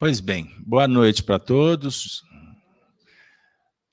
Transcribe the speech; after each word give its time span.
Pois 0.00 0.20
bem, 0.20 0.54
boa 0.64 0.86
noite 0.86 1.24
para 1.24 1.40
todos. 1.40 2.22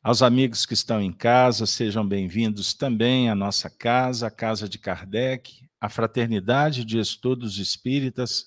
Aos 0.04 0.22
amigos 0.22 0.64
que 0.64 0.76
estão 0.76 1.02
em 1.02 1.12
casa, 1.12 1.66
sejam 1.66 2.08
bem-vindos 2.08 2.76
também 2.76 3.28
à 3.28 3.34
nossa 3.34 3.72
casa, 3.72 4.28
a 4.28 4.30
Casa 4.32 4.70
de 4.70 4.78
Kardec, 4.78 5.68
a 5.82 5.90
Fraternidade 5.90 6.86
de 6.86 7.00
Estudos 7.00 7.58
Espíritas 7.58 8.46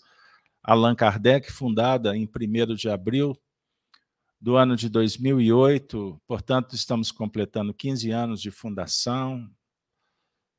Allan 0.62 0.94
Kardec, 0.94 1.50
fundada 1.50 2.16
em 2.16 2.28
1 2.28 2.76
de 2.76 2.88
abril 2.88 3.36
do 4.40 4.54
ano 4.54 4.76
de 4.76 4.88
2008, 4.88 6.22
portanto, 6.28 6.76
estamos 6.76 7.10
completando 7.10 7.74
15 7.74 8.12
anos 8.12 8.40
de 8.40 8.52
fundação, 8.52 9.50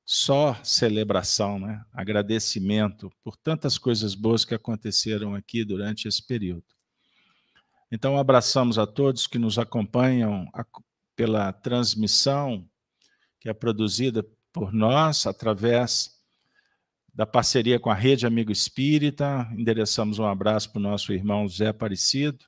só 0.04 0.54
celebração, 0.66 1.60
né? 1.60 1.82
agradecimento 1.94 3.10
por 3.24 3.38
tantas 3.38 3.78
coisas 3.78 4.16
boas 4.16 4.44
que 4.44 4.54
aconteceram 4.54 5.34
aqui 5.34 5.64
durante 5.64 6.06
esse 6.06 6.22
período. 6.28 6.78
Então, 7.92 8.18
abraçamos 8.18 8.78
a 8.78 8.86
todos 8.86 9.28
que 9.28 9.40
nos 9.40 9.58
acompanham 9.58 10.48
pela 11.16 11.52
transmissão 11.52 12.70
que 13.40 13.50
é 13.50 13.54
produzida 13.54 14.26
por 14.52 14.74
nós 14.74 15.26
através 15.26 16.20
da 17.14 17.26
parceria 17.26 17.80
com 17.80 17.90
a 17.90 17.96
Rede 17.96 18.26
Amigo 18.26 18.52
Espírita. 18.52 19.48
Endereçamos 19.58 20.20
um 20.20 20.26
abraço 20.26 20.72
para 20.72 20.80
o 20.80 20.84
nosso 20.84 21.14
irmão 21.14 21.48
Zé 21.48 21.68
Aparecido, 21.68 22.46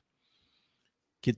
que 1.20 1.34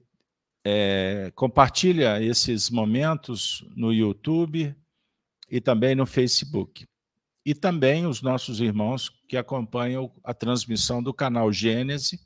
é, 0.65 1.33
compartilha 1.35 2.23
esses 2.23 2.71
momentos 2.71 3.65
no 3.77 3.93
YouTube 3.93 4.75
e 5.51 5.61
também 5.61 5.95
no 5.95 6.07
Facebook. 6.07 6.87
E 7.47 7.55
também 7.55 8.07
os 8.07 8.23
nossos 8.23 8.61
irmãos 8.61 9.11
que 9.29 9.37
acompanham 9.37 10.11
a 10.25 10.33
transmissão 10.33 11.03
do 11.03 11.13
canal 11.13 11.53
Gênese, 11.53 12.21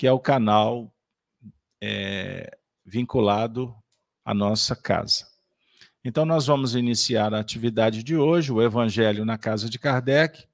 que 0.00 0.06
é 0.06 0.12
o 0.12 0.18
canal 0.18 0.90
é, 1.78 2.56
vinculado 2.86 3.76
à 4.24 4.32
nossa 4.32 4.74
casa. 4.74 5.26
Então, 6.02 6.24
nós 6.24 6.46
vamos 6.46 6.74
iniciar 6.74 7.34
a 7.34 7.38
atividade 7.38 8.02
de 8.02 8.16
hoje, 8.16 8.50
o 8.50 8.62
Evangelho 8.62 9.26
na 9.26 9.36
Casa 9.36 9.68
de 9.68 9.78
Kardec. 9.78 10.48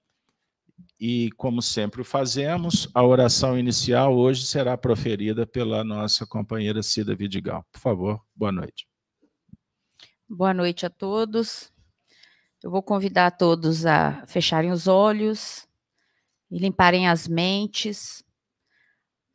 E, 0.99 1.31
como 1.37 1.63
sempre 1.63 2.03
fazemos, 2.03 2.89
a 2.93 3.05
oração 3.05 3.57
inicial 3.57 4.17
hoje 4.17 4.45
será 4.45 4.77
proferida 4.77 5.47
pela 5.47 5.85
nossa 5.85 6.27
companheira 6.27 6.83
Cida 6.83 7.15
Vidigal. 7.15 7.65
Por 7.71 7.79
favor, 7.79 8.21
boa 8.35 8.51
noite. 8.51 8.89
Boa 10.29 10.53
noite 10.53 10.85
a 10.85 10.91
todos. 10.91 11.73
Eu 12.61 12.69
vou 12.73 12.83
convidar 12.83 13.31
todos 13.31 13.87
a 13.87 14.27
fecharem 14.27 14.73
os 14.73 14.89
olhos 14.89 15.69
e 16.51 16.59
limparem 16.59 17.07
as 17.07 17.29
mentes 17.29 18.26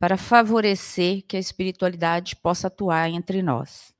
para 0.02 0.16
favorecer 0.16 1.22
que 1.28 1.36
a 1.36 1.38
espiritualidade 1.38 2.34
possa 2.34 2.66
atuar 2.66 3.08
entre 3.08 3.40
nós. 3.40 3.94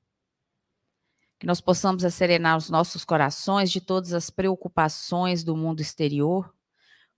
Que 1.39 1.47
nós 1.47 1.61
possamos 1.61 2.03
serenar 2.13 2.57
os 2.57 2.69
nossos 2.69 3.05
corações 3.05 3.71
de 3.71 3.81
todas 3.81 4.13
as 4.13 4.29
preocupações 4.29 5.45
do 5.45 5.57
mundo 5.57 5.81
exterior, 5.81 6.53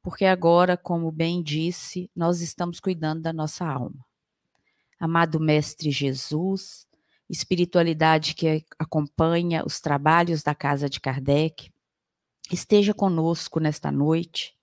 porque 0.03 0.27
agora, 0.27 0.77
como 0.77 1.11
bem 1.11 1.43
disse, 1.43 2.11
nós 2.15 2.43
estamos 2.43 2.79
cuidando 2.79 3.23
da 3.23 3.33
nossa 3.33 3.67
alma. 3.67 4.05
Amado 5.01 5.41
Mestre 5.41 5.91
Jesus, 5.91 6.87
espiritualidade 7.27 8.35
que 8.35 8.67
acompanha 8.79 9.65
os 9.65 9.81
trabalhos 9.81 10.43
da 10.43 10.55
Casa 10.55 10.91
de 10.91 11.01
Kardec, 11.01 11.73
esteja 12.53 12.93
conosco 12.93 13.59
nesta 13.61 13.91
noite, 13.91 14.55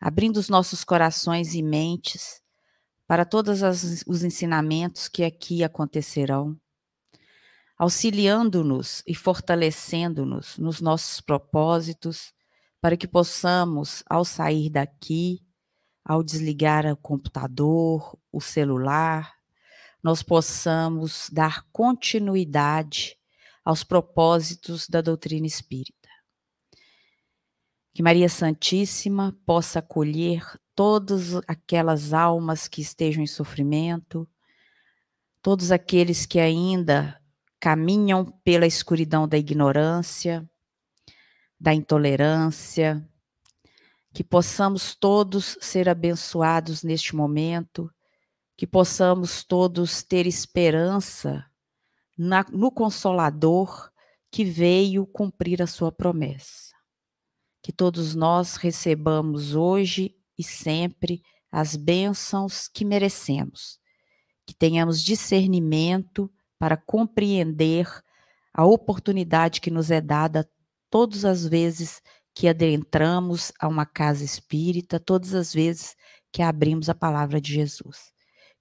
abrindo 0.00 0.38
os 0.38 0.48
nossos 0.48 0.82
corações 0.82 1.54
e 1.54 1.62
mentes 1.62 2.42
para 3.06 3.24
todos 3.24 3.60
os 4.06 4.22
ensinamentos 4.24 5.08
que 5.08 5.24
aqui 5.24 5.62
acontecerão, 5.62 6.58
auxiliando-nos 7.78 9.02
e 9.06 9.14
fortalecendo-nos 9.14 10.56
nos 10.58 10.80
nossos 10.80 11.20
propósitos, 11.20 12.32
para 12.80 12.96
que 12.96 13.08
possamos, 13.08 14.02
ao 14.08 14.24
sair 14.24 14.70
daqui, 14.70 15.42
ao 16.04 16.22
desligar 16.22 16.86
o 16.86 16.96
computador, 16.96 18.18
o 18.30 18.40
celular, 18.40 19.32
nós 20.02 20.22
possamos 20.22 21.30
dar 21.32 21.64
continuidade 21.72 23.16
aos 23.64 23.82
propósitos 23.82 24.86
da 24.86 25.00
doutrina 25.00 25.46
espírita. 25.46 26.03
Que 27.94 28.02
Maria 28.02 28.28
Santíssima 28.28 29.34
possa 29.46 29.78
acolher 29.78 30.44
todas 30.74 31.36
aquelas 31.48 32.12
almas 32.12 32.68
que 32.68 32.82
estejam 32.82 33.22
em 33.22 33.26
sofrimento, 33.26 34.28
todos 35.40 35.70
aqueles 35.70 36.26
que 36.26 36.40
ainda 36.40 37.18
caminham 37.58 38.26
pela 38.44 38.66
escuridão 38.66 39.26
da 39.26 39.38
ignorância, 39.38 40.46
da 41.58 41.72
intolerância, 41.72 43.08
que 44.12 44.22
possamos 44.22 44.94
todos 44.94 45.56
ser 45.60 45.88
abençoados 45.88 46.82
neste 46.82 47.16
momento 47.16 47.90
que 48.56 48.66
possamos 48.66 49.42
todos 49.42 50.02
ter 50.02 50.26
esperança 50.26 51.44
na, 52.16 52.44
no 52.50 52.70
Consolador 52.70 53.90
que 54.30 54.44
veio 54.44 55.06
cumprir 55.06 55.62
a 55.62 55.66
sua 55.66 55.90
promessa. 55.90 56.73
Que 57.64 57.72
todos 57.72 58.14
nós 58.14 58.56
recebamos 58.56 59.54
hoje 59.54 60.14
e 60.38 60.44
sempre 60.44 61.22
as 61.50 61.76
bênçãos 61.76 62.68
que 62.68 62.84
merecemos. 62.84 63.78
Que 64.46 64.54
tenhamos 64.54 65.02
discernimento 65.02 66.30
para 66.58 66.76
compreender 66.76 67.88
a 68.52 68.66
oportunidade 68.66 69.62
que 69.62 69.70
nos 69.70 69.90
é 69.90 69.98
dada 69.98 70.46
todas 70.90 71.24
as 71.24 71.48
vezes 71.48 72.02
que 72.34 72.46
adentramos 72.48 73.50
a 73.58 73.66
uma 73.66 73.86
casa 73.86 74.22
espírita, 74.22 75.00
todas 75.00 75.32
as 75.32 75.54
vezes 75.54 75.96
que 76.30 76.42
abrimos 76.42 76.90
a 76.90 76.94
palavra 76.94 77.40
de 77.40 77.54
Jesus. 77.54 78.12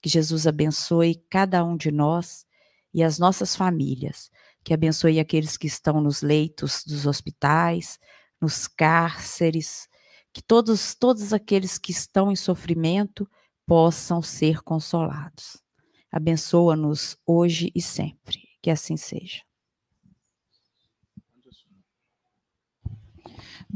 Que 0.01 0.07
Jesus 0.07 0.47
abençoe 0.47 1.15
cada 1.29 1.61
um 1.65 1.75
de 1.75 1.91
nós 1.91 2.45
e 2.93 3.03
as 3.03 3.19
nossas 3.19 3.53
famílias. 3.53 4.31
Que 4.63 4.73
abençoe 4.73 5.19
aqueles 5.19 5.57
que 5.57 5.67
estão 5.67 5.99
nos 5.99 6.21
leitos 6.21 6.83
dos 6.85 7.05
hospitais, 7.05 7.99
nos 8.43 8.67
cárceres. 8.67 9.87
Que 10.33 10.41
todos, 10.41 10.93
todos 10.93 11.31
aqueles 11.31 11.77
que 11.77 11.91
estão 11.91 12.29
em 12.29 12.35
sofrimento 12.35 13.25
possam 13.65 14.21
ser 14.21 14.61
consolados. 14.61 15.63
Abençoa-nos 16.11 17.15
hoje 17.25 17.71
e 17.73 17.81
sempre. 17.81 18.39
Que 18.61 18.69
assim 18.69 18.97
seja. 18.97 19.41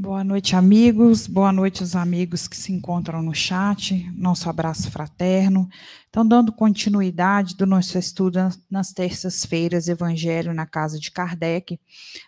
Boa 0.00 0.22
noite, 0.22 0.54
amigos. 0.54 1.26
Boa 1.26 1.52
noite, 1.52 1.82
os 1.82 1.96
amigos 1.96 2.46
que 2.46 2.56
se 2.56 2.70
encontram 2.72 3.20
no 3.20 3.34
chat. 3.34 4.08
Nosso 4.12 4.48
abraço 4.48 4.88
fraterno. 4.92 5.68
Então, 6.08 6.24
dando 6.24 6.52
continuidade 6.52 7.56
do 7.56 7.66
nosso 7.66 7.98
estudo 7.98 8.38
nas 8.70 8.92
terças-feiras, 8.92 9.88
Evangelho 9.88 10.54
na 10.54 10.64
Casa 10.66 11.00
de 11.00 11.10
Kardec, 11.10 11.80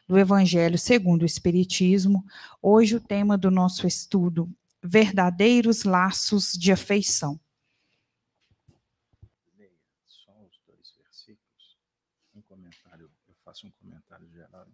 do 0.08 0.18
Evangelho 0.18 0.76
segundo 0.76 1.22
o 1.22 1.24
Espiritismo. 1.24 2.24
Hoje, 2.60 2.96
o 2.96 3.00
tema 3.00 3.38
do 3.38 3.52
nosso 3.52 3.86
estudo: 3.86 4.52
Verdadeiros 4.82 5.84
Laços 5.84 6.54
de 6.54 6.72
Afeição. 6.72 7.38
Só 10.08 10.32
os 10.42 10.58
dois 10.66 10.92
versículos. 10.98 11.78
Um 12.34 12.42
comentário, 12.42 13.08
eu 13.28 13.34
faço 13.44 13.68
um 13.68 13.70
comentário 13.80 14.28
geral 14.28 14.66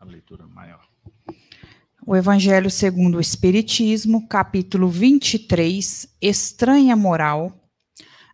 a 0.00 0.04
leitura 0.06 0.46
maior. 0.46 0.80
O 2.06 2.16
Evangelho 2.16 2.70
segundo 2.70 3.18
o 3.18 3.20
Espiritismo, 3.20 4.26
capítulo 4.26 4.88
23, 4.88 6.16
Estranha 6.22 6.96
Moral, 6.96 7.52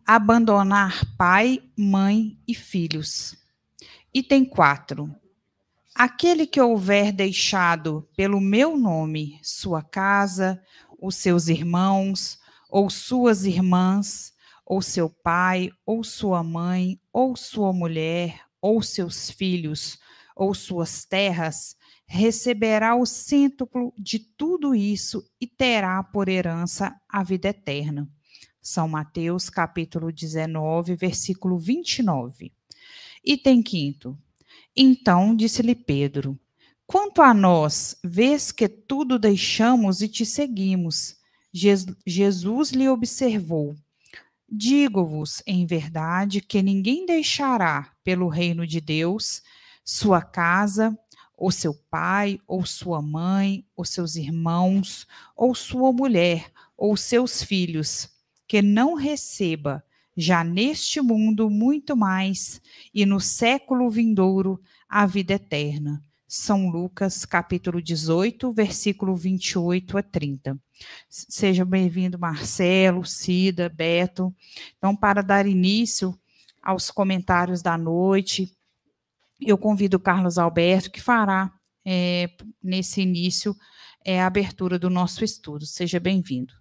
abandonar 0.07 1.05
pai, 1.19 1.61
mãe 1.77 2.39
e 2.47 2.55
filhos. 2.55 3.37
Item 4.15 4.45
4. 4.45 5.13
Aquele 5.93 6.47
que 6.47 6.61
houver 6.61 7.11
deixado 7.11 8.09
pelo 8.17 8.41
meu 8.41 8.79
nome 8.79 9.41
sua 9.43 9.83
casa, 9.83 10.63
os 11.03 11.17
seus 11.17 11.49
irmãos, 11.49 12.39
ou 12.71 12.89
suas 12.89 13.45
irmãs, 13.45 14.33
ou 14.65 14.81
seu 14.81 15.11
pai, 15.11 15.71
ou 15.85 16.05
sua 16.05 16.45
mãe, 16.45 17.01
ou 17.13 17.35
sua 17.35 17.73
mulher, 17.73 18.43
ou 18.61 18.81
seus 18.83 19.31
filhos, 19.31 19.99
ou 20.37 20.53
suas 20.53 21.07
terras, 21.07 21.75
receberá 22.07 22.95
o 22.95 23.07
cêntuplo 23.07 23.93
de 23.99 24.19
tudo 24.19 24.75
isso 24.75 25.27
e 25.41 25.47
terá 25.47 26.03
por 26.05 26.29
herança 26.29 26.95
a 27.09 27.25
vida 27.25 27.49
eterna. 27.49 28.09
São 28.61 28.87
Mateus, 28.87 29.49
capítulo 29.49 30.13
19, 30.13 30.95
versículo 30.95 31.59
29. 31.59 32.53
Item 33.25 33.63
quinto. 33.63 34.17
Então 34.77 35.35
disse-lhe 35.35 35.75
Pedro: 35.75 36.39
Quanto 36.87 37.23
a 37.23 37.33
nós, 37.33 37.97
vês 38.05 38.53
que 38.53 38.69
tudo 38.69 39.19
deixamos 39.19 40.03
e 40.03 40.09
te 40.09 40.27
seguimos. 40.27 41.17
Jesus 42.07 42.71
lhe 42.73 42.89
observou: 42.89 43.75
Digo-vos 44.49 45.43
em 45.47 45.65
verdade 45.65 46.41
que 46.41 46.63
ninguém 46.63 47.07
deixará 47.07 47.93
pelo 48.05 48.29
reino 48.29 48.67
de 48.67 48.81
Deus 48.81 49.43
sua 49.87 50.21
casa, 50.21 50.99
ou 51.37 51.53
seu 51.53 51.73
pai, 51.89 52.41
ou 52.45 52.67
sua 52.67 53.01
mãe, 53.01 53.65
ou 53.77 53.85
seus 53.85 54.17
irmãos, 54.17 55.07
ou 55.37 55.55
sua 55.55 55.93
mulher, 55.93 56.51
ou 56.77 56.97
seus 56.97 57.41
filhos, 57.41 58.11
que 58.49 58.61
não 58.61 58.95
receba 58.95 59.85
já 60.17 60.43
neste 60.43 61.01
mundo 61.01 61.49
muito 61.49 61.97
mais 61.97 62.61
e 62.93 63.07
no 63.07 63.21
século 63.21 63.89
vindouro 63.89 64.61
a 64.89 65.07
vida 65.07 65.35
eterna. 65.35 66.03
São 66.27 66.69
Lucas, 66.69 67.25
capítulo 67.25 67.81
18, 67.81 68.51
versículo 68.51 69.15
28 69.15 69.99
a 69.99 70.03
30. 70.03 70.59
Seja 71.09 71.65
bem-vindo, 71.65 72.19
Marcelo, 72.19 73.05
Cida, 73.05 73.69
Beto. 73.69 74.35
Então, 74.77 74.97
para 74.97 75.23
dar 75.23 75.47
início 75.47 76.19
aos 76.61 76.91
comentários 76.91 77.63
da 77.63 77.79
noite, 77.79 78.56
eu 79.41 79.59
convido 79.59 79.97
o 79.97 80.01
Carlos 80.01 80.39
Alberto, 80.39 80.91
que 80.91 81.01
fará 81.01 81.53
é, 81.85 82.31
nesse 82.63 83.03
início 83.03 83.55
é, 84.05 84.21
a 84.21 84.27
abertura 84.27 84.79
do 84.79 84.89
nosso 84.89 85.25
estudo. 85.25 85.67
Seja 85.67 86.01
bem-vindo. 86.01 86.55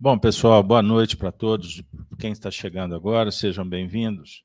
Bom, 0.00 0.18
pessoal, 0.18 0.62
boa 0.62 0.82
noite 0.82 1.16
para 1.16 1.32
todos. 1.32 1.82
Quem 2.18 2.32
está 2.32 2.50
chegando 2.50 2.94
agora, 2.94 3.30
sejam 3.30 3.68
bem-vindos. 3.68 4.44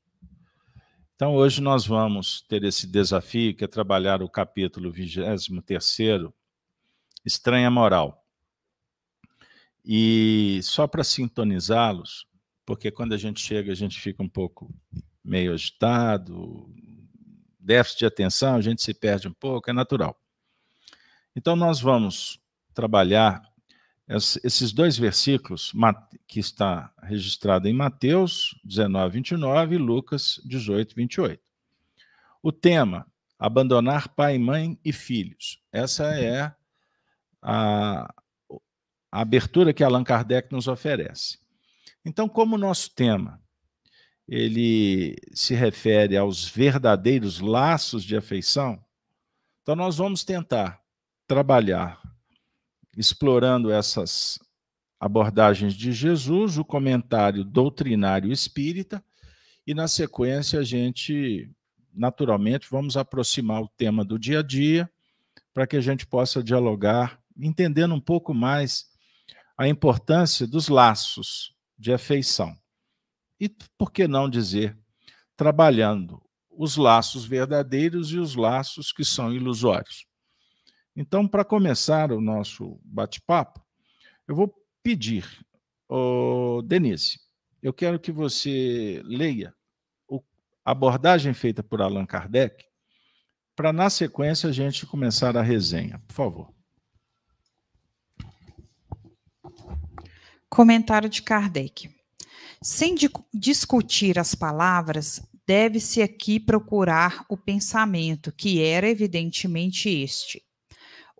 Então, 1.14 1.34
hoje 1.34 1.60
nós 1.60 1.86
vamos 1.86 2.42
ter 2.42 2.64
esse 2.64 2.86
desafio, 2.88 3.54
que 3.54 3.64
é 3.64 3.68
trabalhar 3.68 4.20
o 4.20 4.28
capítulo 4.28 4.90
23 4.90 5.48
Estranha 7.24 7.70
Moral. 7.70 8.26
E 9.84 10.60
só 10.62 10.88
para 10.88 11.04
sintonizá-los, 11.04 12.26
porque 12.64 12.90
quando 12.90 13.12
a 13.12 13.16
gente 13.16 13.40
chega, 13.40 13.72
a 13.72 13.74
gente 13.74 14.00
fica 14.00 14.22
um 14.22 14.28
pouco 14.28 14.74
meio 15.22 15.52
agitado, 15.52 16.72
déficit 17.58 18.00
de 18.00 18.06
atenção, 18.06 18.56
a 18.56 18.60
gente 18.60 18.82
se 18.82 18.92
perde 18.92 19.28
um 19.28 19.32
pouco, 19.32 19.70
é 19.70 19.72
natural. 19.72 20.18
Então, 21.34 21.56
nós 21.56 21.80
vamos 21.80 22.40
trabalhar 22.72 23.42
esses 24.08 24.72
dois 24.72 24.98
versículos 24.98 25.72
que 26.26 26.38
está 26.38 26.92
registrado 27.02 27.66
em 27.66 27.72
Mateus 27.72 28.54
19, 28.64 29.14
29 29.14 29.74
e 29.74 29.78
Lucas 29.78 30.40
18, 30.44 30.94
28. 30.94 31.42
O 32.42 32.52
tema, 32.52 33.06
abandonar 33.38 34.08
pai, 34.08 34.36
mãe 34.36 34.78
e 34.84 34.92
filhos. 34.92 35.62
Essa 35.72 36.18
é 36.18 36.54
a, 37.40 38.14
a 39.10 39.20
abertura 39.20 39.72
que 39.72 39.82
Allan 39.82 40.04
Kardec 40.04 40.52
nos 40.52 40.68
oferece. 40.68 41.38
Então, 42.04 42.28
como 42.28 42.56
o 42.56 42.58
nosso 42.58 42.94
tema 42.94 43.40
ele 44.26 45.16
se 45.32 45.54
refere 45.54 46.16
aos 46.16 46.48
verdadeiros 46.48 47.40
laços 47.40 48.02
de 48.02 48.16
afeição, 48.16 48.82
então 49.62 49.76
nós 49.76 49.96
vamos 49.96 50.24
tentar 50.24 50.80
trabalhar 51.26 52.00
explorando 52.96 53.70
essas 53.70 54.38
abordagens 54.98 55.74
de 55.74 55.92
Jesus, 55.92 56.56
o 56.56 56.64
comentário 56.64 57.44
doutrinário 57.44 58.32
espírita, 58.32 59.04
e 59.66 59.74
na 59.74 59.88
sequência 59.88 60.60
a 60.60 60.62
gente, 60.62 61.50
naturalmente, 61.92 62.66
vamos 62.70 62.96
aproximar 62.96 63.62
o 63.62 63.68
tema 63.68 64.04
do 64.04 64.18
dia 64.18 64.40
a 64.40 64.42
dia, 64.42 64.88
para 65.52 65.66
que 65.66 65.76
a 65.76 65.80
gente 65.80 66.06
possa 66.06 66.42
dialogar, 66.42 67.20
entendendo 67.36 67.94
um 67.94 68.00
pouco 68.00 68.32
mais 68.32 68.86
a 69.56 69.68
importância 69.68 70.46
dos 70.46 70.68
laços 70.68 71.53
de 71.78 71.92
afeição. 71.92 72.56
E 73.40 73.48
por 73.76 73.90
que 73.90 74.06
não 74.06 74.28
dizer, 74.28 74.76
trabalhando 75.36 76.22
os 76.50 76.76
laços 76.76 77.24
verdadeiros 77.24 78.12
e 78.12 78.18
os 78.18 78.36
laços 78.36 78.92
que 78.92 79.04
são 79.04 79.32
ilusórios. 79.32 80.06
Então, 80.96 81.26
para 81.26 81.44
começar 81.44 82.12
o 82.12 82.20
nosso 82.20 82.80
bate-papo, 82.84 83.60
eu 84.28 84.36
vou 84.36 84.54
pedir, 84.82 85.26
oh, 85.88 86.62
Denise, 86.64 87.18
eu 87.60 87.72
quero 87.72 87.98
que 87.98 88.12
você 88.12 89.02
leia 89.04 89.54
a 90.64 90.70
abordagem 90.70 91.34
feita 91.34 91.62
por 91.62 91.82
Allan 91.82 92.06
Kardec, 92.06 92.64
para 93.56 93.72
na 93.72 93.90
sequência 93.90 94.48
a 94.48 94.52
gente 94.52 94.86
começar 94.86 95.36
a 95.36 95.42
resenha. 95.42 96.00
Por 96.06 96.14
favor. 96.14 96.53
Comentário 100.54 101.08
de 101.08 101.20
Kardec. 101.20 101.90
Sem 102.62 102.94
discutir 103.34 104.20
as 104.20 104.36
palavras, 104.36 105.20
deve-se 105.44 106.00
aqui 106.00 106.38
procurar 106.38 107.26
o 107.28 107.36
pensamento, 107.36 108.30
que 108.30 108.62
era 108.62 108.88
evidentemente 108.88 109.88
este. 109.88 110.40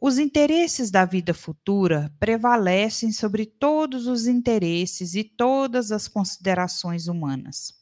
Os 0.01 0.19
interesses 0.19 0.89
da 0.89 1.05
vida 1.05 1.35
futura 1.35 2.15
prevalecem 2.21 3.11
sobre 3.11 3.45
todos 3.45 4.07
os 4.07 4.29
interesses 4.29 5.17
e 5.17 5.25
todas 5.25 5.91
as 5.91 6.07
considerações 6.07 7.09
humanas. 7.09 7.75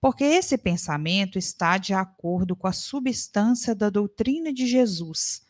Porque 0.00 0.24
esse 0.24 0.58
pensamento 0.58 1.38
está 1.38 1.78
de 1.78 1.94
acordo 1.94 2.56
com 2.56 2.66
a 2.66 2.72
substância 2.72 3.72
da 3.72 3.88
doutrina 3.88 4.52
de 4.52 4.66
Jesus, 4.66 5.42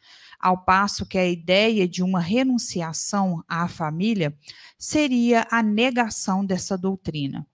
ao 0.43 0.65
passo 0.65 1.07
que 1.07 1.17
a 1.17 1.27
ideia 1.27 1.87
de 1.87 2.03
uma 2.03 2.21
renunciação 2.21 3.45
à 3.49 3.69
família 3.69 4.37
seria 4.77 5.47
a 5.49 5.63
negação 5.63 6.45
dessa 6.45 6.77
doutrina. 6.77 7.47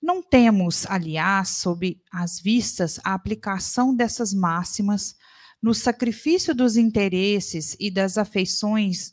Não 0.00 0.22
temos, 0.22 0.86
aliás, 0.86 1.50
sob 1.50 2.00
as 2.10 2.40
vistas, 2.40 2.98
a 3.04 3.12
aplicação 3.12 3.94
dessas 3.94 4.32
máximas 4.32 5.14
no 5.60 5.74
sacrifício 5.74 6.54
dos 6.54 6.76
interesses 6.76 7.76
e 7.78 7.90
das 7.90 8.16
afeições 8.16 9.12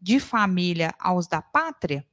de 0.00 0.20
família 0.20 0.94
aos 1.00 1.26
da 1.26 1.42
pátria? 1.42 2.06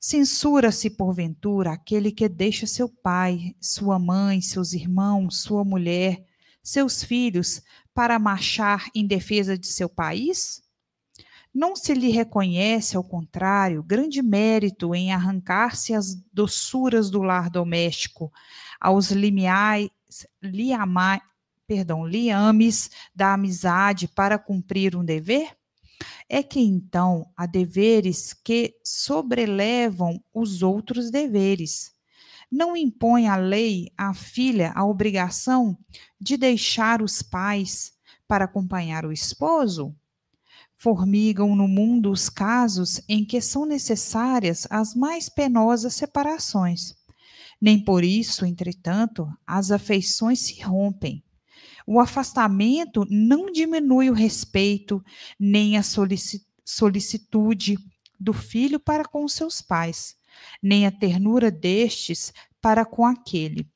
Censura-se, 0.00 0.90
porventura, 0.90 1.72
aquele 1.72 2.12
que 2.12 2.28
deixa 2.28 2.66
seu 2.66 2.88
pai, 2.88 3.54
sua 3.60 3.98
mãe, 3.98 4.40
seus 4.40 4.72
irmãos, 4.72 5.42
sua 5.42 5.64
mulher, 5.64 6.24
seus 6.62 7.02
filhos 7.02 7.60
para 7.94 8.18
marchar 8.18 8.90
em 8.94 9.06
defesa 9.06 9.56
de 9.56 9.68
seu 9.68 9.88
país? 9.88 10.62
Não 11.54 11.76
se 11.76 11.94
lhe 11.94 12.10
reconhece, 12.10 12.96
ao 12.96 13.04
contrário, 13.04 13.80
grande 13.80 14.20
mérito 14.20 14.92
em 14.92 15.12
arrancar-se 15.12 15.94
as 15.94 16.16
doçuras 16.32 17.08
do 17.10 17.22
lar 17.22 17.48
doméstico, 17.48 18.32
aos 18.80 19.12
limiais, 19.12 19.88
liamai, 20.42 21.20
perdão, 21.64 22.04
liames 22.04 22.90
da 23.14 23.34
amizade 23.34 24.08
para 24.08 24.36
cumprir 24.36 24.96
um 24.96 25.04
dever? 25.04 25.56
É 26.28 26.42
que 26.42 26.58
então 26.58 27.30
há 27.36 27.46
deveres 27.46 28.32
que 28.32 28.74
sobrelevam 28.84 30.20
os 30.34 30.60
outros 30.60 31.08
deveres. 31.08 31.93
Não 32.50 32.76
impõe 32.76 33.26
a 33.26 33.36
lei 33.36 33.88
à 33.96 34.14
filha 34.14 34.72
a 34.74 34.84
obrigação 34.84 35.76
de 36.20 36.36
deixar 36.36 37.02
os 37.02 37.22
pais 37.22 37.92
para 38.26 38.44
acompanhar 38.44 39.04
o 39.04 39.12
esposo? 39.12 39.94
Formigam 40.76 41.54
no 41.56 41.68
mundo 41.68 42.10
os 42.10 42.28
casos 42.28 43.00
em 43.08 43.24
que 43.24 43.40
são 43.40 43.64
necessárias 43.64 44.66
as 44.70 44.94
mais 44.94 45.28
penosas 45.28 45.94
separações. 45.94 46.94
Nem 47.60 47.82
por 47.82 48.04
isso, 48.04 48.44
entretanto, 48.44 49.28
as 49.46 49.70
afeições 49.70 50.40
se 50.40 50.60
rompem 50.60 51.24
o 51.86 52.00
afastamento 52.00 53.06
não 53.10 53.50
diminui 53.50 54.08
o 54.08 54.14
respeito 54.14 55.04
nem 55.38 55.76
a 55.76 55.82
solicitude 56.64 57.78
do 58.18 58.32
filho 58.32 58.80
para 58.80 59.04
com 59.04 59.26
seus 59.28 59.60
pais, 59.60 60.16
nem 60.62 60.86
a 60.86 60.90
ternura 60.90 61.50
destes 61.50 62.32
para 62.60 62.84
com 62.84 63.04
aquele. 63.04 63.68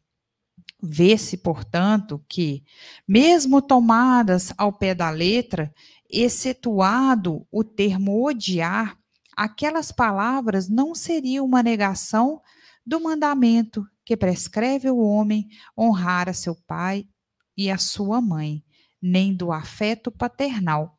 Vê-se, 0.82 1.36
portanto, 1.36 2.24
que, 2.28 2.62
mesmo 3.06 3.60
tomadas 3.60 4.52
ao 4.56 4.72
pé 4.72 4.94
da 4.94 5.10
letra, 5.10 5.74
excetuado 6.08 7.46
o 7.50 7.64
termo 7.64 8.24
odiar, 8.24 8.96
aquelas 9.36 9.92
palavras 9.92 10.68
não 10.68 10.94
seriam 10.94 11.44
uma 11.44 11.62
negação 11.62 12.40
do 12.86 13.00
mandamento 13.00 13.86
que 14.04 14.16
prescreve 14.16 14.88
o 14.88 14.98
homem 14.98 15.48
honrar 15.76 16.28
a 16.28 16.32
seu 16.32 16.54
pai 16.54 17.06
e 17.56 17.70
a 17.70 17.76
sua 17.76 18.20
mãe, 18.20 18.64
nem 19.02 19.34
do 19.34 19.52
afeto 19.52 20.10
paternal. 20.10 20.98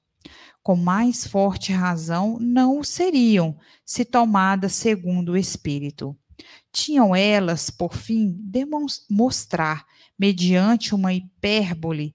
Com 0.61 0.75
mais 0.75 1.25
forte 1.25 1.71
razão, 1.71 2.37
não 2.39 2.79
o 2.79 2.83
seriam, 2.83 3.57
se 3.85 4.03
tomadas 4.03 4.73
segundo 4.73 5.33
o 5.33 5.37
Espírito. 5.37 6.15
Tinham 6.71 7.15
elas, 7.15 7.69
por 7.69 7.93
fim, 7.93 8.35
demonstrar, 8.39 9.85
mediante 10.17 10.93
uma 10.93 11.13
hipérbole, 11.13 12.13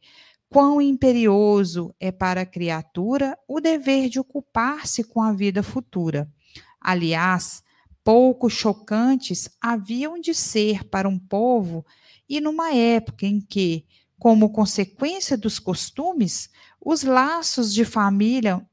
quão 0.48 0.80
imperioso 0.80 1.94
é 1.98 2.12
para 2.12 2.42
a 2.42 2.46
criatura 2.46 3.36
o 3.48 3.60
dever 3.60 4.08
de 4.08 4.20
ocupar-se 4.20 5.02
com 5.02 5.20
a 5.20 5.32
vida 5.32 5.62
futura. 5.62 6.30
Aliás, 6.80 7.62
pouco 8.04 8.50
chocantes 8.50 9.48
haviam 9.60 10.20
de 10.20 10.34
ser 10.34 10.84
para 10.84 11.08
um 11.08 11.18
povo 11.18 11.84
e 12.28 12.40
numa 12.40 12.72
época 12.72 13.26
em 13.26 13.40
que, 13.40 13.84
como 14.18 14.50
consequência 14.50 15.36
dos 15.36 15.58
costumes, 15.58 16.48
os 16.80 17.02
laços 17.02 17.72
de 17.72 17.84
família 17.84 18.66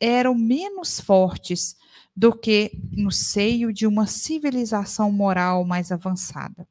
eram 0.00 0.34
menos 0.34 1.00
fortes 1.00 1.76
do 2.14 2.36
que 2.36 2.72
no 2.90 3.12
seio 3.12 3.72
de 3.72 3.86
uma 3.86 4.06
civilização 4.06 5.12
moral 5.12 5.64
mais 5.64 5.92
avançada. 5.92 6.66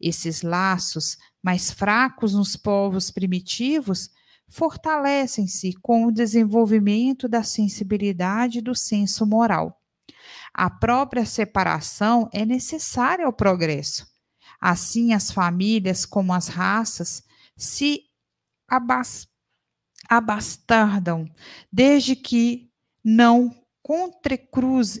Esses 0.00 0.42
laços, 0.42 1.16
mais 1.42 1.70
fracos 1.70 2.34
nos 2.34 2.56
povos 2.56 3.10
primitivos, 3.10 4.10
fortalecem-se 4.48 5.72
com 5.80 6.06
o 6.06 6.12
desenvolvimento 6.12 7.28
da 7.28 7.42
sensibilidade 7.42 8.60
do 8.60 8.74
senso 8.74 9.26
moral. 9.26 9.80
A 10.52 10.68
própria 10.70 11.24
separação 11.24 12.28
é 12.32 12.44
necessária 12.44 13.26
ao 13.26 13.32
progresso. 13.32 14.06
Assim, 14.60 15.12
as 15.12 15.30
famílias, 15.30 16.04
como 16.06 16.32
as 16.32 16.48
raças, 16.48 17.22
se 17.56 18.02
abas 18.68 19.28
abastardam, 20.08 21.28
desde 21.72 22.14
que 22.14 22.70
não 23.04 23.50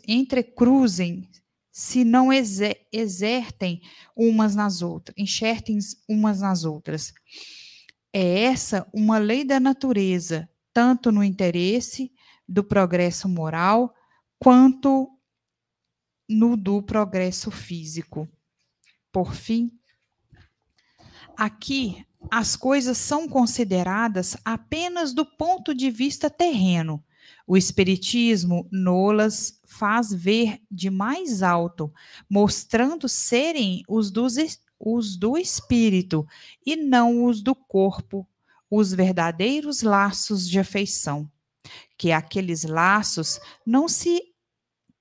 entrecruzem 0.06 1.28
se 1.72 2.04
não 2.04 2.30
exertem 2.32 3.82
umas 4.16 4.56
nas 4.56 4.80
outras, 4.80 5.14
enxertem 5.18 5.78
umas 6.08 6.40
nas 6.40 6.64
outras. 6.64 7.12
É 8.10 8.44
essa 8.44 8.88
uma 8.94 9.18
lei 9.18 9.44
da 9.44 9.60
natureza, 9.60 10.48
tanto 10.72 11.12
no 11.12 11.22
interesse 11.22 12.10
do 12.48 12.64
progresso 12.64 13.28
moral, 13.28 13.94
quanto 14.38 15.06
no 16.26 16.56
do 16.56 16.82
progresso 16.82 17.50
físico. 17.50 18.26
Por 19.12 19.34
fim, 19.34 19.70
aqui 21.36 22.06
as 22.30 22.56
coisas 22.56 22.98
são 22.98 23.28
consideradas 23.28 24.36
apenas 24.44 25.12
do 25.12 25.24
ponto 25.24 25.74
de 25.74 25.90
vista 25.90 26.28
terreno, 26.28 27.02
o 27.46 27.56
Espiritismo 27.56 28.68
nolas 28.72 29.60
faz 29.64 30.12
ver 30.12 30.60
de 30.70 30.90
mais 30.90 31.42
alto, 31.42 31.92
mostrando 32.28 33.08
serem 33.08 33.82
os, 33.88 34.10
dos, 34.10 34.34
os 34.78 35.16
do 35.16 35.36
espírito 35.38 36.26
e 36.64 36.74
não 36.74 37.24
os 37.24 37.42
do 37.42 37.54
corpo, 37.54 38.26
os 38.68 38.92
verdadeiros 38.92 39.82
laços 39.82 40.48
de 40.48 40.58
afeição. 40.58 41.30
Que 41.96 42.10
aqueles 42.10 42.64
laços 42.64 43.40
não 43.64 43.88
se 43.88 44.20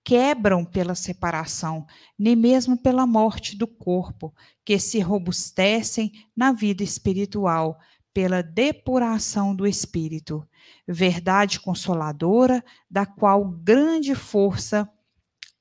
quebram 0.05 0.63
pela 0.63 0.93
separação, 0.93 1.87
nem 2.17 2.35
mesmo 2.35 2.77
pela 2.77 3.07
morte 3.07 3.57
do 3.57 3.65
corpo, 3.65 4.31
que 4.63 4.77
se 4.77 4.99
robustecem 4.99 6.11
na 6.37 6.51
vida 6.51 6.83
espiritual, 6.83 7.79
pela 8.13 8.43
depuração 8.43 9.53
do 9.53 9.67
espírito, 9.67 10.47
verdade 10.87 11.59
consoladora, 11.59 12.63
da 12.89 13.05
qual 13.05 13.43
grande 13.43 14.13
força 14.13 14.87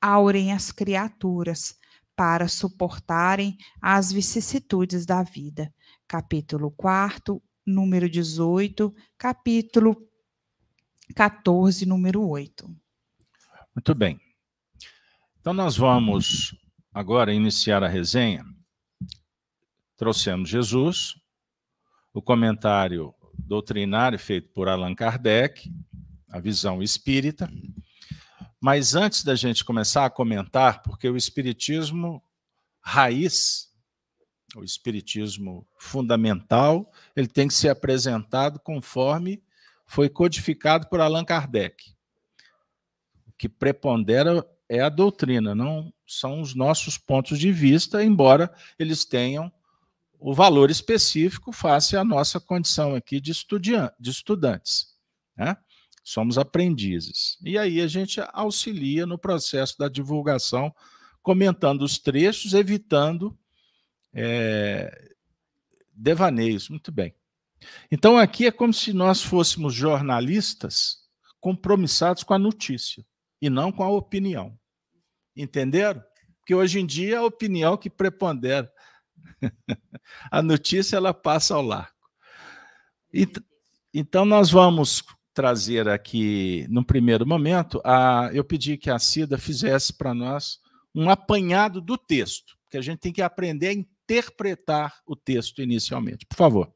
aurem 0.00 0.52
as 0.52 0.70
criaturas 0.70 1.76
para 2.14 2.46
suportarem 2.46 3.56
as 3.80 4.12
vicissitudes 4.12 5.06
da 5.06 5.22
vida. 5.22 5.72
Capítulo 6.06 6.70
4, 6.70 7.42
número 7.66 8.08
18, 8.08 8.94
capítulo 9.18 9.96
14, 11.16 11.86
número 11.86 12.28
8. 12.28 12.68
Muito 13.74 13.94
bem. 13.94 14.23
Então, 15.44 15.52
nós 15.52 15.76
vamos 15.76 16.56
agora 16.90 17.30
iniciar 17.30 17.84
a 17.84 17.86
resenha. 17.86 18.46
Trouxemos 19.94 20.48
Jesus, 20.48 21.16
o 22.14 22.22
comentário 22.22 23.14
doutrinário 23.34 24.18
feito 24.18 24.48
por 24.54 24.70
Allan 24.70 24.94
Kardec, 24.94 25.70
a 26.30 26.40
visão 26.40 26.82
espírita. 26.82 27.52
Mas 28.58 28.94
antes 28.94 29.22
da 29.22 29.34
gente 29.34 29.66
começar 29.66 30.06
a 30.06 30.10
comentar, 30.10 30.80
porque 30.80 31.10
o 31.10 31.14
espiritismo 31.14 32.24
raiz, 32.80 33.70
o 34.56 34.64
espiritismo 34.64 35.68
fundamental, 35.76 36.90
ele 37.14 37.28
tem 37.28 37.48
que 37.48 37.54
ser 37.54 37.68
apresentado 37.68 38.58
conforme 38.58 39.44
foi 39.84 40.08
codificado 40.08 40.88
por 40.88 41.02
Allan 41.02 41.22
Kardec. 41.22 41.94
O 43.26 43.32
que 43.36 43.46
prepondera 43.46 44.42
é 44.68 44.80
a 44.80 44.88
doutrina, 44.88 45.54
não 45.54 45.92
são 46.06 46.40
os 46.40 46.54
nossos 46.54 46.96
pontos 46.96 47.38
de 47.38 47.52
vista, 47.52 48.02
embora 48.02 48.52
eles 48.78 49.04
tenham 49.04 49.52
o 50.18 50.32
valor 50.32 50.70
específico 50.70 51.52
face 51.52 51.96
à 51.96 52.04
nossa 52.04 52.40
condição 52.40 52.94
aqui 52.94 53.20
de, 53.20 53.32
de 54.00 54.10
estudantes. 54.10 54.94
Né? 55.36 55.56
Somos 56.02 56.38
aprendizes. 56.38 57.36
E 57.42 57.58
aí 57.58 57.80
a 57.80 57.86
gente 57.86 58.20
auxilia 58.32 59.06
no 59.06 59.18
processo 59.18 59.76
da 59.78 59.88
divulgação, 59.88 60.74
comentando 61.22 61.82
os 61.82 61.98
trechos, 61.98 62.54
evitando 62.54 63.36
é, 64.14 65.12
devaneios. 65.92 66.68
Muito 66.68 66.90
bem. 66.90 67.14
Então 67.90 68.16
aqui 68.16 68.46
é 68.46 68.52
como 68.52 68.72
se 68.72 68.92
nós 68.92 69.22
fôssemos 69.22 69.74
jornalistas 69.74 71.04
compromissados 71.40 72.22
com 72.22 72.34
a 72.34 72.38
notícia 72.38 73.04
e 73.44 73.50
não 73.50 73.70
com 73.70 73.82
a 73.82 73.90
opinião. 73.90 74.58
Entenderam? 75.36 76.02
Porque 76.38 76.54
hoje 76.54 76.80
em 76.80 76.86
dia 76.86 77.16
é 77.16 77.18
a 77.18 77.24
opinião 77.24 77.76
que 77.76 77.90
prepondera 77.90 78.72
a 80.32 80.40
notícia 80.40 80.96
ela 80.96 81.12
passa 81.12 81.54
ao 81.54 81.60
largo. 81.60 81.92
Então, 83.92 84.24
nós 84.24 84.50
vamos 84.50 85.04
trazer 85.34 85.88
aqui, 85.88 86.66
no 86.70 86.82
primeiro 86.82 87.26
momento, 87.26 87.82
a, 87.84 88.30
eu 88.32 88.42
pedi 88.42 88.78
que 88.78 88.88
a 88.88 88.98
Cida 88.98 89.36
fizesse 89.36 89.92
para 89.92 90.14
nós 90.14 90.58
um 90.94 91.10
apanhado 91.10 91.82
do 91.82 91.98
texto, 91.98 92.56
porque 92.62 92.78
a 92.78 92.82
gente 92.82 93.00
tem 93.00 93.12
que 93.12 93.20
aprender 93.20 93.68
a 93.68 93.72
interpretar 93.74 95.02
o 95.06 95.14
texto 95.14 95.60
inicialmente. 95.60 96.24
Por 96.24 96.36
favor. 96.36 96.74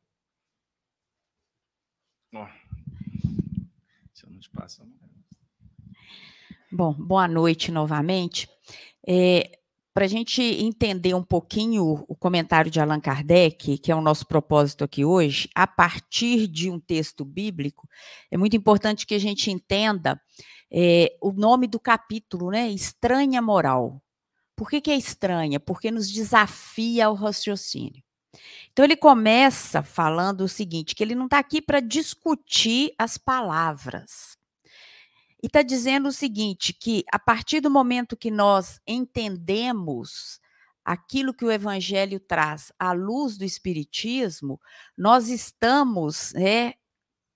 Bom, 6.70 6.92
boa 6.92 7.26
noite 7.26 7.72
novamente. 7.72 8.46
É, 9.06 9.58
para 9.94 10.04
a 10.04 10.08
gente 10.08 10.42
entender 10.42 11.14
um 11.14 11.22
pouquinho 11.22 12.04
o 12.06 12.14
comentário 12.14 12.70
de 12.70 12.78
Allan 12.78 13.00
Kardec, 13.00 13.78
que 13.78 13.90
é 13.90 13.96
o 13.96 14.02
nosso 14.02 14.26
propósito 14.26 14.84
aqui 14.84 15.02
hoje, 15.02 15.48
a 15.54 15.66
partir 15.66 16.46
de 16.46 16.70
um 16.70 16.78
texto 16.78 17.24
bíblico, 17.24 17.88
é 18.30 18.36
muito 18.36 18.54
importante 18.54 19.06
que 19.06 19.14
a 19.14 19.18
gente 19.18 19.50
entenda 19.50 20.20
é, 20.70 21.16
o 21.22 21.32
nome 21.32 21.66
do 21.66 21.80
capítulo, 21.80 22.50
né? 22.50 22.68
Estranha 22.68 23.40
moral. 23.40 24.02
Por 24.54 24.68
que, 24.68 24.82
que 24.82 24.90
é 24.90 24.96
estranha? 24.96 25.58
Porque 25.58 25.90
nos 25.90 26.10
desafia 26.10 27.06
ao 27.06 27.14
raciocínio. 27.14 28.02
Então 28.72 28.84
ele 28.84 28.96
começa 28.96 29.82
falando 29.82 30.42
o 30.42 30.48
seguinte: 30.48 30.94
que 30.94 31.02
ele 31.02 31.14
não 31.14 31.24
está 31.24 31.38
aqui 31.38 31.62
para 31.62 31.80
discutir 31.80 32.92
as 32.98 33.16
palavras. 33.16 34.37
E 35.42 35.46
está 35.46 35.62
dizendo 35.62 36.08
o 36.08 36.12
seguinte: 36.12 36.72
que 36.72 37.04
a 37.12 37.18
partir 37.18 37.60
do 37.60 37.70
momento 37.70 38.16
que 38.16 38.30
nós 38.30 38.80
entendemos 38.86 40.40
aquilo 40.84 41.34
que 41.34 41.44
o 41.44 41.50
Evangelho 41.50 42.18
traz 42.18 42.72
à 42.78 42.92
luz 42.92 43.36
do 43.36 43.44
Espiritismo, 43.44 44.60
nós 44.96 45.28
estamos 45.28 46.34
é, 46.34 46.74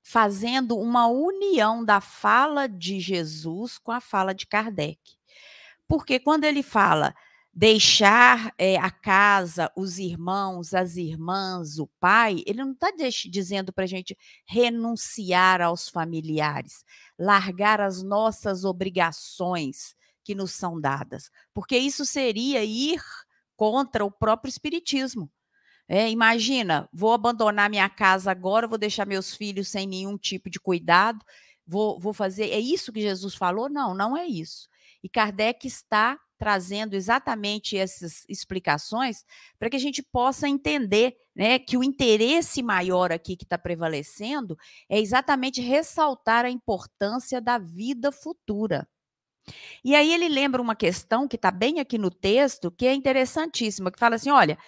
fazendo 0.03 0.79
uma 0.79 1.07
união 1.07 1.85
da 1.85 2.01
fala 2.01 2.67
de 2.67 2.99
Jesus 2.99 3.79
com 3.79 3.93
a 3.93 4.01
fala 4.01 4.35
de 4.35 4.47
Kardec. 4.47 4.99
Porque 5.87 6.19
quando 6.19 6.45
ele 6.45 6.63
fala 6.63 7.15
deixar 7.53 8.53
é, 8.57 8.77
a 8.77 8.91
casa, 8.91 9.71
os 9.77 9.99
irmãos, 9.99 10.73
as 10.73 10.97
irmãs, 10.97 11.79
o 11.79 11.87
pai, 12.01 12.43
ele 12.47 12.65
não 12.65 12.73
está 12.73 12.91
dizendo 13.29 13.73
para 13.73 13.85
a 13.85 13.87
gente 13.87 14.17
renunciar 14.47 15.61
aos 15.61 15.89
familiares, 15.89 16.83
largar 17.19 17.81
as 17.81 18.03
nossas 18.03 18.65
obrigações 18.65 19.95
que 20.25 20.35
nos 20.35 20.53
são 20.53 20.81
dadas, 20.81 21.31
porque 21.53 21.77
isso 21.77 22.07
seria 22.07 22.65
ir 22.65 23.03
contra 23.55 24.05
o 24.05 24.11
próprio 24.11 24.49
Espiritismo. 24.49 25.31
É, 25.89 26.09
imagina, 26.11 26.89
vou 26.93 27.13
abandonar 27.13 27.69
minha 27.69 27.89
casa 27.89 28.31
agora, 28.31 28.67
vou 28.67 28.79
deixar 28.79 29.07
meus 29.07 29.35
filhos 29.37 29.69
sem 29.69 29.87
nenhum 29.87 30.17
tipo 30.17 30.49
de 30.49 30.59
cuidado, 30.59 31.23
vou, 31.67 31.99
vou 32.01 32.15
fazer. 32.15 32.51
É 32.51 32.59
isso 32.59 32.93
que 32.93 33.01
Jesus 33.03 33.35
falou? 33.35 33.69
Não, 33.69 33.95
não 33.95 34.17
é 34.17 34.27
isso. 34.27 34.69
E 35.03 35.09
Kardec 35.09 35.67
está 35.67 36.19
trazendo 36.43 36.95
exatamente 36.95 37.79
essas 37.79 38.25
explicações 38.29 39.25
para 39.61 39.71
que 39.71 39.77
a 39.77 39.79
gente 39.79 40.03
possa 40.03 40.49
entender 40.49 41.15
né, 41.37 41.57
que 41.57 41.77
o 41.77 41.85
interesse 41.85 42.65
maior 42.65 43.13
aqui 43.13 43.37
que 43.37 43.45
está 43.45 43.57
prevalecendo 43.57 44.59
é 44.91 44.99
exatamente 44.99 45.61
ressaltar 45.61 46.45
a 46.45 46.51
importância 46.51 47.41
da 47.41 47.59
vida 47.59 48.11
futura. 48.11 48.89
E 49.85 49.95
aí 49.95 50.13
ele 50.13 50.29
lembra 50.29 50.61
uma 50.61 50.75
questão 50.75 51.29
que 51.29 51.37
está 51.37 51.53
bem 51.53 51.79
aqui 51.79 51.97
no 51.97 52.11
texto, 52.11 52.73
que 52.73 52.89
é 52.89 52.93
interessantíssima, 52.93 53.93
que 53.93 54.01
fala 54.01 54.17
assim: 54.17 54.31
olha, 54.31 54.59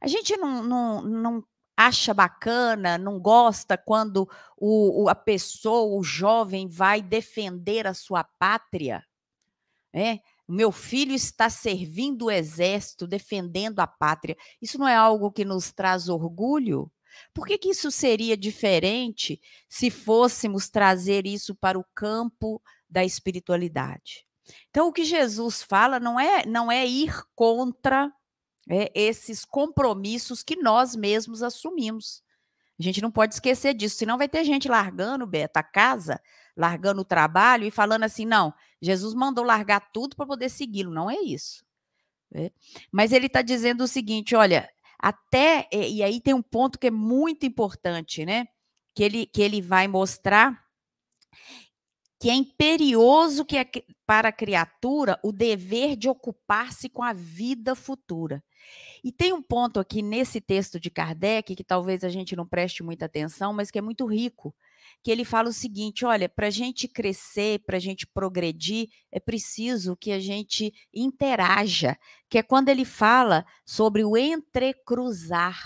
a 0.00 0.08
gente 0.08 0.36
não, 0.36 0.64
não, 0.64 1.02
não 1.02 1.44
acha 1.76 2.12
bacana, 2.12 2.98
não 2.98 3.20
gosta 3.20 3.78
quando 3.78 4.28
o, 4.56 5.04
o, 5.04 5.08
a 5.08 5.14
pessoa, 5.14 5.96
o 5.96 6.02
jovem, 6.02 6.66
vai 6.66 7.00
defender 7.00 7.86
a 7.86 7.94
sua 7.94 8.24
pátria. 8.24 9.04
Né? 9.94 10.18
O 10.50 10.52
meu 10.52 10.72
filho 10.72 11.14
está 11.14 11.48
servindo 11.48 12.24
o 12.24 12.30
exército, 12.30 13.06
defendendo 13.06 13.78
a 13.78 13.86
pátria. 13.86 14.36
Isso 14.60 14.80
não 14.80 14.88
é 14.88 14.96
algo 14.96 15.30
que 15.30 15.44
nos 15.44 15.70
traz 15.70 16.08
orgulho? 16.08 16.90
Por 17.32 17.46
que, 17.46 17.56
que 17.56 17.68
isso 17.68 17.88
seria 17.88 18.36
diferente 18.36 19.40
se 19.68 19.92
fôssemos 19.92 20.68
trazer 20.68 21.24
isso 21.24 21.54
para 21.54 21.78
o 21.78 21.84
campo 21.94 22.60
da 22.88 23.04
espiritualidade? 23.04 24.26
Então, 24.70 24.88
o 24.88 24.92
que 24.92 25.04
Jesus 25.04 25.62
fala 25.62 26.00
não 26.00 26.18
é, 26.18 26.44
não 26.44 26.72
é 26.72 26.84
ir 26.84 27.14
contra 27.36 28.12
é, 28.68 28.90
esses 28.92 29.44
compromissos 29.44 30.42
que 30.42 30.56
nós 30.56 30.96
mesmos 30.96 31.44
assumimos. 31.44 32.24
A 32.76 32.82
gente 32.82 33.00
não 33.00 33.12
pode 33.12 33.34
esquecer 33.34 33.72
disso, 33.72 33.98
senão 33.98 34.18
vai 34.18 34.28
ter 34.28 34.42
gente 34.42 34.68
largando, 34.68 35.28
Beto, 35.28 35.60
a 35.60 35.62
casa, 35.62 36.20
largando 36.56 37.02
o 37.02 37.04
trabalho 37.04 37.64
e 37.64 37.70
falando 37.70 38.02
assim: 38.02 38.24
não, 38.24 38.52
Jesus 38.80 39.14
mandou 39.14 39.44
largar 39.44 39.90
tudo 39.92 40.16
para 40.16 40.26
poder 40.26 40.48
segui-lo. 40.48 40.92
Não 40.92 41.10
é 41.10 41.16
isso. 41.16 41.64
É. 42.32 42.50
Mas 42.90 43.12
ele 43.12 43.26
está 43.26 43.42
dizendo 43.42 43.84
o 43.84 43.88
seguinte: 43.88 44.34
olha, 44.34 44.68
até. 44.98 45.68
E 45.72 46.02
aí 46.02 46.20
tem 46.20 46.34
um 46.34 46.42
ponto 46.42 46.78
que 46.78 46.86
é 46.86 46.90
muito 46.90 47.44
importante, 47.44 48.24
né? 48.24 48.46
Que 48.94 49.02
ele, 49.02 49.26
que 49.26 49.42
ele 49.42 49.60
vai 49.60 49.88
mostrar 49.88 50.64
que 52.20 52.28
é 52.28 52.34
imperioso 52.34 53.46
que 53.46 53.56
é 53.56 53.64
para 54.06 54.28
a 54.28 54.32
criatura 54.32 55.18
o 55.22 55.32
dever 55.32 55.96
de 55.96 56.06
ocupar-se 56.06 56.90
com 56.90 57.02
a 57.02 57.14
vida 57.14 57.74
futura. 57.74 58.44
E 59.02 59.10
tem 59.10 59.32
um 59.32 59.40
ponto 59.40 59.80
aqui 59.80 60.02
nesse 60.02 60.38
texto 60.38 60.78
de 60.78 60.90
Kardec 60.90 61.56
que 61.56 61.64
talvez 61.64 62.04
a 62.04 62.10
gente 62.10 62.36
não 62.36 62.46
preste 62.46 62.82
muita 62.82 63.06
atenção, 63.06 63.54
mas 63.54 63.70
que 63.70 63.78
é 63.78 63.82
muito 63.82 64.04
rico, 64.04 64.54
que 65.02 65.10
ele 65.10 65.24
fala 65.24 65.48
o 65.48 65.52
seguinte: 65.52 66.04
olha, 66.04 66.28
para 66.28 66.48
a 66.48 66.50
gente 66.50 66.88
crescer, 66.88 67.60
para 67.60 67.76
a 67.76 67.80
gente 67.80 68.06
progredir, 68.06 68.88
é 69.10 69.20
preciso 69.20 69.96
que 69.96 70.12
a 70.12 70.20
gente 70.20 70.72
interaja, 70.94 71.98
que 72.28 72.38
é 72.38 72.42
quando 72.42 72.68
ele 72.68 72.84
fala 72.84 73.44
sobre 73.64 74.04
o 74.04 74.16
entrecruzar. 74.16 75.58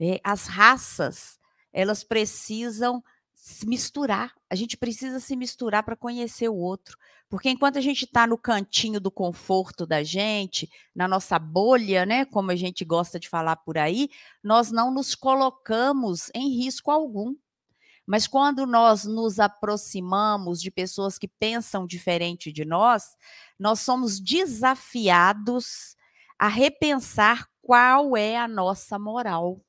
É, 0.00 0.20
as 0.24 0.46
raças, 0.46 1.38
elas 1.72 2.02
precisam 2.02 3.02
se 3.34 3.66
misturar. 3.66 4.32
A 4.48 4.54
gente 4.54 4.76
precisa 4.76 5.18
se 5.18 5.34
misturar 5.34 5.82
para 5.82 5.96
conhecer 5.96 6.48
o 6.48 6.56
outro. 6.56 6.96
Porque 7.32 7.48
enquanto 7.48 7.78
a 7.78 7.80
gente 7.80 8.04
está 8.04 8.26
no 8.26 8.36
cantinho 8.36 9.00
do 9.00 9.10
conforto 9.10 9.86
da 9.86 10.02
gente, 10.02 10.70
na 10.94 11.08
nossa 11.08 11.38
bolha, 11.38 12.04
né, 12.04 12.26
como 12.26 12.50
a 12.50 12.54
gente 12.54 12.84
gosta 12.84 13.18
de 13.18 13.26
falar 13.26 13.56
por 13.56 13.78
aí, 13.78 14.10
nós 14.44 14.70
não 14.70 14.92
nos 14.92 15.14
colocamos 15.14 16.30
em 16.34 16.50
risco 16.62 16.90
algum. 16.90 17.34
Mas 18.06 18.26
quando 18.26 18.66
nós 18.66 19.04
nos 19.04 19.38
aproximamos 19.38 20.60
de 20.60 20.70
pessoas 20.70 21.18
que 21.18 21.28
pensam 21.28 21.86
diferente 21.86 22.52
de 22.52 22.64
nós, 22.64 23.16
nós 23.58 23.80
somos 23.80 24.18
desafiados 24.18 25.96
a 26.38 26.48
repensar 26.48 27.48
qual 27.60 28.16
é 28.16 28.36
a 28.36 28.48
nossa 28.48 28.98
moral 28.98 29.60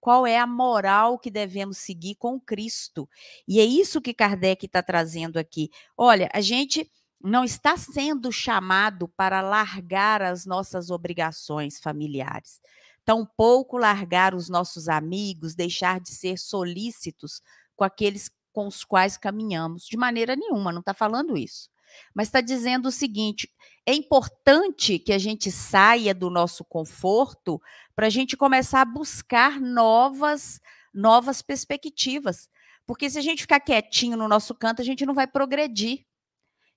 qual 0.00 0.26
é 0.26 0.38
a 0.38 0.46
moral 0.46 1.18
que 1.18 1.30
devemos 1.30 1.78
seguir 1.78 2.14
com 2.14 2.40
Cristo. 2.40 3.08
E 3.46 3.60
é 3.60 3.64
isso 3.64 4.00
que 4.00 4.14
Kardec 4.14 4.64
está 4.64 4.82
trazendo 4.82 5.38
aqui. 5.38 5.70
Olha, 5.96 6.30
a 6.32 6.40
gente 6.40 6.90
não 7.20 7.44
está 7.44 7.76
sendo 7.76 8.30
chamado 8.30 9.08
para 9.08 9.40
largar 9.40 10.22
as 10.22 10.46
nossas 10.46 10.90
obrigações 10.90 11.80
familiares, 11.80 12.60
tampouco 13.04 13.76
largar 13.76 14.34
os 14.34 14.48
nossos 14.48 14.88
amigos, 14.88 15.54
deixar 15.54 16.00
de 16.00 16.10
ser 16.10 16.38
solícitos 16.38 17.42
com 17.78 17.84
aqueles 17.84 18.28
com 18.52 18.66
os 18.66 18.82
quais 18.82 19.16
caminhamos, 19.16 19.84
de 19.86 19.96
maneira 19.96 20.34
nenhuma, 20.34 20.72
não 20.72 20.80
está 20.80 20.92
falando 20.92 21.38
isso. 21.38 21.70
Mas 22.12 22.26
está 22.26 22.40
dizendo 22.40 22.88
o 22.88 22.92
seguinte: 22.92 23.48
é 23.86 23.94
importante 23.94 24.98
que 24.98 25.12
a 25.12 25.18
gente 25.18 25.50
saia 25.52 26.12
do 26.12 26.28
nosso 26.28 26.64
conforto 26.64 27.62
para 27.94 28.08
a 28.08 28.10
gente 28.10 28.36
começar 28.36 28.80
a 28.80 28.84
buscar 28.84 29.60
novas, 29.60 30.60
novas 30.92 31.40
perspectivas. 31.40 32.48
Porque 32.84 33.08
se 33.08 33.18
a 33.18 33.22
gente 33.22 33.42
ficar 33.42 33.60
quietinho 33.60 34.16
no 34.16 34.26
nosso 34.26 34.54
canto, 34.54 34.82
a 34.82 34.84
gente 34.84 35.06
não 35.06 35.14
vai 35.14 35.26
progredir. 35.26 36.04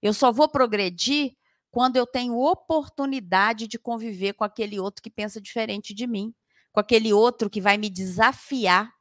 Eu 0.02 0.14
só 0.14 0.32
vou 0.32 0.48
progredir 0.48 1.34
quando 1.72 1.96
eu 1.96 2.06
tenho 2.06 2.38
oportunidade 2.38 3.68
de 3.68 3.80
conviver 3.80 4.34
com 4.34 4.44
aquele 4.44 4.80
outro 4.80 5.02
que 5.02 5.10
pensa 5.10 5.42
diferente 5.42 5.94
de 5.94 6.06
mim, 6.06 6.34
com 6.72 6.80
aquele 6.80 7.12
outro 7.12 7.50
que 7.50 7.62
vai 7.62 7.78
me 7.78 7.90
desafiar. 7.90 8.94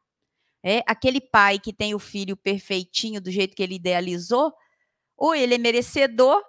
É 0.63 0.83
aquele 0.87 1.21
pai 1.21 1.59
que 1.59 1.73
tem 1.73 1.95
o 1.95 1.99
filho 1.99 2.37
perfeitinho 2.37 3.21
do 3.21 3.31
jeito 3.31 3.57
que 3.57 3.63
ele 3.63 3.77
idealizou, 3.77 4.53
ou 5.17 5.35
ele 5.35 5.55
é 5.55 5.59
merecedor, 5.59 6.43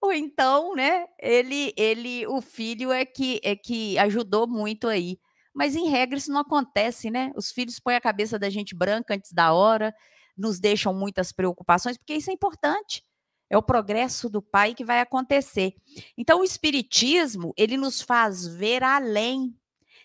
ou 0.00 0.12
então, 0.12 0.74
né, 0.74 1.06
ele, 1.20 1.72
ele, 1.76 2.26
o 2.26 2.40
filho 2.40 2.90
é 2.90 3.04
que 3.04 3.40
é 3.44 3.54
que 3.54 3.96
ajudou 3.98 4.48
muito 4.48 4.88
aí. 4.88 5.18
Mas 5.54 5.76
em 5.76 5.88
regra 5.88 6.18
isso 6.18 6.32
não 6.32 6.40
acontece, 6.40 7.10
né? 7.10 7.30
Os 7.36 7.52
filhos 7.52 7.78
põem 7.78 7.94
a 7.96 8.00
cabeça 8.00 8.38
da 8.38 8.50
gente 8.50 8.74
branca 8.74 9.14
antes 9.14 9.32
da 9.32 9.52
hora, 9.52 9.94
nos 10.36 10.58
deixam 10.58 10.94
muitas 10.94 11.30
preocupações, 11.30 11.96
porque 11.96 12.14
isso 12.14 12.30
é 12.30 12.34
importante. 12.34 13.04
É 13.50 13.56
o 13.56 13.62
progresso 13.62 14.30
do 14.30 14.40
pai 14.40 14.74
que 14.74 14.84
vai 14.84 15.00
acontecer. 15.00 15.74
Então 16.16 16.40
o 16.40 16.44
espiritismo, 16.44 17.52
ele 17.56 17.76
nos 17.76 18.00
faz 18.00 18.46
ver 18.46 18.82
além. 18.82 19.54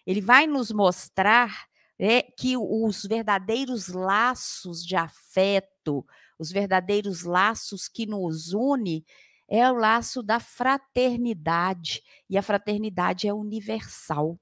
Ele 0.06 0.22
vai 0.22 0.46
nos 0.46 0.72
mostrar 0.72 1.66
é, 2.00 2.22
que 2.22 2.56
os 2.56 3.04
verdadeiros 3.04 3.88
laços 3.88 4.86
de 4.86 4.96
afeto, 4.96 6.06
os 6.38 6.52
verdadeiros 6.52 7.24
laços 7.24 7.88
que 7.88 8.06
nos 8.06 8.54
une 8.54 9.06
é 9.50 9.70
o 9.70 9.76
laço 9.76 10.22
da 10.22 10.40
fraternidade, 10.40 12.04
e 12.30 12.38
a 12.38 12.42
fraternidade 12.42 13.28
é 13.28 13.34
universal. 13.34 14.38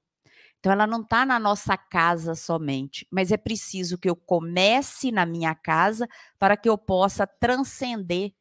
Então, 0.58 0.72
ela 0.72 0.86
não 0.86 1.02
está 1.02 1.24
na 1.24 1.38
nossa 1.38 1.76
casa 1.76 2.34
somente, 2.34 3.06
mas 3.10 3.30
é 3.30 3.36
preciso 3.36 3.96
que 3.96 4.10
eu 4.10 4.16
comece 4.16 5.12
na 5.12 5.24
minha 5.24 5.54
casa 5.54 6.08
para 6.38 6.56
que 6.56 6.68
eu 6.68 6.76
possa 6.76 7.24
transcender 7.26 8.32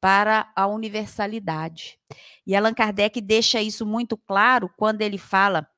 para 0.00 0.50
a 0.56 0.66
universalidade. 0.66 1.98
E 2.46 2.54
Allan 2.54 2.74
Kardec 2.74 3.20
deixa 3.20 3.60
isso 3.60 3.84
muito 3.84 4.16
claro 4.16 4.70
quando 4.76 5.02
ele 5.02 5.18
fala 5.18 5.68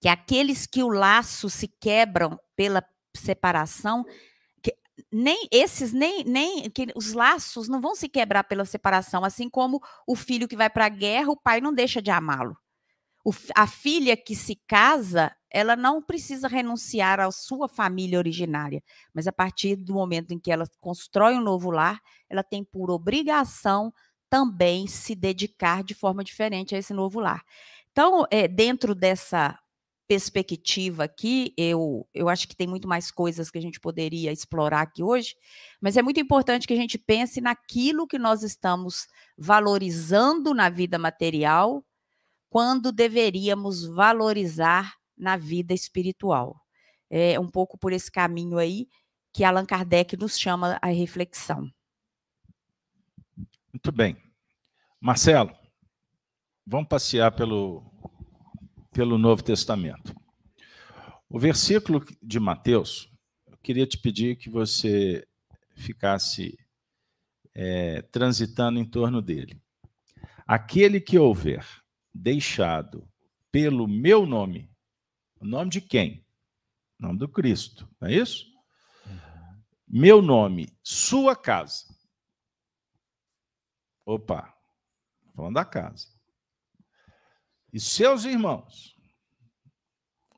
que 0.00 0.08
aqueles 0.08 0.66
que 0.66 0.82
o 0.82 0.88
laço 0.88 1.48
se 1.48 1.68
quebram 1.68 2.38
pela 2.56 2.84
separação 3.16 4.04
nem 5.12 5.48
esses 5.50 5.92
nem 5.92 6.24
nem 6.24 6.70
que 6.70 6.86
os 6.94 7.12
laços 7.12 7.68
não 7.68 7.80
vão 7.80 7.94
se 7.94 8.08
quebrar 8.08 8.44
pela 8.44 8.64
separação, 8.64 9.24
assim 9.24 9.48
como 9.48 9.80
o 10.06 10.14
filho 10.14 10.48
que 10.48 10.56
vai 10.56 10.70
para 10.70 10.86
a 10.86 10.88
guerra, 10.88 11.30
o 11.30 11.36
pai 11.36 11.60
não 11.60 11.72
deixa 11.72 12.00
de 12.00 12.10
amá-lo. 12.10 12.56
A 13.54 13.66
filha 13.66 14.16
que 14.16 14.36
se 14.36 14.54
casa, 14.66 15.34
ela 15.50 15.74
não 15.74 16.02
precisa 16.02 16.46
renunciar 16.46 17.20
à 17.20 17.30
sua 17.30 17.66
família 17.68 18.18
originária, 18.18 18.82
mas 19.14 19.26
a 19.26 19.32
partir 19.32 19.76
do 19.76 19.94
momento 19.94 20.32
em 20.32 20.38
que 20.38 20.52
ela 20.52 20.66
constrói 20.78 21.34
um 21.34 21.42
novo 21.42 21.70
lar, 21.70 22.00
ela 22.28 22.42
tem 22.42 22.62
por 22.62 22.90
obrigação 22.90 23.92
também 24.28 24.86
se 24.86 25.14
dedicar 25.14 25.82
de 25.82 25.94
forma 25.94 26.22
diferente 26.22 26.74
a 26.74 26.78
esse 26.78 26.92
novo 26.92 27.18
lar. 27.18 27.42
Então, 27.92 28.26
é, 28.30 28.46
dentro 28.46 28.94
dessa 28.94 29.58
perspectiva 30.06 31.04
aqui, 31.04 31.54
eu, 31.56 32.06
eu 32.12 32.28
acho 32.28 32.46
que 32.46 32.56
tem 32.56 32.66
muito 32.66 32.86
mais 32.86 33.10
coisas 33.10 33.50
que 33.50 33.58
a 33.58 33.60
gente 33.60 33.80
poderia 33.80 34.30
explorar 34.30 34.82
aqui 34.82 35.02
hoje, 35.02 35.34
mas 35.80 35.96
é 35.96 36.02
muito 36.02 36.20
importante 36.20 36.66
que 36.66 36.74
a 36.74 36.76
gente 36.76 36.98
pense 36.98 37.40
naquilo 37.40 38.06
que 38.06 38.18
nós 38.18 38.42
estamos 38.42 39.06
valorizando 39.36 40.52
na 40.52 40.68
vida 40.68 40.98
material, 40.98 41.84
quando 42.50 42.92
deveríamos 42.92 43.84
valorizar 43.84 44.94
na 45.16 45.36
vida 45.36 45.74
espiritual. 45.74 46.60
É 47.10 47.38
um 47.40 47.48
pouco 47.48 47.78
por 47.78 47.92
esse 47.92 48.10
caminho 48.10 48.58
aí 48.58 48.86
que 49.32 49.42
Allan 49.42 49.66
Kardec 49.66 50.16
nos 50.16 50.38
chama 50.38 50.78
a 50.80 50.86
reflexão. 50.88 51.68
Muito 53.72 53.90
bem. 53.90 54.16
Marcelo, 55.00 55.50
vamos 56.64 56.88
passear 56.88 57.32
pelo 57.32 57.93
pelo 58.94 59.18
Novo 59.18 59.42
Testamento. 59.42 60.14
O 61.28 61.36
versículo 61.36 62.02
de 62.22 62.38
Mateus, 62.38 63.12
eu 63.44 63.58
queria 63.58 63.86
te 63.88 63.98
pedir 63.98 64.36
que 64.36 64.48
você 64.48 65.26
ficasse 65.74 66.56
é, 67.52 68.02
transitando 68.02 68.78
em 68.78 68.84
torno 68.84 69.20
dele. 69.20 69.60
Aquele 70.46 71.00
que 71.00 71.18
houver 71.18 71.66
deixado 72.14 73.06
pelo 73.50 73.88
meu 73.88 74.24
nome, 74.24 74.70
o 75.40 75.44
nome 75.44 75.70
de 75.70 75.80
quem? 75.80 76.24
O 77.00 77.02
nome 77.02 77.18
do 77.18 77.28
Cristo, 77.28 77.90
não 78.00 78.08
é 78.08 78.14
isso? 78.14 78.46
Meu 79.88 80.22
nome, 80.22 80.68
sua 80.84 81.34
casa. 81.34 81.84
Opa, 84.06 84.56
falando 85.34 85.54
da 85.54 85.64
casa. 85.64 86.13
E 87.74 87.80
seus 87.80 88.24
irmãos, 88.24 88.96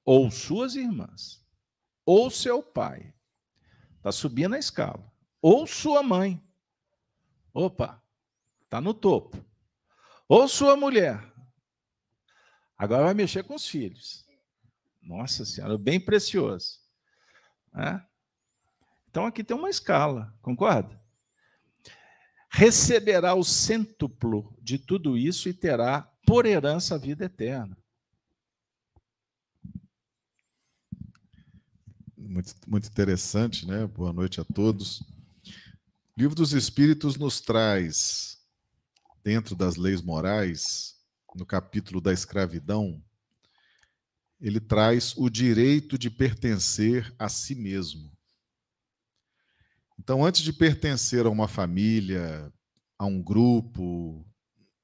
ou 0.03 0.31
suas 0.31 0.75
irmãs, 0.75 1.45
ou 2.03 2.31
seu 2.31 2.63
pai, 2.63 3.15
está 3.99 4.11
subindo 4.11 4.55
a 4.55 4.59
escala, 4.59 5.13
ou 5.43 5.67
sua 5.67 6.03
mãe, 6.03 6.43
opa, 7.53 8.03
está 8.65 8.81
no 8.81 8.95
topo, 8.95 9.37
ou 10.27 10.49
sua 10.49 10.77
mulher, 10.77 11.31
agora 12.75 13.05
vai 13.05 13.13
mexer 13.13 13.43
com 13.43 13.55
os 13.55 13.69
filhos. 13.69 14.27
Nossa 15.03 15.45
Senhora, 15.45 15.77
bem 15.77 16.01
precioso. 16.01 16.81
Né? 17.71 18.03
Então 19.11 19.27
aqui 19.27 19.45
tem 19.45 19.55
uma 19.55 19.69
escala, 19.69 20.35
concorda? 20.41 20.99
Receberá 22.49 23.35
o 23.35 23.45
cêntuplo 23.45 24.57
de 24.59 24.79
tudo 24.79 25.19
isso 25.19 25.51
e 25.51 25.53
terá 25.53 26.11
por 26.27 26.45
herança 26.45 26.97
a 26.97 26.99
vida 26.99 27.25
eterna. 27.25 27.77
muito, 32.37 32.55
muito 32.67 32.89
interessante, 32.89 33.67
né? 33.67 33.87
Boa 33.87 34.13
noite 34.13 34.41
a 34.41 34.45
todos. 34.45 35.01
O 35.01 36.19
Livro 36.19 36.35
dos 36.35 36.53
Espíritos 36.53 37.17
nos 37.17 37.41
traz, 37.41 38.39
dentro 39.25 39.55
das 39.57 39.77
leis 39.77 40.03
morais, 40.03 40.97
no 41.35 41.47
capítulo 41.47 42.01
da 42.01 42.13
escravidão, 42.13 43.03
ele 44.41 44.61
traz 44.61 45.15
o 45.17 45.31
direito 45.31 45.99
de 45.99 46.11
pertencer 46.11 47.15
a 47.19 47.29
si 47.29 47.55
mesmo. 47.55 48.13
Então, 49.99 50.25
antes 50.25 50.43
de 50.43 50.53
pertencer 50.53 51.25
a 51.25 51.31
uma 51.31 51.49
família, 51.49 52.53
a 52.99 53.07
um 53.07 53.23
grupo, 53.23 54.27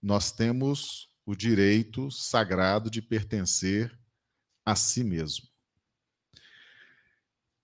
nós 0.00 0.32
temos 0.32 1.11
o 1.32 1.36
direito 1.36 2.10
sagrado 2.10 2.90
de 2.90 3.00
pertencer 3.00 3.98
a 4.66 4.76
si 4.76 5.02
mesmo. 5.02 5.48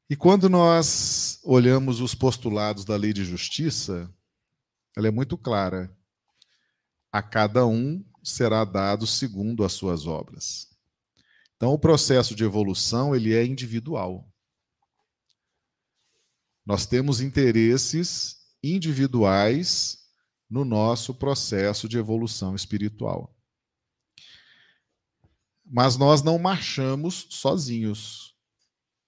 E 0.08 0.16
quando 0.16 0.48
nós 0.48 1.38
olhamos 1.44 2.00
os 2.00 2.14
postulados 2.14 2.82
da 2.86 2.96
lei 2.96 3.12
de 3.12 3.26
justiça, 3.26 4.10
ela 4.96 5.06
é 5.06 5.10
muito 5.10 5.36
clara. 5.36 5.94
A 7.12 7.22
cada 7.22 7.66
um 7.66 8.02
será 8.24 8.64
dado 8.64 9.06
segundo 9.06 9.62
as 9.62 9.74
suas 9.74 10.06
obras. 10.06 10.68
Então, 11.56 11.70
o 11.70 11.78
processo 11.78 12.34
de 12.34 12.44
evolução 12.44 13.14
ele 13.14 13.34
é 13.34 13.44
individual. 13.44 14.32
Nós 16.64 16.86
temos 16.86 17.20
interesses 17.20 18.38
individuais 18.62 19.98
no 20.48 20.64
nosso 20.64 21.14
processo 21.14 21.86
de 21.86 21.98
evolução 21.98 22.54
espiritual. 22.54 23.37
Mas 25.70 25.96
nós 25.96 26.22
não 26.22 26.38
marchamos 26.38 27.26
sozinhos. 27.30 28.34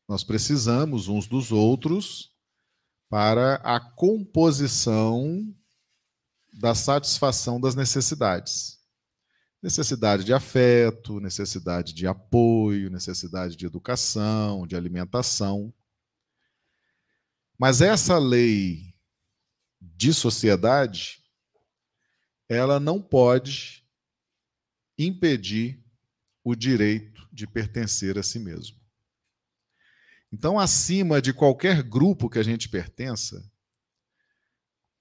Nós 0.08 0.22
precisamos 0.22 1.08
uns 1.08 1.26
dos 1.26 1.50
outros 1.50 2.30
para 3.08 3.54
a 3.56 3.80
composição 3.80 5.54
da 6.52 6.74
satisfação 6.74 7.60
das 7.60 7.74
necessidades. 7.74 8.78
Necessidade 9.62 10.24
de 10.24 10.32
afeto, 10.32 11.20
necessidade 11.20 11.94
de 11.94 12.06
apoio, 12.06 12.90
necessidade 12.90 13.56
de 13.56 13.66
educação, 13.66 14.66
de 14.66 14.76
alimentação. 14.76 15.72
Mas 17.58 17.80
essa 17.80 18.18
lei 18.18 18.94
de 19.80 20.12
sociedade, 20.12 21.22
ela 22.48 22.80
não 22.80 23.00
pode 23.00 23.84
impedir 24.98 25.82
o 26.42 26.54
direito 26.54 27.28
de 27.32 27.46
pertencer 27.46 28.18
a 28.18 28.22
si 28.22 28.38
mesmo. 28.38 28.78
Então, 30.32 30.58
acima 30.58 31.20
de 31.20 31.32
qualquer 31.32 31.82
grupo 31.82 32.30
que 32.30 32.38
a 32.38 32.42
gente 32.42 32.68
pertença, 32.68 33.50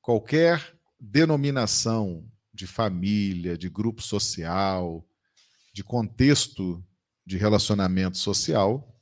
qualquer 0.01 0.75
denominação 0.99 2.29
de 2.53 2.65
família, 2.65 3.57
de 3.57 3.69
grupo 3.69 4.01
social, 4.01 5.07
de 5.71 5.83
contexto 5.83 6.83
de 7.25 7.37
relacionamento 7.37 8.17
social, 8.17 8.99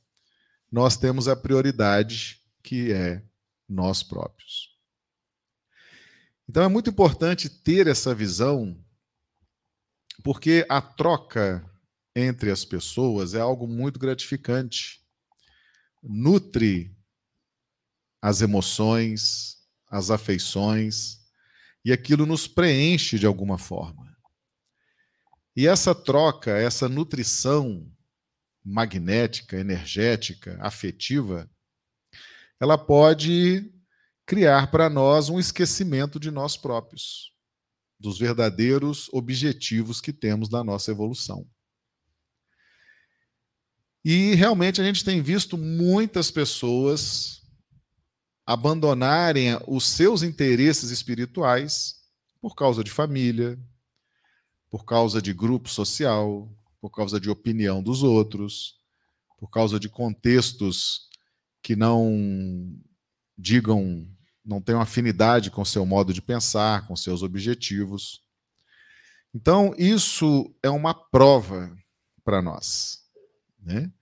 nós 0.70 0.96
temos 0.96 1.26
a 1.28 1.34
prioridade 1.34 2.42
que 2.62 2.92
é 2.92 3.24
nós 3.68 4.02
próprios. 4.02 4.76
Então 6.48 6.62
é 6.62 6.68
muito 6.68 6.90
importante 6.90 7.48
ter 7.48 7.86
essa 7.86 8.14
visão, 8.14 8.78
porque 10.22 10.66
a 10.68 10.80
troca 10.80 11.67
entre 12.18 12.50
as 12.50 12.64
pessoas 12.64 13.34
é 13.34 13.40
algo 13.40 13.66
muito 13.66 13.98
gratificante 13.98 14.98
nutre 16.02 16.96
as 18.20 18.40
emoções, 18.40 19.58
as 19.88 20.10
afeições, 20.10 21.18
e 21.84 21.92
aquilo 21.92 22.26
nos 22.26 22.46
preenche 22.46 23.18
de 23.18 23.26
alguma 23.26 23.58
forma. 23.58 24.16
E 25.56 25.66
essa 25.66 25.94
troca, 25.94 26.50
essa 26.50 26.88
nutrição 26.88 27.90
magnética, 28.64 29.56
energética, 29.56 30.58
afetiva, 30.60 31.50
ela 32.60 32.76
pode 32.76 33.72
criar 34.26 34.70
para 34.70 34.90
nós 34.90 35.28
um 35.28 35.38
esquecimento 35.38 36.20
de 36.20 36.30
nós 36.30 36.56
próprios, 36.56 37.32
dos 37.98 38.18
verdadeiros 38.18 39.08
objetivos 39.12 40.00
que 40.00 40.12
temos 40.12 40.48
da 40.48 40.62
nossa 40.62 40.90
evolução. 40.90 41.48
E 44.04 44.34
realmente 44.34 44.80
a 44.80 44.84
gente 44.84 45.04
tem 45.04 45.20
visto 45.20 45.58
muitas 45.58 46.30
pessoas 46.30 47.42
abandonarem 48.46 49.58
os 49.66 49.86
seus 49.86 50.22
interesses 50.22 50.90
espirituais 50.90 51.96
por 52.40 52.54
causa 52.54 52.82
de 52.82 52.90
família, 52.90 53.58
por 54.70 54.84
causa 54.84 55.20
de 55.20 55.34
grupo 55.34 55.68
social, 55.68 56.48
por 56.80 56.90
causa 56.90 57.20
de 57.20 57.28
opinião 57.28 57.82
dos 57.82 58.02
outros, 58.02 58.76
por 59.36 59.50
causa 59.50 59.78
de 59.78 59.88
contextos 59.88 61.08
que 61.62 61.76
não 61.76 62.74
digam, 63.36 64.08
não 64.44 64.60
tenham 64.60 64.80
afinidade 64.80 65.50
com 65.50 65.64
seu 65.64 65.84
modo 65.84 66.12
de 66.12 66.22
pensar, 66.22 66.86
com 66.86 66.96
seus 66.96 67.22
objetivos. 67.22 68.22
Então, 69.34 69.74
isso 69.76 70.54
é 70.62 70.70
uma 70.70 70.94
prova 70.94 71.76
para 72.24 72.40
nós. 72.40 73.07
Né? 73.58 73.92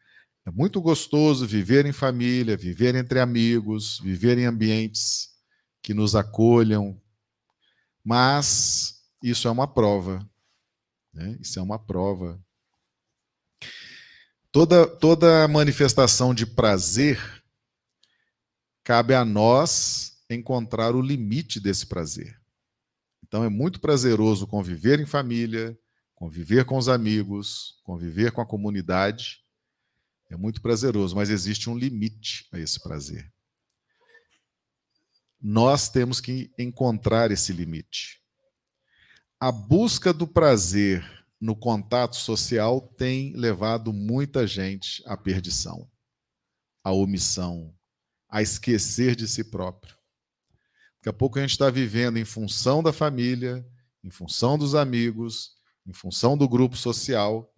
É 0.46 0.50
muito 0.52 0.80
gostoso 0.80 1.44
viver 1.44 1.86
em 1.86 1.92
família, 1.92 2.56
viver 2.56 2.94
entre 2.94 3.18
amigos, 3.18 3.98
viver 3.98 4.38
em 4.38 4.44
ambientes 4.44 5.30
que 5.82 5.92
nos 5.92 6.14
acolham, 6.14 7.00
mas 8.04 9.02
isso 9.20 9.48
é 9.48 9.50
uma 9.50 9.66
prova. 9.66 10.24
Né? 11.12 11.36
Isso 11.40 11.58
é 11.58 11.62
uma 11.62 11.78
prova. 11.78 12.40
Toda, 14.52 14.86
toda 14.86 15.48
manifestação 15.48 16.32
de 16.32 16.46
prazer 16.46 17.20
cabe 18.84 19.14
a 19.14 19.24
nós 19.24 20.22
encontrar 20.30 20.94
o 20.94 21.02
limite 21.02 21.58
desse 21.58 21.86
prazer. 21.86 22.40
Então 23.24 23.42
é 23.42 23.48
muito 23.48 23.80
prazeroso 23.80 24.46
conviver 24.46 25.00
em 25.00 25.06
família, 25.06 25.76
conviver 26.14 26.64
com 26.64 26.78
os 26.78 26.88
amigos, 26.88 27.80
conviver 27.82 28.30
com 28.30 28.40
a 28.40 28.46
comunidade 28.46 29.44
é 30.28 30.36
muito 30.36 30.60
prazeroso, 30.60 31.14
mas 31.14 31.30
existe 31.30 31.70
um 31.70 31.76
limite 31.76 32.48
a 32.52 32.58
esse 32.58 32.80
prazer. 32.80 33.32
Nós 35.40 35.88
temos 35.88 36.20
que 36.20 36.52
encontrar 36.58 37.30
esse 37.30 37.52
limite. 37.52 38.20
A 39.38 39.52
busca 39.52 40.12
do 40.12 40.26
prazer 40.26 41.04
no 41.40 41.54
contato 41.54 42.16
social 42.16 42.80
tem 42.80 43.34
levado 43.36 43.92
muita 43.92 44.46
gente 44.46 45.02
à 45.06 45.16
perdição, 45.16 45.88
à 46.82 46.90
omissão, 46.92 47.74
a 48.28 48.42
esquecer 48.42 49.14
de 49.14 49.28
si 49.28 49.44
próprio. 49.44 49.94
Daqui 50.96 51.10
a 51.10 51.12
pouco 51.12 51.38
a 51.38 51.42
gente 51.42 51.52
está 51.52 51.70
vivendo 51.70 52.16
em 52.16 52.24
função 52.24 52.82
da 52.82 52.92
família, 52.92 53.64
em 54.02 54.10
função 54.10 54.58
dos 54.58 54.74
amigos, 54.74 55.56
em 55.86 55.92
função 55.92 56.36
do 56.36 56.48
grupo 56.48 56.76
social, 56.76 57.52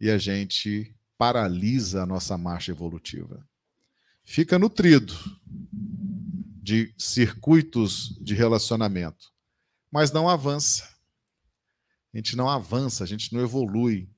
e 0.00 0.10
a 0.10 0.18
gente 0.18 0.94
paralisa 1.18 2.04
a 2.04 2.06
nossa 2.06 2.38
marcha 2.38 2.70
evolutiva. 2.70 3.46
Fica 4.24 4.58
nutrido 4.58 5.14
de 6.62 6.94
circuitos 6.96 8.16
de 8.20 8.34
relacionamento, 8.34 9.32
mas 9.90 10.12
não 10.12 10.28
avança. 10.28 10.84
a 12.14 12.16
gente 12.16 12.36
não 12.36 12.48
avança, 12.48 13.04
a 13.04 13.06
gente 13.06 13.32
não 13.34 13.42
evolui. 13.42 14.08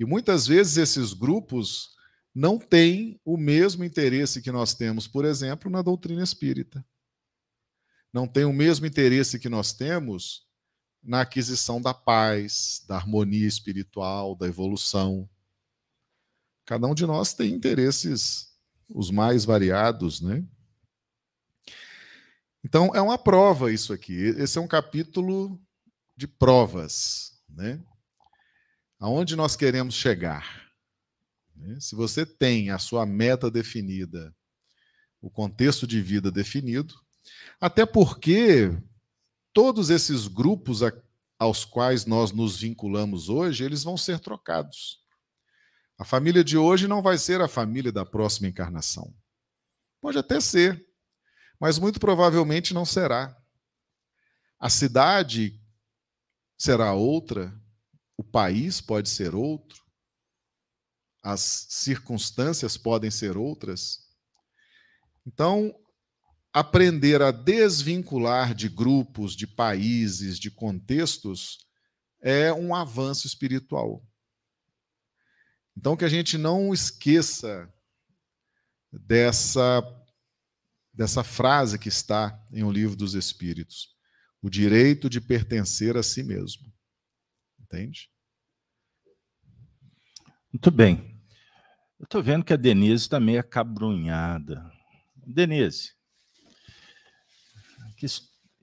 E 0.00 0.04
muitas 0.04 0.46
vezes 0.46 0.76
esses 0.76 1.12
grupos 1.12 1.96
não 2.34 2.58
têm 2.58 3.20
o 3.24 3.36
mesmo 3.36 3.84
interesse 3.84 4.40
que 4.40 4.52
nós 4.52 4.74
temos, 4.74 5.08
por 5.08 5.24
exemplo, 5.24 5.70
na 5.70 5.82
doutrina 5.82 6.22
espírita. 6.22 6.84
Não 8.12 8.26
tem 8.26 8.44
o 8.44 8.52
mesmo 8.52 8.86
interesse 8.86 9.38
que 9.38 9.48
nós 9.48 9.72
temos 9.72 10.46
na 11.02 11.22
aquisição 11.22 11.80
da 11.80 11.92
paz, 11.92 12.84
da 12.86 12.96
harmonia 12.96 13.46
espiritual, 13.46 14.36
da 14.36 14.46
evolução. 14.46 15.28
Cada 16.68 16.86
um 16.86 16.92
de 16.94 17.06
nós 17.06 17.32
tem 17.32 17.54
interesses 17.54 18.52
os 18.90 19.10
mais 19.10 19.46
variados, 19.46 20.20
né? 20.20 20.46
Então 22.62 22.94
é 22.94 23.00
uma 23.00 23.16
prova 23.16 23.72
isso 23.72 23.90
aqui. 23.90 24.12
Esse 24.12 24.58
é 24.58 24.60
um 24.60 24.68
capítulo 24.68 25.58
de 26.14 26.28
provas, 26.28 27.40
né? 27.48 27.82
Aonde 29.00 29.34
nós 29.34 29.56
queremos 29.56 29.94
chegar? 29.94 30.70
Né? 31.56 31.80
Se 31.80 31.94
você 31.94 32.26
tem 32.26 32.68
a 32.68 32.78
sua 32.78 33.06
meta 33.06 33.50
definida, 33.50 34.36
o 35.22 35.30
contexto 35.30 35.86
de 35.86 36.02
vida 36.02 36.30
definido, 36.30 36.94
até 37.58 37.86
porque 37.86 38.78
todos 39.54 39.88
esses 39.88 40.28
grupos 40.28 40.80
aos 41.38 41.64
quais 41.64 42.04
nós 42.04 42.30
nos 42.30 42.60
vinculamos 42.60 43.30
hoje, 43.30 43.64
eles 43.64 43.82
vão 43.82 43.96
ser 43.96 44.20
trocados. 44.20 45.07
A 45.98 46.04
família 46.04 46.44
de 46.44 46.56
hoje 46.56 46.86
não 46.86 47.02
vai 47.02 47.18
ser 47.18 47.40
a 47.40 47.48
família 47.48 47.90
da 47.90 48.06
próxima 48.06 48.46
encarnação. 48.46 49.12
Pode 50.00 50.16
até 50.16 50.40
ser, 50.40 50.86
mas 51.58 51.76
muito 51.76 51.98
provavelmente 51.98 52.72
não 52.72 52.84
será. 52.84 53.36
A 54.60 54.70
cidade 54.70 55.60
será 56.56 56.94
outra, 56.94 57.52
o 58.16 58.22
país 58.22 58.80
pode 58.80 59.08
ser 59.08 59.34
outro, 59.34 59.82
as 61.22 61.66
circunstâncias 61.68 62.76
podem 62.76 63.10
ser 63.10 63.36
outras. 63.36 63.98
Então, 65.26 65.74
aprender 66.52 67.22
a 67.22 67.32
desvincular 67.32 68.54
de 68.54 68.68
grupos, 68.68 69.34
de 69.34 69.46
países, 69.46 70.38
de 70.38 70.50
contextos 70.50 71.58
é 72.20 72.52
um 72.52 72.74
avanço 72.74 73.26
espiritual. 73.26 74.02
Então, 75.78 75.96
que 75.96 76.04
a 76.04 76.08
gente 76.08 76.36
não 76.36 76.74
esqueça 76.74 77.72
dessa, 78.90 79.80
dessa 80.92 81.22
frase 81.22 81.78
que 81.78 81.88
está 81.88 82.36
em 82.52 82.64
O 82.64 82.72
Livro 82.72 82.96
dos 82.96 83.14
Espíritos: 83.14 83.94
o 84.42 84.50
direito 84.50 85.08
de 85.08 85.20
pertencer 85.20 85.96
a 85.96 86.02
si 86.02 86.24
mesmo. 86.24 86.66
Entende? 87.60 88.10
Muito 90.52 90.68
bem. 90.72 91.22
Eu 92.00 92.04
estou 92.06 92.24
vendo 92.24 92.44
que 92.44 92.52
a 92.52 92.56
Denise 92.56 93.04
está 93.04 93.20
meio 93.20 93.38
acabrunhada. 93.38 94.68
Denise, 95.14 95.92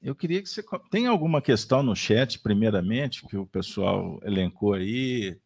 eu 0.01 0.13
queria 0.13 0.43
que 0.43 0.49
você. 0.49 0.61
Tem 0.91 1.07
alguma 1.07 1.41
questão 1.41 1.81
no 1.81 1.95
chat, 1.95 2.39
primeiramente, 2.39 3.25
que 3.25 3.37
o 3.37 3.47
pessoal 3.47 4.19
elencou 4.21 4.73
aí? 4.73 5.39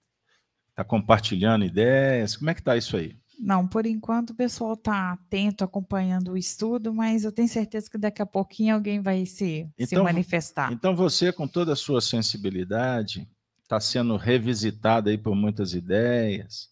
Está 0.79 0.87
compartilhando 0.87 1.65
ideias? 1.65 2.37
Como 2.37 2.49
é 2.49 2.53
que 2.53 2.61
está 2.61 2.77
isso 2.77 2.95
aí? 2.95 3.13
Não, 3.37 3.67
por 3.67 3.85
enquanto 3.85 4.29
o 4.29 4.33
pessoal 4.33 4.75
está 4.75 5.11
atento, 5.11 5.61
acompanhando 5.61 6.31
o 6.31 6.37
estudo, 6.37 6.93
mas 6.93 7.25
eu 7.25 7.33
tenho 7.33 7.49
certeza 7.49 7.89
que 7.91 7.97
daqui 7.97 8.21
a 8.21 8.25
pouquinho 8.25 8.75
alguém 8.75 9.01
vai 9.01 9.25
se, 9.25 9.69
então, 9.77 9.87
se 9.87 10.01
manifestar. 10.01 10.71
Então 10.71 10.95
você, 10.95 11.33
com 11.33 11.45
toda 11.45 11.73
a 11.73 11.75
sua 11.75 11.99
sensibilidade, 11.99 13.27
está 13.61 13.77
sendo 13.77 14.15
revisitado 14.15 15.09
aí 15.09 15.17
por 15.17 15.35
muitas 15.35 15.73
ideias. 15.73 16.69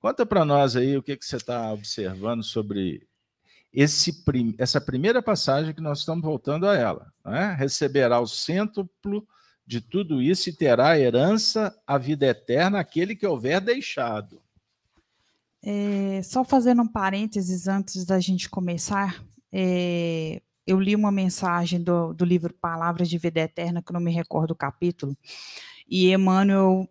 Conta 0.00 0.26
para 0.26 0.44
nós 0.44 0.74
aí 0.74 0.96
o 0.96 1.02
que, 1.02 1.16
que 1.16 1.24
você 1.24 1.36
está 1.36 1.72
observando 1.72 2.42
sobre 2.42 3.06
esse, 3.72 4.12
essa 4.58 4.80
primeira 4.80 5.22
passagem 5.22 5.72
que 5.72 5.80
nós 5.80 6.00
estamos 6.00 6.24
voltando 6.24 6.66
a 6.66 6.76
ela. 6.76 7.12
Né? 7.24 7.54
Receberá 7.56 8.18
o 8.18 8.26
cêntuplo 8.26 9.24
de 9.66 9.80
tudo 9.80 10.20
isso 10.20 10.48
e 10.48 10.52
terá 10.52 10.98
herança 10.98 11.76
a 11.86 11.96
vida 11.96 12.26
eterna 12.26 12.80
aquele 12.80 13.14
que 13.14 13.26
houver 13.26 13.60
deixado. 13.60 14.42
É, 15.62 16.20
só 16.22 16.42
fazendo 16.42 16.82
um 16.82 16.88
parênteses 16.88 17.68
antes 17.68 18.04
da 18.04 18.18
gente 18.18 18.50
começar, 18.50 19.24
é, 19.52 20.42
eu 20.66 20.80
li 20.80 20.94
uma 20.96 21.12
mensagem 21.12 21.80
do, 21.82 22.12
do 22.12 22.24
livro 22.24 22.52
Palavras 22.54 23.08
de 23.08 23.18
Vida 23.18 23.40
Eterna, 23.40 23.80
que 23.80 23.90
eu 23.90 23.94
não 23.94 24.00
me 24.00 24.12
recordo 24.12 24.50
o 24.50 24.56
capítulo, 24.56 25.16
e 25.88 26.12
Emmanuel 26.12 26.88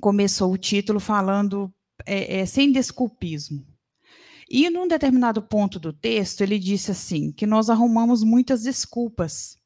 começou 0.00 0.52
o 0.52 0.58
título 0.58 1.00
falando 1.00 1.72
é, 2.04 2.40
é 2.40 2.46
sem 2.46 2.70
desculpismo. 2.70 3.66
E 4.48 4.70
num 4.70 4.86
determinado 4.86 5.42
ponto 5.42 5.80
do 5.80 5.92
texto, 5.92 6.40
ele 6.42 6.58
disse 6.58 6.90
assim: 6.90 7.32
que 7.32 7.46
nós 7.46 7.68
arrumamos 7.68 8.22
muitas 8.22 8.62
desculpas 8.62 9.58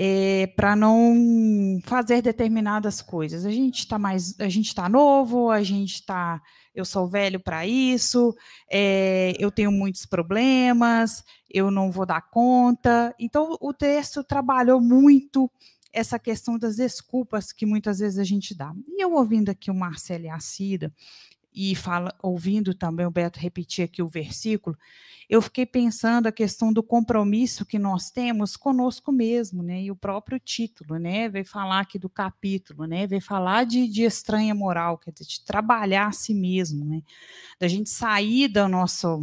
é, 0.00 0.46
para 0.54 0.76
não 0.76 1.80
fazer 1.82 2.22
determinadas 2.22 3.02
coisas. 3.02 3.44
A 3.44 3.50
gente 3.50 3.80
está 3.80 3.98
mais, 3.98 4.38
a 4.38 4.48
gente 4.48 4.68
está 4.68 4.88
novo, 4.88 5.50
a 5.50 5.60
gente 5.64 5.94
está, 5.94 6.40
eu 6.72 6.84
sou 6.84 7.08
velho 7.08 7.40
para 7.40 7.66
isso, 7.66 8.32
é, 8.70 9.34
eu 9.40 9.50
tenho 9.50 9.72
muitos 9.72 10.06
problemas, 10.06 11.24
eu 11.50 11.68
não 11.68 11.90
vou 11.90 12.06
dar 12.06 12.22
conta. 12.30 13.12
Então 13.18 13.56
o 13.60 13.74
texto 13.74 14.22
trabalhou 14.22 14.80
muito 14.80 15.50
essa 15.92 16.16
questão 16.16 16.56
das 16.56 16.76
desculpas 16.76 17.52
que 17.52 17.66
muitas 17.66 17.98
vezes 17.98 18.20
a 18.20 18.24
gente 18.24 18.56
dá. 18.56 18.72
E 18.86 19.02
eu 19.02 19.14
ouvindo 19.14 19.48
aqui 19.50 19.68
o 19.68 19.74
Marcelo 19.74 20.30
Assida, 20.30 20.92
e 21.60 21.74
fala, 21.74 22.14
ouvindo 22.22 22.72
também 22.72 23.04
o 23.04 23.10
Beto 23.10 23.40
repetir 23.40 23.84
aqui 23.84 24.00
o 24.00 24.06
versículo, 24.06 24.78
eu 25.28 25.42
fiquei 25.42 25.66
pensando 25.66 26.28
a 26.28 26.32
questão 26.32 26.72
do 26.72 26.84
compromisso 26.84 27.66
que 27.66 27.80
nós 27.80 28.12
temos 28.12 28.56
conosco 28.56 29.10
mesmo, 29.10 29.60
né? 29.60 29.82
E 29.82 29.90
o 29.90 29.96
próprio 29.96 30.38
título, 30.38 31.00
né? 31.00 31.28
Veio 31.28 31.44
falar 31.44 31.80
aqui 31.80 31.98
do 31.98 32.08
capítulo, 32.08 32.84
né? 32.84 33.08
Veio 33.08 33.20
falar 33.20 33.66
de, 33.66 33.88
de 33.88 34.04
estranha 34.04 34.54
moral, 34.54 34.98
quer 34.98 35.10
dizer, 35.10 35.26
de 35.26 35.44
trabalhar 35.44 36.06
a 36.06 36.12
si 36.12 36.32
mesmo, 36.32 36.84
né? 36.84 37.02
Da 37.58 37.66
gente 37.66 37.90
sair 37.90 38.46
da 38.46 38.68
nossa, 38.68 39.18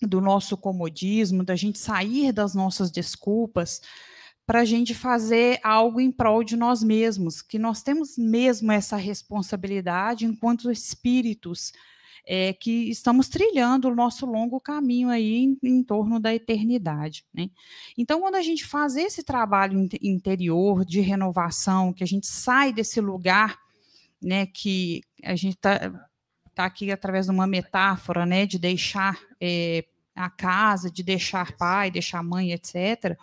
do 0.00 0.20
nosso 0.20 0.56
comodismo, 0.56 1.42
da 1.42 1.56
gente 1.56 1.80
sair 1.80 2.30
das 2.30 2.54
nossas 2.54 2.88
desculpas, 2.88 3.82
para 4.48 4.60
a 4.60 4.64
gente 4.64 4.94
fazer 4.94 5.60
algo 5.62 6.00
em 6.00 6.10
prol 6.10 6.42
de 6.42 6.56
nós 6.56 6.82
mesmos, 6.82 7.42
que 7.42 7.58
nós 7.58 7.82
temos 7.82 8.16
mesmo 8.16 8.72
essa 8.72 8.96
responsabilidade 8.96 10.24
enquanto 10.24 10.70
espíritos 10.70 11.70
é, 12.26 12.54
que 12.54 12.88
estamos 12.88 13.28
trilhando 13.28 13.88
o 13.88 13.94
nosso 13.94 14.24
longo 14.24 14.58
caminho 14.58 15.10
aí 15.10 15.36
em, 15.36 15.58
em 15.62 15.82
torno 15.82 16.18
da 16.18 16.34
eternidade. 16.34 17.26
Né? 17.32 17.50
Então, 17.96 18.22
quando 18.22 18.36
a 18.36 18.42
gente 18.42 18.64
faz 18.64 18.96
esse 18.96 19.22
trabalho 19.22 19.86
interior 20.00 20.82
de 20.82 21.00
renovação, 21.00 21.92
que 21.92 22.02
a 22.02 22.06
gente 22.06 22.26
sai 22.26 22.72
desse 22.72 23.02
lugar 23.02 23.58
né, 24.20 24.46
que 24.46 25.02
a 25.22 25.36
gente 25.36 25.56
está 25.56 26.08
tá 26.54 26.64
aqui 26.64 26.90
através 26.90 27.26
de 27.26 27.32
uma 27.32 27.46
metáfora 27.46 28.24
né, 28.24 28.46
de 28.46 28.58
deixar 28.58 29.20
é, 29.38 29.84
a 30.14 30.30
casa, 30.30 30.90
de 30.90 31.02
deixar 31.02 31.52
pai, 31.52 31.90
deixar 31.90 32.22
mãe, 32.22 32.52
etc 32.52 33.14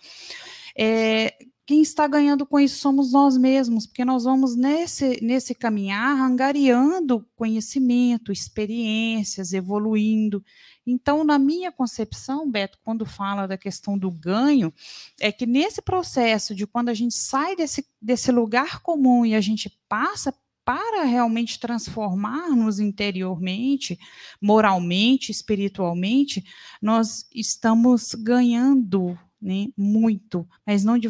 é, 0.78 1.34
quem 1.66 1.82
está 1.82 2.08
ganhando 2.08 2.46
com 2.46 2.60
isso 2.60 2.78
somos 2.78 3.12
nós 3.12 3.36
mesmos, 3.36 3.88
porque 3.88 4.06
nós 4.06 4.26
vamos 4.26 4.56
nesse, 4.56 5.20
nesse 5.24 5.56
caminhar 5.56 6.22
angariando 6.22 7.28
conhecimento, 7.36 8.32
experiências, 8.32 9.52
evoluindo. 9.52 10.44
Então, 10.86 11.24
na 11.24 11.40
minha 11.40 11.72
concepção, 11.72 12.50
Beto, 12.50 12.78
quando 12.84 13.04
fala 13.04 13.48
da 13.48 13.58
questão 13.58 13.98
do 13.98 14.12
ganho, 14.12 14.72
é 15.20 15.32
que 15.32 15.48
nesse 15.48 15.82
processo 15.82 16.54
de 16.54 16.68
quando 16.68 16.90
a 16.90 16.94
gente 16.94 17.16
sai 17.16 17.56
desse, 17.56 17.84
desse 18.00 18.32
lugar 18.32 18.82
comum 18.82 19.26
e 19.26 19.34
a 19.34 19.42
gente 19.42 19.76
passa 19.90 20.32
para 20.64 21.04
realmente 21.04 21.60
transformar-nos 21.60 22.80
interiormente, 22.80 23.98
moralmente, 24.40 25.32
espiritualmente, 25.32 26.44
nós 26.82 27.26
estamos 27.34 28.14
ganhando 28.16 29.18
né, 29.42 29.68
muito, 29.78 30.48
mas 30.66 30.84
não 30.84 30.98
de, 30.98 31.10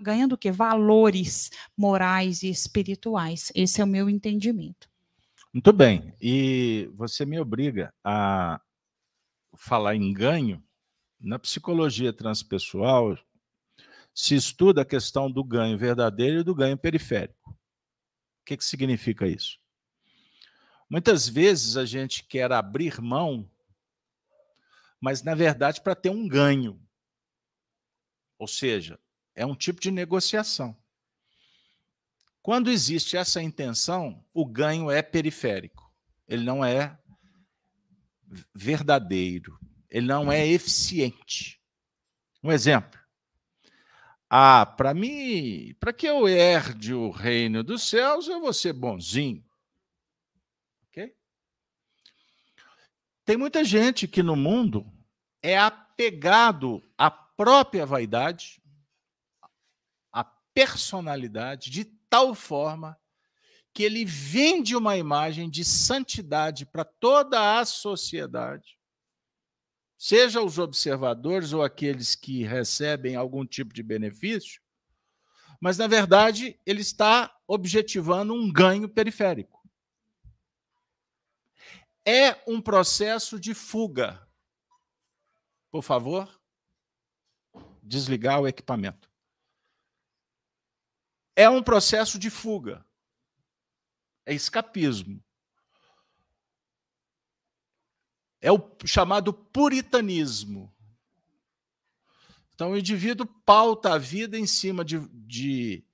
ganhando 0.00 0.32
o 0.34 0.38
quê? 0.38 0.50
Valores 0.50 1.50
morais 1.76 2.42
e 2.42 2.50
espirituais. 2.50 3.50
Esse 3.54 3.80
é 3.80 3.84
o 3.84 3.88
meu 3.88 4.08
entendimento. 4.08 4.88
Muito 5.52 5.72
bem. 5.72 6.14
E 6.20 6.90
você 6.94 7.24
me 7.24 7.40
obriga 7.40 7.92
a 8.04 8.60
falar 9.56 9.96
em 9.96 10.12
ganho. 10.12 10.62
Na 11.20 11.38
psicologia 11.38 12.12
transpessoal, 12.12 13.18
se 14.14 14.34
estuda 14.34 14.82
a 14.82 14.84
questão 14.84 15.30
do 15.30 15.42
ganho 15.42 15.76
verdadeiro 15.76 16.40
e 16.40 16.44
do 16.44 16.54
ganho 16.54 16.76
periférico. 16.76 17.50
O 17.50 18.44
que, 18.44 18.56
que 18.56 18.64
significa 18.64 19.26
isso? 19.26 19.58
Muitas 20.88 21.28
vezes 21.28 21.76
a 21.76 21.84
gente 21.84 22.24
quer 22.24 22.50
abrir 22.50 23.00
mão, 23.00 23.50
mas 25.00 25.22
na 25.22 25.34
verdade 25.34 25.80
para 25.80 25.94
ter 25.94 26.10
um 26.10 26.26
ganho. 26.26 26.80
Ou 28.38 28.46
seja, 28.46 28.98
é 29.34 29.44
um 29.44 29.54
tipo 29.54 29.80
de 29.80 29.90
negociação. 29.90 30.76
Quando 32.40 32.70
existe 32.70 33.16
essa 33.16 33.42
intenção, 33.42 34.24
o 34.32 34.46
ganho 34.46 34.90
é 34.90 35.02
periférico. 35.02 35.92
Ele 36.26 36.44
não 36.44 36.64
é 36.64 36.98
verdadeiro. 38.54 39.58
Ele 39.90 40.06
não 40.06 40.30
é 40.30 40.46
eficiente. 40.46 41.60
Um 42.42 42.52
exemplo. 42.52 42.98
Ah, 44.30 44.66
para 44.66 44.92
mim, 44.92 45.74
para 45.80 45.92
que 45.92 46.06
eu 46.06 46.28
herde 46.28 46.92
o 46.92 47.10
reino 47.10 47.64
dos 47.64 47.88
céus, 47.88 48.28
eu 48.28 48.40
vou 48.40 48.52
ser 48.52 48.74
bonzinho. 48.74 49.42
Ok? 50.86 51.14
Tem 53.24 53.36
muita 53.36 53.64
gente 53.64 54.06
que 54.06 54.22
no 54.22 54.36
mundo 54.36 54.86
é 55.42 55.58
apegado 55.58 56.82
à 56.96 57.10
própria 57.38 57.86
vaidade, 57.86 58.60
à 60.12 60.22
personalidade, 60.52 61.70
de 61.70 61.86
tal 62.10 62.34
forma 62.34 62.98
que 63.72 63.82
ele 63.82 64.04
vende 64.04 64.76
uma 64.76 64.98
imagem 64.98 65.48
de 65.48 65.64
santidade 65.64 66.66
para 66.66 66.84
toda 66.84 67.58
a 67.58 67.64
sociedade 67.64 68.78
seja 69.98 70.40
os 70.40 70.58
observadores 70.58 71.52
ou 71.52 71.62
aqueles 71.62 72.14
que 72.14 72.44
recebem 72.44 73.16
algum 73.16 73.44
tipo 73.44 73.74
de 73.74 73.82
benefício, 73.82 74.62
mas, 75.60 75.76
na 75.76 75.88
verdade, 75.88 76.58
ele 76.64 76.80
está 76.80 77.36
objetivando 77.48 78.32
um 78.32 78.50
ganho 78.52 78.88
periférico. 78.88 79.58
É 82.06 82.40
um 82.46 82.60
processo 82.60 83.40
de 83.40 83.52
fuga. 83.54 84.24
Por 85.68 85.82
favor, 85.82 86.37
desligar 87.88 88.40
o 88.40 88.46
equipamento. 88.46 89.10
É 91.34 91.48
um 91.48 91.62
processo 91.62 92.18
de 92.18 92.30
fuga. 92.30 92.84
É 94.26 94.34
escapismo. 94.34 95.22
É 98.40 98.52
o 98.52 98.60
chamado 98.84 99.32
puritanismo. 99.32 100.72
Então, 102.54 102.72
o 102.72 102.76
indivíduo 102.76 103.26
pauta 103.46 103.94
a 103.94 103.98
vida 103.98 104.36
em 104.36 104.46
cima 104.46 104.84
de, 104.84 104.98
de, 105.12 105.84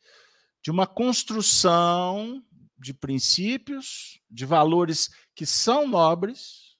de 0.63 0.71
uma 0.71 0.87
construção 0.87 2.43
de 2.79 2.93
princípios, 2.93 4.21
de 4.31 4.45
valores 4.45 5.11
que 5.35 5.47
são 5.47 5.87
nobres, 5.87 6.77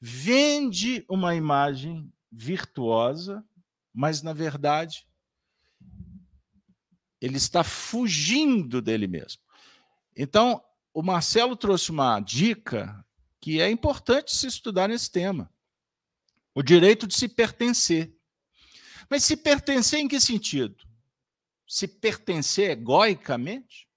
vende 0.00 1.04
uma 1.08 1.34
imagem 1.34 2.12
virtuosa, 2.30 3.44
mas, 3.96 4.20
na 4.20 4.34
verdade, 4.34 5.08
ele 7.18 7.38
está 7.38 7.64
fugindo 7.64 8.82
dele 8.82 9.06
mesmo. 9.06 9.40
Então, 10.14 10.62
o 10.92 11.02
Marcelo 11.02 11.56
trouxe 11.56 11.90
uma 11.90 12.20
dica 12.20 13.02
que 13.40 13.58
é 13.58 13.70
importante 13.70 14.36
se 14.36 14.46
estudar 14.46 14.88
nesse 14.88 15.10
tema. 15.10 15.50
O 16.54 16.62
direito 16.62 17.06
de 17.06 17.14
se 17.14 17.26
pertencer. 17.26 18.14
Mas 19.08 19.24
se 19.24 19.34
pertencer 19.34 19.98
em 19.98 20.08
que 20.08 20.20
sentido? 20.20 20.86
Se 21.66 21.88
pertencer 21.88 22.72
egoicamente? 22.72 23.88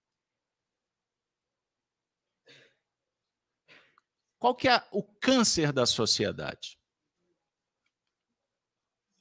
Qual 4.37 4.55
que 4.55 4.69
é 4.69 4.81
o 4.93 5.03
câncer 5.03 5.73
da 5.73 5.85
sociedade? 5.85 6.78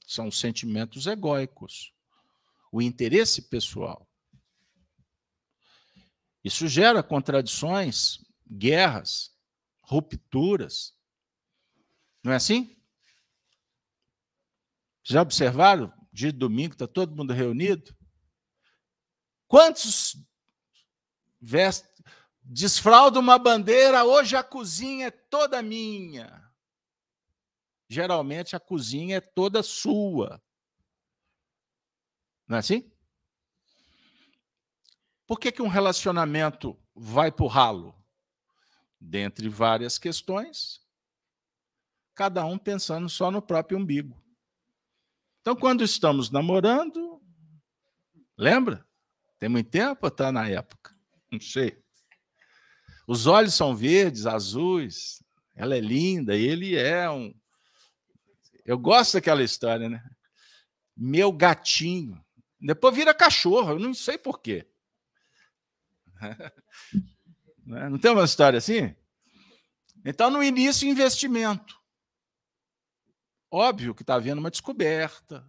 São 0.09 0.29
os 0.29 0.41
sentimentos 0.41 1.07
egóicos, 1.07 1.93
o 2.73 2.81
interesse 2.81 3.43
pessoal. 3.43 4.09
Isso 6.43 6.67
gera 6.67 7.03
contradições, 7.03 8.25
guerras, 8.51 9.37
rupturas. 9.83 10.97
Não 12.25 12.33
é 12.33 12.37
assim? 12.37 12.75
Já 15.05 15.21
observaram? 15.21 15.93
Dia 16.11 16.33
de 16.33 16.39
domingo, 16.39 16.73
está 16.73 16.87
todo 16.87 17.15
mundo 17.15 17.35
reunido? 17.35 17.95
Quantos 19.47 20.17
vest... 21.39 21.85
desfralda 22.43 23.21
uma 23.21 23.39
bandeira, 23.39 24.07
hoje 24.07 24.35
a 24.37 24.43
cozinha 24.43 25.09
é 25.09 25.11
toda 25.11 25.61
minha. 25.61 26.48
Geralmente 27.89 28.55
a 28.55 28.61
cozinha 28.61 29.17
é 29.17 29.21
toda 29.21 29.63
sua. 29.63 30.43
Não 32.47 32.57
é 32.57 32.61
assim? 32.61 32.91
Por 35.27 35.39
que, 35.39 35.53
que 35.53 35.63
um 35.63 35.69
relacionamento 35.69 36.79
vai 36.95 37.31
para 37.31 37.45
o 37.45 37.49
ralo? 37.49 37.99
dentre 39.01 39.49
várias 39.49 39.99
questões, 39.99 40.81
cada 42.15 42.45
um 42.45 42.59
pensando 42.59 43.09
só 43.09 43.31
no 43.31 43.41
próprio 43.41 43.79
umbigo. 43.79 44.21
Então, 45.41 45.55
quando 45.55 45.85
estamos 45.85 46.31
namorando, 46.31 47.23
lembra? 48.37 48.87
Tem 49.39 49.49
muito 49.49 49.71
tempo 49.71 50.01
ou 50.03 50.09
está 50.09 50.33
na 50.33 50.49
época? 50.49 50.97
Não 51.31 51.41
sei. 51.41 51.81
Os 53.07 53.27
olhos 53.27 53.55
são 53.55 53.75
verdes, 53.75 54.27
azuis, 54.27 55.23
ela 55.55 55.77
é 55.77 55.81
linda, 55.81 56.37
ele 56.37 56.77
é 56.77 57.09
um. 57.09 57.35
Eu 58.69 58.79
gosto 58.79 59.15
daquela 59.15 59.43
história, 59.43 59.89
né? 59.89 60.05
Meu 60.95 61.33
gatinho. 61.33 62.23
Depois 62.61 62.95
vira 62.95 63.15
cachorro, 63.15 63.71
eu 63.71 63.79
não 63.79 63.95
sei 63.95 64.19
porquê. 64.19 64.69
Né? 67.65 67.87
Não 67.91 67.99
tem 67.99 68.11
uma 68.11 68.25
história 68.25 68.57
assim? 68.57 68.97
Então, 70.03 70.31
no 70.31 70.43
início, 70.43 70.89
investimento. 70.89 71.79
Óbvio 73.51 73.95
que 73.95 74.03
está 74.03 74.15
havendo 74.15 74.39
uma 74.39 74.51
descoberta. 74.51 75.47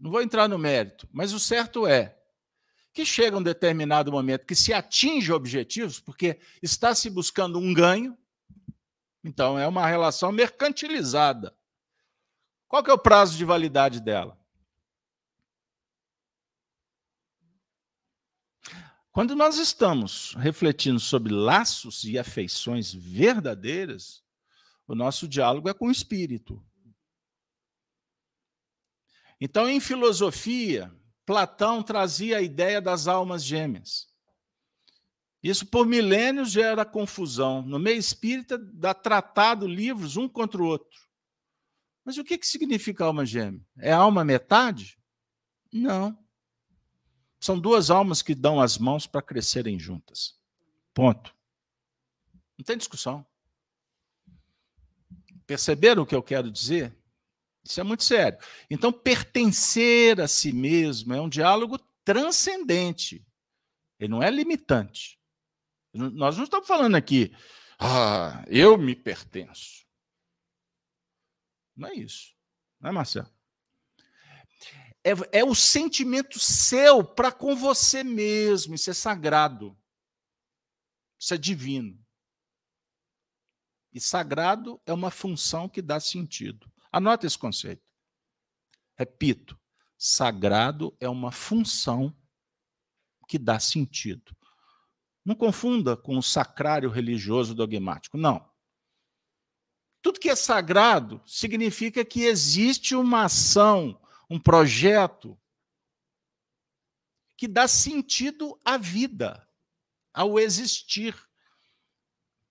Não 0.00 0.10
vou 0.10 0.22
entrar 0.22 0.48
no 0.48 0.58
mérito, 0.58 1.06
mas 1.12 1.34
o 1.34 1.38
certo 1.38 1.86
é 1.86 2.18
que 2.94 3.04
chega 3.04 3.36
um 3.36 3.42
determinado 3.42 4.10
momento 4.10 4.46
que 4.46 4.54
se 4.54 4.72
atinge 4.72 5.30
objetivos, 5.30 6.00
porque 6.00 6.40
está 6.62 6.94
se 6.94 7.10
buscando 7.10 7.58
um 7.58 7.74
ganho, 7.74 8.16
então 9.22 9.58
é 9.58 9.68
uma 9.68 9.86
relação 9.86 10.32
mercantilizada. 10.32 11.54
Qual 12.74 12.82
que 12.82 12.90
é 12.90 12.92
o 12.92 12.98
prazo 12.98 13.36
de 13.36 13.44
validade 13.44 14.00
dela? 14.00 14.36
Quando 19.12 19.36
nós 19.36 19.58
estamos 19.58 20.34
refletindo 20.34 20.98
sobre 20.98 21.32
laços 21.32 22.02
e 22.02 22.18
afeições 22.18 22.92
verdadeiras, 22.92 24.24
o 24.88 24.94
nosso 24.96 25.28
diálogo 25.28 25.68
é 25.68 25.72
com 25.72 25.86
o 25.86 25.90
espírito. 25.92 26.60
Então, 29.40 29.68
em 29.68 29.78
filosofia, 29.78 30.92
Platão 31.24 31.80
trazia 31.80 32.38
a 32.38 32.42
ideia 32.42 32.80
das 32.80 33.06
almas 33.06 33.44
gêmeas. 33.44 34.08
Isso 35.40 35.64
por 35.64 35.86
milênios 35.86 36.50
gera 36.50 36.84
confusão. 36.84 37.62
No 37.62 37.78
meio 37.78 38.00
espírita, 38.00 38.58
dá 38.58 38.92
tratado 38.92 39.64
livros 39.64 40.16
um 40.16 40.28
contra 40.28 40.60
o 40.60 40.66
outro. 40.66 41.03
Mas 42.04 42.18
o 42.18 42.24
que, 42.24 42.36
que 42.36 42.46
significa 42.46 43.04
alma 43.04 43.24
gêmea? 43.24 43.64
É 43.78 43.92
alma 43.92 44.24
metade? 44.24 44.98
Não. 45.72 46.16
São 47.40 47.58
duas 47.58 47.90
almas 47.90 48.22
que 48.22 48.34
dão 48.34 48.60
as 48.60 48.78
mãos 48.78 49.06
para 49.06 49.22
crescerem 49.22 49.78
juntas. 49.78 50.38
Ponto. 50.92 51.34
Não 52.56 52.64
tem 52.64 52.76
discussão. 52.76 53.26
Perceberam 55.46 56.02
o 56.02 56.06
que 56.06 56.14
eu 56.14 56.22
quero 56.22 56.50
dizer? 56.50 56.96
Isso 57.64 57.80
é 57.80 57.82
muito 57.82 58.04
sério. 58.04 58.38
Então, 58.70 58.92
pertencer 58.92 60.20
a 60.20 60.28
si 60.28 60.52
mesmo 60.52 61.14
é 61.14 61.20
um 61.20 61.28
diálogo 61.28 61.78
transcendente. 62.04 63.26
Ele 63.98 64.10
não 64.10 64.22
é 64.22 64.30
limitante. 64.30 65.18
Nós 65.92 66.36
não 66.36 66.44
estamos 66.44 66.66
falando 66.66 66.96
aqui, 66.96 67.34
ah, 67.78 68.44
eu 68.48 68.76
me 68.76 68.94
pertenço. 68.94 69.83
Não 71.76 71.88
é 71.88 71.94
isso. 71.94 72.34
Não 72.80 72.90
é, 72.90 72.92
Marcelo? 72.92 73.34
é, 75.04 75.40
é 75.40 75.44
o 75.44 75.54
sentimento 75.54 76.38
seu 76.40 77.04
para 77.04 77.30
com 77.30 77.54
você 77.54 78.02
mesmo. 78.02 78.74
Isso 78.74 78.90
é 78.90 78.94
sagrado. 78.94 79.76
Isso 81.20 81.34
é 81.34 81.36
divino. 81.36 82.02
E 83.92 84.00
sagrado 84.00 84.80
é 84.86 84.92
uma 84.92 85.10
função 85.10 85.68
que 85.68 85.82
dá 85.82 86.00
sentido. 86.00 86.72
Anota 86.90 87.26
esse 87.26 87.38
conceito. 87.38 87.82
Repito, 88.96 89.60
sagrado 89.96 90.96
é 90.98 91.08
uma 91.08 91.30
função 91.30 92.16
que 93.28 93.38
dá 93.38 93.60
sentido. 93.60 94.34
Não 95.24 95.34
confunda 95.34 95.96
com 95.96 96.16
o 96.18 96.22
sacrário 96.22 96.90
religioso 96.90 97.54
dogmático. 97.54 98.16
Não. 98.16 98.48
Tudo 100.04 100.20
que 100.20 100.28
é 100.28 100.36
sagrado 100.36 101.22
significa 101.24 102.04
que 102.04 102.24
existe 102.24 102.94
uma 102.94 103.24
ação 103.24 103.98
um 104.28 104.38
projeto 104.38 105.40
que 107.38 107.48
dá 107.48 107.66
sentido 107.66 108.60
à 108.62 108.76
vida, 108.76 109.48
ao 110.12 110.38
existir. 110.38 111.16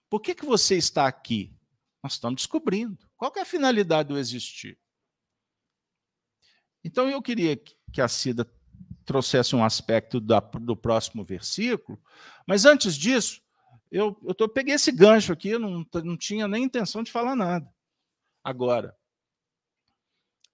Por 0.10 0.20
que, 0.20 0.34
que 0.34 0.44
você 0.44 0.78
está 0.78 1.06
aqui? 1.06 1.56
Nós 2.02 2.14
estamos 2.14 2.38
descobrindo. 2.42 3.08
Qual 3.16 3.32
é 3.36 3.42
a 3.42 3.46
finalidade 3.46 4.10
do 4.10 4.18
existir? 4.18 4.80
Então, 6.84 7.08
eu 7.08 7.22
queria 7.22 7.56
que 7.56 8.02
a 8.02 8.08
Cida 8.08 8.52
trouxesse 9.06 9.56
um 9.56 9.64
aspecto 9.64 10.20
da, 10.20 10.40
do 10.40 10.76
próximo 10.76 11.24
versículo, 11.24 12.02
mas 12.48 12.66
antes 12.66 12.96
disso, 12.96 13.43
eu, 13.94 14.20
eu 14.24 14.34
tô, 14.34 14.50
peguei 14.50 14.74
esse 14.74 14.92
gancho 14.92 15.32
aqui, 15.32 15.58
não, 15.58 15.86
não 16.04 16.18
tinha 16.18 16.48
nem 16.48 16.64
intenção 16.64 17.04
de 17.04 17.12
falar 17.12 17.36
nada 17.36 17.72
agora. 18.44 18.98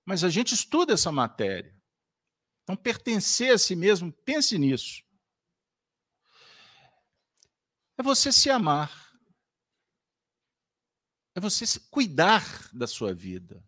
Mas 0.06 0.24
a 0.24 0.30
gente 0.30 0.54
estuda 0.54 0.94
essa 0.94 1.12
matéria. 1.12 1.76
Então, 2.64 2.76
pertencer 2.76 3.54
a 3.54 3.58
si 3.58 3.76
mesmo, 3.76 4.12
pense 4.12 4.58
nisso. 4.58 5.04
É 7.98 8.04
você 8.04 8.32
se 8.32 8.50
amar. 8.50 9.10
É 11.36 11.40
você 11.40 11.66
cuidar 11.90 12.70
da 12.74 12.88
sua 12.88 13.14
vida. 13.14 13.64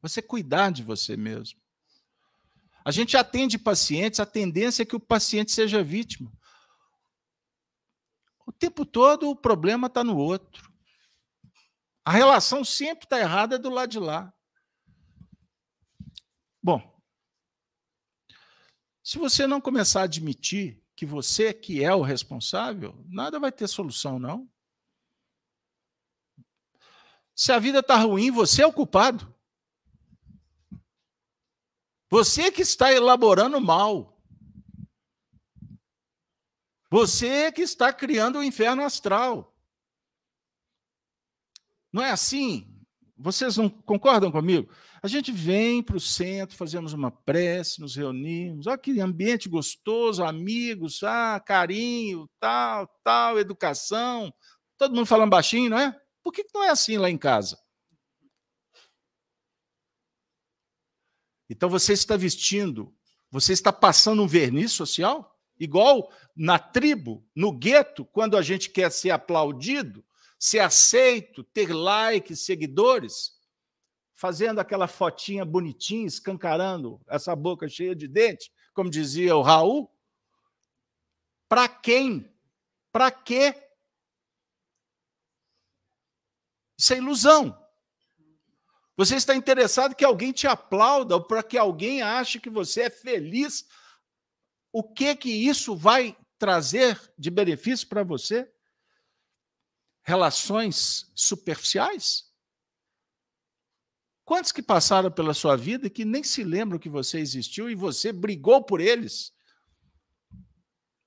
Você 0.00 0.20
cuidar 0.20 0.70
de 0.70 0.82
você 0.82 1.16
mesmo. 1.16 1.60
A 2.84 2.90
gente 2.90 3.16
atende 3.16 3.58
pacientes, 3.58 4.20
a 4.20 4.26
tendência 4.26 4.82
é 4.82 4.86
que 4.86 4.94
o 4.94 5.00
paciente 5.00 5.50
seja 5.50 5.82
vítima. 5.82 6.32
O 8.46 8.52
tempo 8.52 8.86
todo 8.86 9.28
o 9.28 9.36
problema 9.36 9.88
está 9.88 10.04
no 10.04 10.16
outro. 10.16 10.72
A 12.04 12.12
relação 12.12 12.64
sempre 12.64 13.04
está 13.04 13.18
errada 13.18 13.58
do 13.58 13.68
lado 13.68 13.90
de 13.90 13.98
lá. 13.98 14.32
Bom, 16.62 17.02
se 19.02 19.18
você 19.18 19.46
não 19.46 19.60
começar 19.60 20.02
a 20.02 20.04
admitir 20.04 20.82
que 20.94 21.04
você 21.04 21.52
que 21.52 21.82
é 21.84 21.94
o 21.94 22.02
responsável, 22.02 23.04
nada 23.08 23.38
vai 23.38 23.52
ter 23.52 23.68
solução, 23.68 24.18
não. 24.18 24.48
Se 27.34 27.52
a 27.52 27.58
vida 27.58 27.80
está 27.80 27.96
ruim, 27.96 28.30
você 28.30 28.62
é 28.62 28.66
o 28.66 28.72
culpado. 28.72 29.34
Você 32.08 32.50
que 32.50 32.62
está 32.62 32.92
elaborando 32.92 33.60
mal. 33.60 34.15
Você 36.96 37.52
que 37.52 37.60
está 37.60 37.92
criando 37.92 38.38
o 38.38 38.42
inferno 38.42 38.82
astral. 38.82 39.54
Não 41.92 42.02
é 42.02 42.10
assim? 42.10 42.74
Vocês 43.18 43.58
não 43.58 43.68
concordam 43.68 44.32
comigo? 44.32 44.72
A 45.02 45.06
gente 45.06 45.30
vem 45.30 45.82
para 45.82 45.98
o 45.98 46.00
centro, 46.00 46.56
fazemos 46.56 46.94
uma 46.94 47.10
prece, 47.10 47.82
nos 47.82 47.96
reunimos, 47.96 48.66
olha 48.66 48.78
que 48.78 48.98
ambiente 48.98 49.46
gostoso, 49.46 50.24
amigos, 50.24 51.02
ah, 51.02 51.38
carinho, 51.38 52.30
tal, 52.40 52.86
tal, 53.04 53.38
educação, 53.38 54.32
todo 54.78 54.94
mundo 54.94 55.04
falando 55.04 55.28
baixinho, 55.28 55.68
não 55.68 55.78
é? 55.78 55.94
Por 56.22 56.32
que 56.32 56.46
não 56.54 56.64
é 56.64 56.70
assim 56.70 56.96
lá 56.96 57.10
em 57.10 57.18
casa? 57.18 57.62
Então 61.50 61.68
você 61.68 61.92
está 61.92 62.16
vestindo, 62.16 62.96
você 63.30 63.52
está 63.52 63.70
passando 63.70 64.22
um 64.22 64.26
verniz 64.26 64.72
social? 64.72 65.35
Igual 65.58 66.10
na 66.34 66.58
tribo, 66.58 67.24
no 67.34 67.50
gueto, 67.52 68.04
quando 68.04 68.36
a 68.36 68.42
gente 68.42 68.70
quer 68.70 68.90
ser 68.90 69.10
aplaudido, 69.10 70.04
ser 70.38 70.60
aceito, 70.60 71.42
ter 71.42 71.72
likes, 71.72 72.40
seguidores, 72.40 73.36
fazendo 74.14 74.60
aquela 74.60 74.86
fotinha 74.86 75.44
bonitinha, 75.44 76.06
escancarando 76.06 77.00
essa 77.08 77.34
boca 77.34 77.68
cheia 77.68 77.94
de 77.94 78.06
dente, 78.08 78.50
como 78.74 78.90
dizia 78.90 79.36
o 79.36 79.42
Raul. 79.42 79.90
Para 81.48 81.68
quem? 81.68 82.30
Para 82.92 83.10
quê? 83.10 83.54
Isso 86.78 86.92
é 86.92 86.98
ilusão. 86.98 87.56
Você 88.96 89.16
está 89.16 89.34
interessado 89.34 89.94
que 89.94 90.04
alguém 90.04 90.32
te 90.32 90.46
aplauda 90.46 91.14
ou 91.14 91.22
para 91.22 91.42
que 91.42 91.58
alguém 91.58 92.00
ache 92.02 92.40
que 92.40 92.48
você 92.48 92.82
é 92.82 92.90
feliz? 92.90 93.66
O 94.72 94.82
que 94.82 95.14
que 95.16 95.30
isso 95.30 95.76
vai 95.76 96.16
trazer 96.38 97.00
de 97.18 97.30
benefício 97.30 97.88
para 97.88 98.02
você? 98.02 98.50
Relações 100.02 101.10
superficiais? 101.14 102.30
Quantos 104.24 104.50
que 104.50 104.62
passaram 104.62 105.10
pela 105.10 105.32
sua 105.32 105.56
vida 105.56 105.88
que 105.88 106.04
nem 106.04 106.24
se 106.24 106.42
lembram 106.42 106.80
que 106.80 106.88
você 106.88 107.18
existiu 107.18 107.70
e 107.70 107.74
você 107.74 108.12
brigou 108.12 108.62
por 108.62 108.80
eles? 108.80 109.32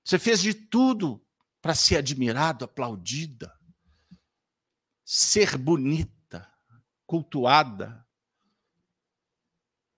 Você 0.05 0.17
fez 0.17 0.41
de 0.41 0.53
tudo 0.53 1.23
para 1.61 1.75
ser 1.75 1.97
admirado, 1.97 2.63
aplaudida, 2.65 3.53
ser 5.03 5.57
bonita 5.57 6.51
cultuada. 7.05 8.07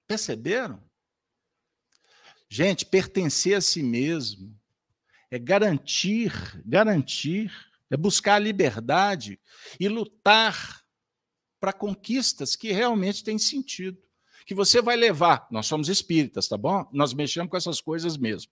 Perceberam? 0.08 0.84
Gente, 2.54 2.86
pertencer 2.86 3.56
a 3.56 3.62
si 3.62 3.82
mesmo 3.82 4.54
é 5.32 5.40
garantir, 5.40 6.34
garantir, 6.66 7.50
é 7.90 7.96
buscar 7.96 8.36
a 8.36 8.40
liberdade 8.40 9.40
e 9.80 9.88
lutar 9.88 10.84
para 11.62 11.72
conquistas 11.72 12.58
que 12.58 12.74
realmente 12.74 13.24
têm 13.24 13.40
sentido. 13.40 13.98
Que 14.46 14.54
você 14.54 14.82
vai 14.82 14.98
levar. 14.98 15.48
Nós 15.50 15.66
somos 15.66 15.88
espíritas, 15.88 16.50
tá 16.50 16.58
bom? 16.58 16.86
Nós 16.92 17.14
mexemos 17.14 17.50
com 17.50 17.56
essas 17.56 17.80
coisas 17.80 18.18
mesmo. 18.18 18.52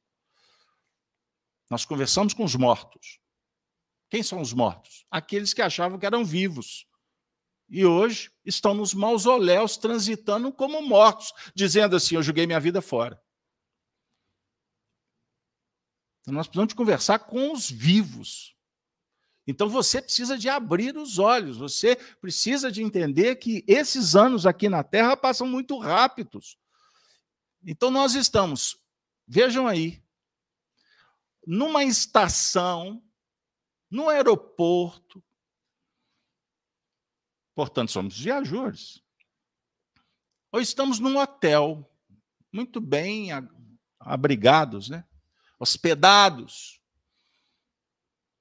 Nós 1.70 1.84
conversamos 1.84 2.34
com 2.34 2.45
os 2.45 2.56
mortos. 2.56 3.20
Quem 4.10 4.24
são 4.24 4.39
os 4.39 4.54
mortos? 4.54 5.06
Aqueles 5.12 5.54
que 5.54 5.62
achavam 5.62 6.00
que 6.00 6.06
eram 6.06 6.24
vivos 6.24 6.88
e 7.70 7.86
hoje 7.86 8.32
estão 8.45 8.74
nos 8.74 8.93
mausoléus 8.93 9.76
transitando 9.76 10.54
como 10.54 10.82
mortos, 10.82 11.34
dizendo 11.54 11.97
assim: 11.97 12.16
Eu 12.16 12.24
joguei 12.24 12.47
minha 12.47 12.62
vida 12.62 12.82
fora. 12.82 13.22
Então 16.19 16.19
nós 16.32 16.48
precisamos 16.48 16.70
de 16.70 16.76
conversar 16.76 17.20
com 17.20 17.52
os 17.52 17.70
vivos. 17.70 18.56
Então 19.48 19.68
você 19.68 20.02
precisa 20.02 20.38
de 20.38 20.48
abrir 20.48 20.96
os 20.96 21.18
olhos, 21.18 21.58
você 21.58 21.96
precisa 21.96 22.72
de 22.72 22.84
entender 22.84 23.38
que 23.38 23.64
esses 23.68 24.16
anos 24.16 24.46
aqui 24.46 24.70
na 24.70 24.84
Terra 24.84 25.18
passam 25.18 25.48
muito 25.48 25.78
rápidos. 25.80 26.58
Então 27.66 27.90
nós 27.90 28.14
estamos, 28.16 28.78
vejam 29.28 29.68
aí, 29.68 30.04
numa 31.46 31.84
estação, 31.84 33.02
no 33.90 34.08
aeroporto, 34.08 35.24
Portanto, 37.60 37.92
somos 37.92 38.18
viajores. 38.18 39.04
Ou 40.50 40.62
estamos 40.62 40.98
num 40.98 41.18
hotel, 41.18 41.86
muito 42.54 42.80
bem 42.80 43.32
abrigados, 44.00 44.88
né? 44.88 45.06
Hospedados. 45.60 46.82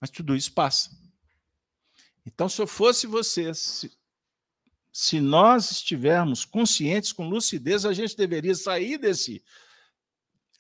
Mas 0.01 0.11
tudo 0.11 0.37
isso 0.37 0.53
passa. 0.53 0.97
Então, 2.25 2.49
se 2.49 2.63
eu 2.63 2.67
fosse 2.67 3.07
você, 3.07 3.53
se, 3.53 3.91
se 4.93 5.21
nós 5.21 5.71
estivermos 5.71 6.45
conscientes, 6.45 7.13
com 7.13 7.29
lucidez, 7.29 7.85
a 7.85 7.93
gente 7.93 8.17
deveria 8.17 8.55
sair 8.55 8.99
desse, 8.99 9.43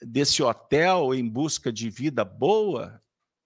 desse 0.02 0.42
hotel 0.42 1.14
em 1.14 1.26
busca 1.28 1.72
de 1.72 1.88
vida 1.88 2.24
boa 2.24 3.02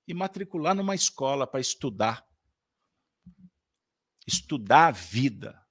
e 0.08 0.14
matricular 0.14 0.74
numa 0.74 0.94
escola 0.94 1.46
para 1.46 1.60
estudar 1.60 2.26
estudar 4.26 4.88
a 4.88 4.90
vida, 4.90 5.61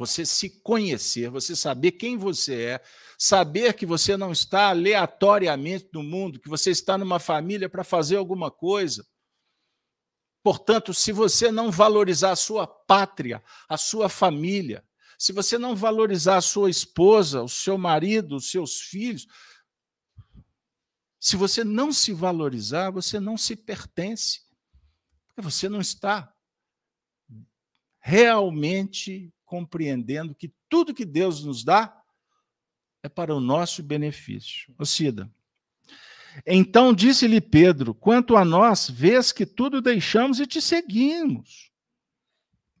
você 0.00 0.24
se 0.24 0.48
conhecer, 0.62 1.28
você 1.28 1.54
saber 1.54 1.92
quem 1.92 2.16
você 2.16 2.62
é, 2.62 2.84
saber 3.18 3.74
que 3.74 3.84
você 3.84 4.16
não 4.16 4.32
está 4.32 4.70
aleatoriamente 4.70 5.90
no 5.92 6.02
mundo, 6.02 6.40
que 6.40 6.48
você 6.48 6.70
está 6.70 6.96
numa 6.96 7.18
família 7.18 7.68
para 7.68 7.84
fazer 7.84 8.16
alguma 8.16 8.50
coisa. 8.50 9.06
Portanto, 10.42 10.94
se 10.94 11.12
você 11.12 11.52
não 11.52 11.70
valorizar 11.70 12.30
a 12.30 12.36
sua 12.36 12.66
pátria, 12.66 13.44
a 13.68 13.76
sua 13.76 14.08
família, 14.08 14.82
se 15.18 15.34
você 15.34 15.58
não 15.58 15.76
valorizar 15.76 16.38
a 16.38 16.40
sua 16.40 16.70
esposa, 16.70 17.42
o 17.42 17.48
seu 17.48 17.76
marido, 17.76 18.36
os 18.36 18.50
seus 18.50 18.80
filhos, 18.80 19.26
se 21.20 21.36
você 21.36 21.62
não 21.62 21.92
se 21.92 22.14
valorizar, 22.14 22.88
você 22.88 23.20
não 23.20 23.36
se 23.36 23.54
pertence. 23.54 24.40
Porque 25.26 25.42
você 25.42 25.68
não 25.68 25.82
está 25.82 26.34
realmente 27.98 29.30
compreendendo 29.50 30.32
que 30.32 30.54
tudo 30.68 30.94
que 30.94 31.04
Deus 31.04 31.42
nos 31.42 31.64
dá 31.64 32.00
é 33.02 33.08
para 33.08 33.34
o 33.34 33.40
nosso 33.40 33.82
benefício. 33.82 34.72
Ô 34.78 34.86
Cida, 34.86 35.28
então 36.46 36.94
disse-lhe 36.94 37.40
Pedro: 37.40 37.92
quanto 37.92 38.36
a 38.36 38.44
nós, 38.44 38.88
vês 38.88 39.32
que 39.32 39.44
tudo 39.44 39.82
deixamos 39.82 40.38
e 40.38 40.46
te 40.46 40.62
seguimos. 40.62 41.72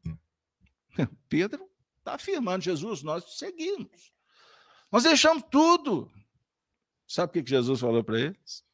Pedro 1.28 1.68
está 1.98 2.14
afirmando, 2.14 2.62
Jesus, 2.62 3.02
nós 3.02 3.24
te 3.24 3.36
seguimos. 3.36 4.12
Nós 4.92 5.02
deixamos 5.02 5.42
tudo. 5.50 6.08
Sabe 7.04 7.40
o 7.40 7.42
que 7.42 7.50
Jesus 7.50 7.80
falou 7.80 8.04
para 8.04 8.20
eles? 8.20 8.64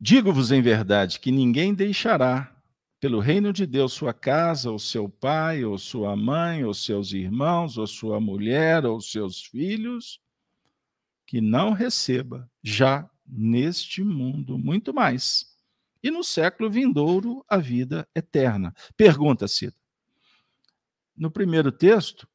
Digo-vos 0.00 0.52
em 0.52 0.62
verdade 0.62 1.18
que 1.18 1.32
ninguém 1.32 1.74
deixará 1.74 2.55
pelo 2.98 3.20
reino 3.20 3.52
de 3.52 3.66
Deus 3.66 3.92
sua 3.92 4.14
casa, 4.14 4.70
ou 4.70 4.78
seu 4.78 5.08
pai, 5.08 5.64
ou 5.64 5.76
sua 5.78 6.16
mãe, 6.16 6.64
ou 6.64 6.72
seus 6.72 7.12
irmãos, 7.12 7.76
ou 7.76 7.86
sua 7.86 8.20
mulher, 8.20 8.86
ou 8.86 9.00
seus 9.00 9.42
filhos, 9.42 10.20
que 11.26 11.40
não 11.40 11.72
receba 11.72 12.50
já 12.62 13.08
neste 13.26 14.02
mundo 14.02 14.58
muito 14.58 14.94
mais. 14.94 15.54
E 16.02 16.10
no 16.10 16.22
século 16.22 16.70
vindouro 16.70 17.44
a 17.48 17.58
vida 17.58 18.08
eterna. 18.14 18.74
Pergunta, 18.96 19.48
Cida. 19.48 19.74
No 21.16 21.30
primeiro 21.30 21.72
texto, 21.72 22.28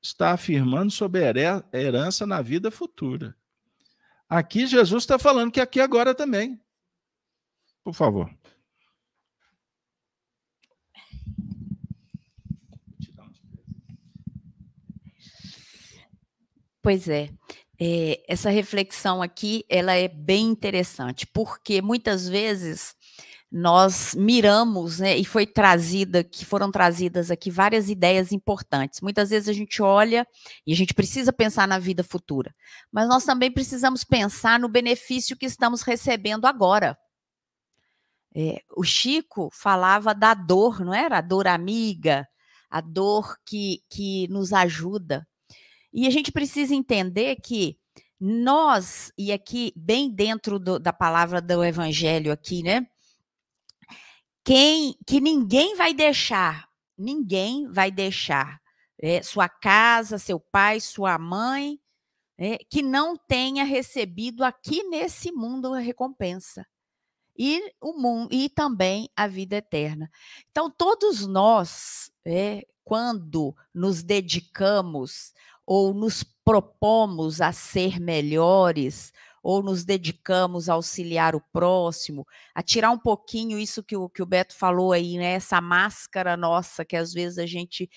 está 0.00 0.32
afirmando 0.32 0.90
sobre 0.90 1.24
a 1.24 1.64
herança 1.72 2.26
na 2.26 2.40
vida 2.42 2.70
futura. 2.70 3.36
Aqui 4.28 4.66
Jesus 4.66 5.02
está 5.02 5.18
falando 5.18 5.50
que 5.50 5.60
aqui 5.60 5.80
agora 5.80 6.14
também. 6.14 6.60
Por 7.82 7.94
favor. 7.94 8.30
Pois 16.84 17.08
é. 17.08 17.30
é. 17.80 18.22
Essa 18.28 18.50
reflexão 18.50 19.22
aqui, 19.22 19.64
ela 19.70 19.94
é 19.94 20.06
bem 20.06 20.48
interessante, 20.48 21.26
porque 21.26 21.80
muitas 21.80 22.28
vezes 22.28 22.94
nós 23.50 24.14
miramos, 24.14 24.98
né, 24.98 25.16
e 25.16 25.24
foi 25.24 25.46
trazida, 25.46 26.22
que 26.22 26.44
foram 26.44 26.70
trazidas 26.70 27.30
aqui 27.30 27.50
várias 27.50 27.88
ideias 27.88 28.32
importantes. 28.32 29.00
Muitas 29.00 29.30
vezes 29.30 29.48
a 29.48 29.54
gente 29.54 29.80
olha 29.80 30.26
e 30.66 30.74
a 30.74 30.76
gente 30.76 30.92
precisa 30.92 31.32
pensar 31.32 31.66
na 31.66 31.78
vida 31.78 32.04
futura, 32.04 32.54
mas 32.92 33.08
nós 33.08 33.24
também 33.24 33.50
precisamos 33.50 34.04
pensar 34.04 34.60
no 34.60 34.68
benefício 34.68 35.38
que 35.38 35.46
estamos 35.46 35.80
recebendo 35.80 36.44
agora. 36.44 36.98
É, 38.36 38.60
o 38.76 38.84
Chico 38.84 39.48
falava 39.50 40.14
da 40.14 40.34
dor, 40.34 40.84
não 40.84 40.92
era? 40.92 41.16
A 41.16 41.22
dor 41.22 41.46
amiga, 41.46 42.28
a 42.68 42.82
dor 42.82 43.38
que, 43.46 43.82
que 43.88 44.28
nos 44.28 44.52
ajuda. 44.52 45.26
E 45.94 46.08
a 46.08 46.10
gente 46.10 46.32
precisa 46.32 46.74
entender 46.74 47.36
que 47.36 47.78
nós, 48.18 49.12
e 49.16 49.32
aqui 49.32 49.72
bem 49.76 50.10
dentro 50.10 50.58
do, 50.58 50.78
da 50.80 50.92
palavra 50.92 51.40
do 51.40 51.62
evangelho 51.62 52.32
aqui, 52.32 52.64
né? 52.64 52.84
Quem 54.44 54.96
que 55.06 55.20
ninguém 55.20 55.76
vai 55.76 55.94
deixar, 55.94 56.68
ninguém 56.98 57.70
vai 57.70 57.92
deixar 57.92 58.60
é, 59.00 59.22
sua 59.22 59.48
casa, 59.48 60.18
seu 60.18 60.40
pai, 60.40 60.80
sua 60.80 61.16
mãe, 61.16 61.78
é, 62.36 62.58
que 62.58 62.82
não 62.82 63.16
tenha 63.16 63.62
recebido 63.62 64.42
aqui 64.42 64.82
nesse 64.82 65.30
mundo 65.30 65.72
a 65.72 65.78
recompensa 65.78 66.66
e 67.38 67.72
o 67.80 67.92
mundo 67.92 68.34
e 68.34 68.48
também 68.48 69.08
a 69.14 69.28
vida 69.28 69.56
eterna. 69.56 70.10
Então 70.50 70.68
todos 70.70 71.24
nós, 71.26 72.10
é, 72.24 72.66
quando 72.82 73.54
nos 73.72 74.02
dedicamos 74.02 75.32
ou 75.66 75.94
nos 75.94 76.22
propomos 76.22 77.40
a 77.40 77.52
ser 77.52 77.98
melhores, 78.00 79.12
ou 79.42 79.62
nos 79.62 79.84
dedicamos 79.84 80.68
a 80.68 80.74
auxiliar 80.74 81.34
o 81.34 81.40
próximo, 81.52 82.26
a 82.54 82.62
tirar 82.62 82.90
um 82.90 82.98
pouquinho 82.98 83.58
isso 83.58 83.82
que 83.82 83.94
o, 83.94 84.08
que 84.08 84.22
o 84.22 84.26
Beto 84.26 84.54
falou 84.56 84.92
aí, 84.92 85.18
né? 85.18 85.32
Essa 85.34 85.60
máscara 85.60 86.36
nossa 86.36 86.84
que 86.84 86.96
às 86.96 87.12
vezes 87.12 87.38
a 87.38 87.46
gente 87.46 87.90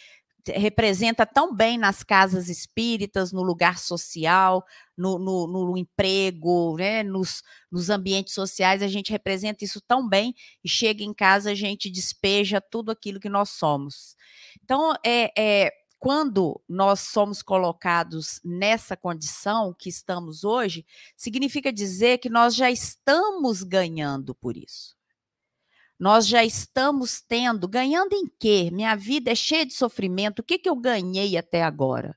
representa 0.51 1.25
tão 1.25 1.53
bem 1.53 1.77
nas 1.77 2.03
casas 2.03 2.49
espíritas, 2.49 3.31
no 3.31 3.41
lugar 3.41 3.77
social, 3.77 4.65
no, 4.97 5.19
no, 5.19 5.47
no 5.47 5.77
emprego, 5.77 6.75
né, 6.77 7.03
nos, 7.03 7.43
nos, 7.71 7.89
ambientes 7.89 8.33
sociais, 8.33 8.81
a 8.81 8.87
gente 8.87 9.11
representa 9.11 9.63
isso 9.63 9.81
tão 9.81 10.07
bem 10.07 10.33
e 10.63 10.69
chega 10.69 11.03
em 11.03 11.13
casa 11.13 11.51
a 11.51 11.55
gente 11.55 11.89
despeja 11.89 12.61
tudo 12.61 12.91
aquilo 12.91 13.19
que 13.19 13.29
nós 13.29 13.49
somos. 13.49 14.15
Então, 14.63 14.93
é, 15.03 15.31
é 15.37 15.71
quando 15.99 16.61
nós 16.67 16.99
somos 16.99 17.41
colocados 17.41 18.39
nessa 18.43 18.95
condição 18.95 19.73
que 19.73 19.89
estamos 19.89 20.43
hoje, 20.43 20.85
significa 21.15 21.71
dizer 21.71 22.19
que 22.19 22.29
nós 22.29 22.55
já 22.55 22.69
estamos 22.69 23.63
ganhando 23.63 24.35
por 24.35 24.55
isso 24.55 24.97
nós 25.99 26.27
já 26.27 26.43
estamos 26.43 27.21
tendo, 27.21 27.67
ganhando 27.67 28.13
em 28.13 28.27
quê? 28.39 28.69
Minha 28.71 28.95
vida 28.95 29.31
é 29.31 29.35
cheia 29.35 29.65
de 29.65 29.73
sofrimento, 29.73 30.39
o 30.39 30.43
que, 30.43 30.59
que 30.59 30.69
eu 30.69 30.75
ganhei 30.75 31.37
até 31.37 31.63
agora? 31.63 32.15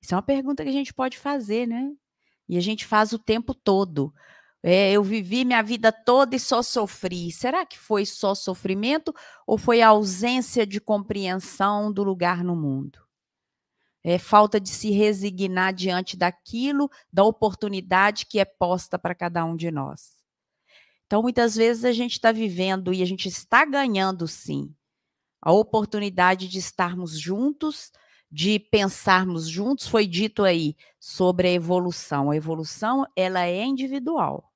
Isso 0.00 0.14
é 0.14 0.16
uma 0.16 0.22
pergunta 0.22 0.62
que 0.62 0.68
a 0.68 0.72
gente 0.72 0.94
pode 0.94 1.18
fazer, 1.18 1.66
né? 1.66 1.92
E 2.48 2.56
a 2.56 2.60
gente 2.60 2.84
faz 2.84 3.12
o 3.12 3.18
tempo 3.18 3.54
todo. 3.54 4.14
É, 4.66 4.92
eu 4.92 5.04
vivi 5.04 5.44
minha 5.44 5.62
vida 5.62 5.92
toda 5.92 6.34
e 6.34 6.40
só 6.40 6.62
sofri. 6.62 7.30
Será 7.30 7.66
que 7.66 7.78
foi 7.78 8.06
só 8.06 8.34
sofrimento 8.34 9.14
ou 9.46 9.58
foi 9.58 9.82
a 9.82 9.88
ausência 9.88 10.66
de 10.66 10.80
compreensão 10.80 11.92
do 11.92 12.02
lugar 12.02 12.42
no 12.42 12.56
mundo? 12.56 12.98
É 14.02 14.18
falta 14.18 14.58
de 14.58 14.70
se 14.70 14.90
resignar 14.90 15.74
diante 15.74 16.16
daquilo, 16.16 16.90
da 17.12 17.22
oportunidade 17.24 18.24
que 18.24 18.38
é 18.38 18.44
posta 18.46 18.98
para 18.98 19.14
cada 19.14 19.44
um 19.44 19.54
de 19.54 19.70
nós. 19.70 20.14
Então, 21.04 21.20
muitas 21.20 21.56
vezes 21.56 21.84
a 21.84 21.92
gente 21.92 22.12
está 22.12 22.32
vivendo 22.32 22.90
e 22.90 23.02
a 23.02 23.06
gente 23.06 23.28
está 23.28 23.66
ganhando, 23.66 24.26
sim, 24.26 24.74
a 25.42 25.52
oportunidade 25.52 26.48
de 26.48 26.58
estarmos 26.58 27.18
juntos, 27.18 27.92
de 28.30 28.58
pensarmos 28.58 29.46
juntos. 29.46 29.86
Foi 29.86 30.06
dito 30.06 30.42
aí 30.42 30.74
sobre 30.98 31.48
a 31.48 31.52
evolução. 31.52 32.30
A 32.30 32.36
evolução, 32.36 33.06
ela 33.14 33.44
é 33.44 33.62
individual. 33.62 34.53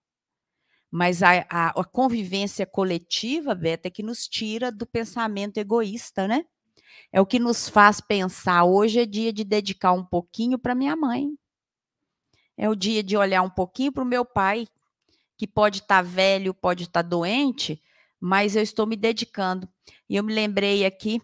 Mas 0.90 1.22
a, 1.22 1.46
a, 1.50 1.68
a 1.68 1.84
convivência 1.84 2.66
coletiva, 2.66 3.54
Beta, 3.54 3.88
é 3.88 3.90
que 3.90 4.02
nos 4.02 4.26
tira 4.26 4.72
do 4.72 4.86
pensamento 4.86 5.58
egoísta, 5.58 6.26
né? 6.26 6.44
É 7.12 7.20
o 7.20 7.26
que 7.26 7.38
nos 7.38 7.68
faz 7.68 8.00
pensar. 8.00 8.64
Hoje 8.64 9.00
é 9.00 9.06
dia 9.06 9.32
de 9.32 9.44
dedicar 9.44 9.92
um 9.92 10.04
pouquinho 10.04 10.58
para 10.58 10.74
minha 10.74 10.96
mãe. 10.96 11.28
É 12.56 12.68
o 12.68 12.74
dia 12.74 13.02
de 13.02 13.16
olhar 13.16 13.42
um 13.42 13.50
pouquinho 13.50 13.92
para 13.92 14.02
o 14.02 14.06
meu 14.06 14.24
pai, 14.24 14.66
que 15.36 15.46
pode 15.46 15.78
estar 15.78 15.96
tá 15.96 16.02
velho, 16.02 16.52
pode 16.52 16.84
estar 16.84 17.02
tá 17.02 17.08
doente, 17.08 17.80
mas 18.20 18.56
eu 18.56 18.62
estou 18.62 18.86
me 18.86 18.96
dedicando. 18.96 19.68
E 20.08 20.16
eu 20.16 20.24
me 20.24 20.34
lembrei 20.34 20.84
aqui 20.84 21.22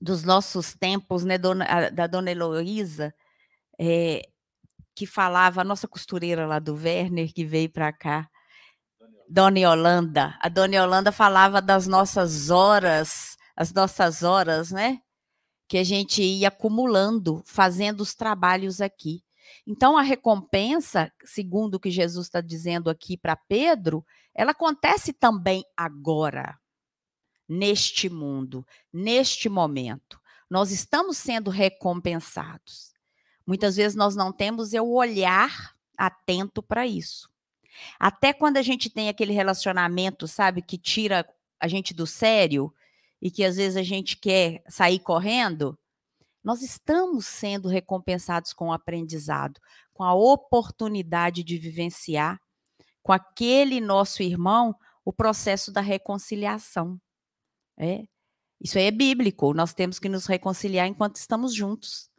dos 0.00 0.22
nossos 0.22 0.74
tempos, 0.74 1.24
né, 1.24 1.36
dona, 1.36 1.90
da 1.90 2.06
dona 2.06 2.30
Heloísa, 2.30 3.14
é, 3.78 4.22
que 4.94 5.06
falava, 5.06 5.60
a 5.60 5.64
nossa 5.64 5.86
costureira 5.86 6.46
lá 6.46 6.58
do 6.58 6.74
Werner, 6.74 7.32
que 7.32 7.44
veio 7.44 7.70
para 7.70 7.92
cá, 7.92 8.28
Dona 9.30 9.58
Yolanda. 9.58 10.38
A 10.40 10.48
Dona 10.48 10.76
Yolanda 10.76 11.12
falava 11.12 11.60
das 11.60 11.86
nossas 11.86 12.48
horas, 12.48 13.36
as 13.54 13.72
nossas 13.72 14.22
horas, 14.22 14.70
né? 14.70 15.00
Que 15.68 15.76
a 15.76 15.84
gente 15.84 16.22
ia 16.22 16.48
acumulando, 16.48 17.42
fazendo 17.44 18.00
os 18.00 18.14
trabalhos 18.14 18.80
aqui. 18.80 19.22
Então, 19.66 19.98
a 19.98 20.02
recompensa, 20.02 21.12
segundo 21.26 21.74
o 21.74 21.80
que 21.80 21.90
Jesus 21.90 22.26
está 22.26 22.40
dizendo 22.40 22.88
aqui 22.88 23.18
para 23.18 23.36
Pedro, 23.36 24.02
ela 24.34 24.52
acontece 24.52 25.12
também 25.12 25.62
agora, 25.76 26.58
neste 27.46 28.08
mundo, 28.08 28.66
neste 28.90 29.46
momento. 29.48 30.18
Nós 30.48 30.70
estamos 30.70 31.18
sendo 31.18 31.50
recompensados. 31.50 32.94
Muitas 33.46 33.76
vezes 33.76 33.94
nós 33.94 34.16
não 34.16 34.32
temos 34.32 34.72
o 34.72 34.94
olhar 34.94 35.74
atento 35.98 36.62
para 36.62 36.86
isso. 36.86 37.28
Até 37.98 38.32
quando 38.32 38.56
a 38.56 38.62
gente 38.62 38.90
tem 38.90 39.08
aquele 39.08 39.32
relacionamento, 39.32 40.26
sabe, 40.26 40.62
que 40.62 40.78
tira 40.78 41.28
a 41.60 41.68
gente 41.68 41.92
do 41.94 42.06
sério 42.06 42.72
e 43.20 43.30
que 43.30 43.44
às 43.44 43.56
vezes 43.56 43.76
a 43.76 43.82
gente 43.82 44.16
quer 44.16 44.62
sair 44.68 44.98
correndo, 45.00 45.78
nós 46.42 46.62
estamos 46.62 47.26
sendo 47.26 47.68
recompensados 47.68 48.52
com 48.52 48.68
o 48.68 48.72
aprendizado, 48.72 49.60
com 49.92 50.04
a 50.04 50.14
oportunidade 50.14 51.42
de 51.42 51.58
vivenciar 51.58 52.40
com 53.02 53.12
aquele 53.12 53.80
nosso 53.80 54.22
irmão 54.22 54.74
o 55.04 55.12
processo 55.12 55.72
da 55.72 55.80
reconciliação. 55.80 57.00
É. 57.76 58.04
Isso 58.60 58.76
aí 58.76 58.84
é 58.84 58.90
bíblico. 58.90 59.54
Nós 59.54 59.72
temos 59.72 59.98
que 59.98 60.08
nos 60.08 60.26
reconciliar 60.26 60.86
enquanto 60.86 61.16
estamos 61.16 61.54
juntos. 61.54 62.10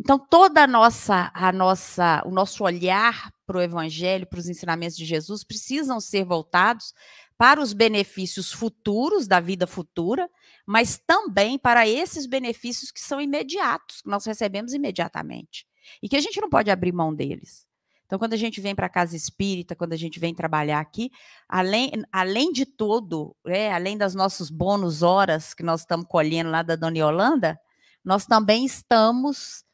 Então, 0.00 0.18
toda 0.18 0.64
a 0.64 0.66
nossa, 0.66 1.30
a 1.32 1.52
nossa, 1.52 2.22
o 2.26 2.30
nosso 2.30 2.64
olhar 2.64 3.32
para 3.46 3.58
o 3.58 3.62
Evangelho, 3.62 4.26
para 4.26 4.40
os 4.40 4.48
ensinamentos 4.48 4.96
de 4.96 5.04
Jesus, 5.04 5.44
precisam 5.44 6.00
ser 6.00 6.24
voltados 6.24 6.92
para 7.38 7.60
os 7.60 7.72
benefícios 7.72 8.52
futuros 8.52 9.28
da 9.28 9.40
vida 9.40 9.66
futura, 9.66 10.28
mas 10.66 10.98
também 10.98 11.58
para 11.58 11.86
esses 11.86 12.26
benefícios 12.26 12.90
que 12.90 13.00
são 13.00 13.20
imediatos, 13.20 14.02
que 14.02 14.08
nós 14.08 14.24
recebemos 14.24 14.74
imediatamente 14.74 15.66
e 16.02 16.08
que 16.08 16.16
a 16.16 16.20
gente 16.20 16.40
não 16.40 16.50
pode 16.50 16.70
abrir 16.70 16.92
mão 16.92 17.14
deles. 17.14 17.66
Então, 18.06 18.18
quando 18.20 18.34
a 18.34 18.38
gente 18.38 18.60
vem 18.60 18.74
para 18.74 18.86
a 18.86 18.90
casa 18.90 19.16
espírita, 19.16 19.74
quando 19.74 19.92
a 19.92 19.96
gente 19.96 20.20
vem 20.20 20.32
trabalhar 20.32 20.78
aqui, 20.78 21.10
além, 21.48 21.90
além 22.12 22.52
de 22.52 22.64
tudo, 22.64 23.36
é, 23.44 23.72
além 23.72 23.98
das 23.98 24.14
nossas 24.14 24.48
bônus 24.48 25.02
horas 25.02 25.52
que 25.52 25.64
nós 25.64 25.80
estamos 25.80 26.06
colhendo 26.08 26.50
lá 26.50 26.62
da 26.62 26.76
Dona 26.76 26.98
Yolanda, 26.98 27.58
nós 28.04 28.24
também 28.24 28.64
estamos 28.64 29.64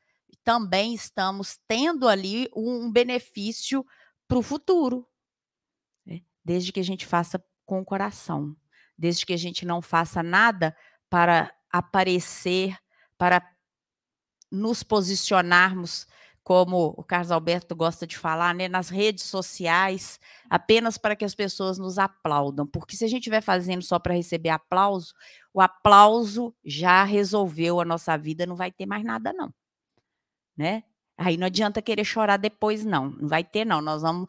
também 0.45 0.95
estamos 0.95 1.59
tendo 1.67 2.09
ali 2.09 2.49
um 2.55 2.91
benefício 2.91 3.85
para 4.27 4.39
o 4.39 4.43
futuro, 4.43 5.07
né? 6.05 6.23
desde 6.45 6.73
que 6.73 6.81
a 6.81 6.85
gente 6.85 7.07
faça 7.07 7.43
com 7.65 7.81
o 7.81 7.85
coração, 7.85 8.57
desde 8.97 9.25
que 9.25 9.33
a 9.33 9.39
gente 9.39 9.65
não 9.65 9.81
faça 9.81 10.23
nada 10.23 10.77
para 11.09 11.53
aparecer, 11.71 12.77
para 13.17 13.43
nos 14.51 14.83
posicionarmos 14.83 16.07
como 16.45 16.93
o 16.97 17.05
Carlos 17.05 17.31
Alberto 17.31 17.75
gosta 17.77 18.07
de 18.07 18.19
falar, 18.19 18.55
né, 18.55 18.69
nas 18.69 18.89
redes 18.89 19.25
sociais, 19.25 20.19
apenas 20.51 20.99
para 20.99 21.15
que 21.15 21.25
as 21.25 21.35
pessoas 21.35 21.79
nos 21.79 21.99
aplaudam. 21.99 22.67
Porque 22.67 22.97
se 22.97 23.05
a 23.05 23.09
gente 23.09 23.21
estiver 23.21 23.41
fazendo 23.41 23.83
só 23.83 23.99
para 23.99 24.15
receber 24.15 24.49
aplauso, 24.49 25.15
o 25.55 25.61
aplauso 25.61 26.55
já 26.65 27.05
resolveu 27.05 27.81
a 27.81 27.85
nossa 27.85 28.17
vida, 28.19 28.45
não 28.45 28.57
vai 28.57 28.73
ter 28.73 28.87
mais 28.87 29.05
nada, 29.05 29.33
não. 29.33 29.55
Né? 30.63 30.85
Aí 31.19 31.37
não 31.37 31.47
adianta 31.47 31.83
querer 31.83 32.05
chorar 32.05 32.37
depois, 32.37 32.85
não. 32.85 33.11
Não 33.11 33.29
vai 33.29 33.43
ter, 33.43 33.65
não. 33.65 33.81
Nós 33.81 34.03
vamos 34.03 34.29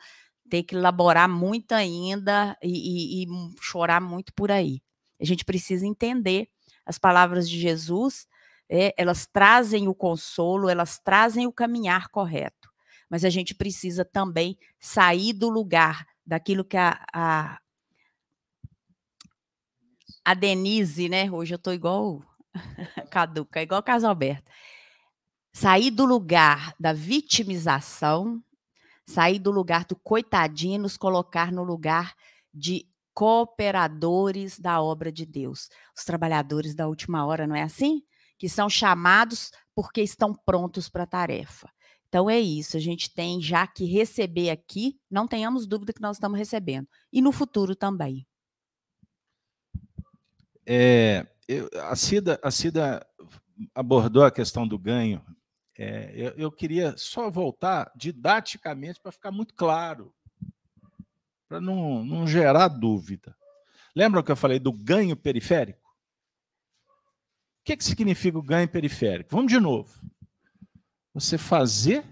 ter 0.49 0.63
que 0.63 0.75
elaborar 0.75 1.29
muito 1.29 1.73
ainda 1.73 2.57
e, 2.61 3.21
e, 3.21 3.23
e 3.23 3.27
chorar 3.61 4.01
muito 4.01 4.33
por 4.33 4.51
aí. 4.51 4.81
A 5.21 5.25
gente 5.25 5.45
precisa 5.45 5.85
entender 5.85 6.49
as 6.85 6.97
palavras 6.97 7.47
de 7.47 7.59
Jesus 7.59 8.27
é, 8.69 8.91
elas 8.97 9.27
trazem 9.27 9.87
o 9.87 9.93
consolo, 9.93 10.67
elas 10.67 10.97
trazem 10.97 11.45
o 11.45 11.53
caminhar 11.53 12.07
correto. 12.09 12.71
Mas 13.07 13.23
a 13.23 13.29
gente 13.29 13.53
precisa 13.53 14.03
também 14.03 14.57
sair 14.79 15.31
do 15.31 15.47
lugar 15.47 16.07
daquilo 16.25 16.65
que 16.65 16.75
a, 16.75 17.05
a, 17.13 17.59
a 20.25 20.33
Denise, 20.33 21.07
né? 21.07 21.29
Hoje 21.29 21.53
eu 21.53 21.57
estou 21.57 21.71
igual 21.71 22.23
caduca, 23.11 23.61
igual 23.61 23.83
Casalberto. 23.83 24.49
Sair 25.53 25.91
do 25.91 26.05
lugar 26.05 26.75
da 26.79 26.91
vitimização, 26.91 28.43
sair 29.05 29.39
do 29.39 29.51
lugar 29.51 29.85
do 29.85 29.95
coitadinho, 29.95 30.81
nos 30.81 30.97
colocar 30.97 31.51
no 31.51 31.63
lugar 31.63 32.15
de 32.53 32.87
cooperadores 33.13 34.59
da 34.59 34.81
obra 34.81 35.11
de 35.11 35.25
Deus, 35.25 35.69
os 35.95 36.03
trabalhadores 36.03 36.73
da 36.73 36.87
última 36.87 37.25
hora, 37.25 37.45
não 37.45 37.55
é 37.55 37.61
assim? 37.61 38.01
que 38.43 38.49
são 38.49 38.69
chamados 38.69 39.51
porque 39.73 40.01
estão 40.01 40.33
prontos 40.33 40.89
para 40.89 41.03
a 41.03 41.07
tarefa. 41.07 41.71
Então 42.09 42.29
é 42.29 42.37
isso, 42.37 42.75
a 42.75 42.79
gente 42.81 43.09
tem 43.09 43.41
já 43.41 43.65
que 43.65 43.85
receber 43.85 44.49
aqui, 44.49 44.99
não 45.09 45.25
tenhamos 45.25 45.65
dúvida 45.65 45.93
que 45.93 46.01
nós 46.01 46.17
estamos 46.17 46.37
recebendo, 46.37 46.85
e 47.09 47.21
no 47.21 47.31
futuro 47.31 47.73
também. 47.73 48.27
É, 50.65 51.25
eu, 51.47 51.69
a, 51.83 51.95
Cida, 51.95 52.37
a 52.43 52.51
Cida 52.51 53.07
abordou 53.73 54.25
a 54.25 54.31
questão 54.31 54.67
do 54.67 54.77
ganho. 54.77 55.23
É, 55.77 56.11
eu, 56.15 56.31
eu 56.31 56.51
queria 56.51 56.95
só 56.97 57.29
voltar 57.29 57.91
didaticamente 57.95 58.99
para 58.99 59.11
ficar 59.11 59.31
muito 59.31 59.53
claro, 59.53 60.13
para 61.47 61.59
não, 61.59 62.03
não 62.03 62.27
gerar 62.27 62.67
dúvida. 62.67 63.35
Lembra 63.95 64.23
que 64.23 64.31
eu 64.31 64.35
falei 64.35 64.59
do 64.59 64.71
ganho 64.71 65.15
periférico? 65.15 65.81
O 67.61 67.65
que, 67.65 67.77
que 67.77 67.83
significa 67.83 68.37
o 68.37 68.43
ganho 68.43 68.67
periférico? 68.67 69.35
Vamos 69.35 69.51
de 69.51 69.59
novo. 69.59 69.99
Você 71.13 71.37
fazer 71.37 72.03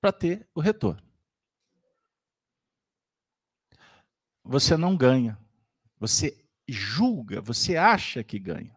para 0.00 0.12
ter 0.12 0.48
o 0.54 0.60
retorno. 0.60 1.02
Você 4.42 4.76
não 4.76 4.96
ganha. 4.96 5.38
Você 5.98 6.44
julga, 6.68 7.40
você 7.40 7.76
acha 7.76 8.22
que 8.22 8.38
ganha. 8.38 8.76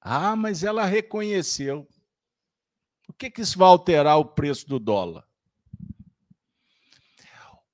Ah, 0.00 0.36
mas 0.36 0.62
ela 0.62 0.84
reconheceu. 0.84 1.88
O 3.08 3.12
que, 3.12 3.30
que 3.30 3.40
isso 3.40 3.58
vai 3.58 3.68
alterar 3.68 4.18
o 4.18 4.24
preço 4.24 4.68
do 4.68 4.78
dólar? 4.78 5.26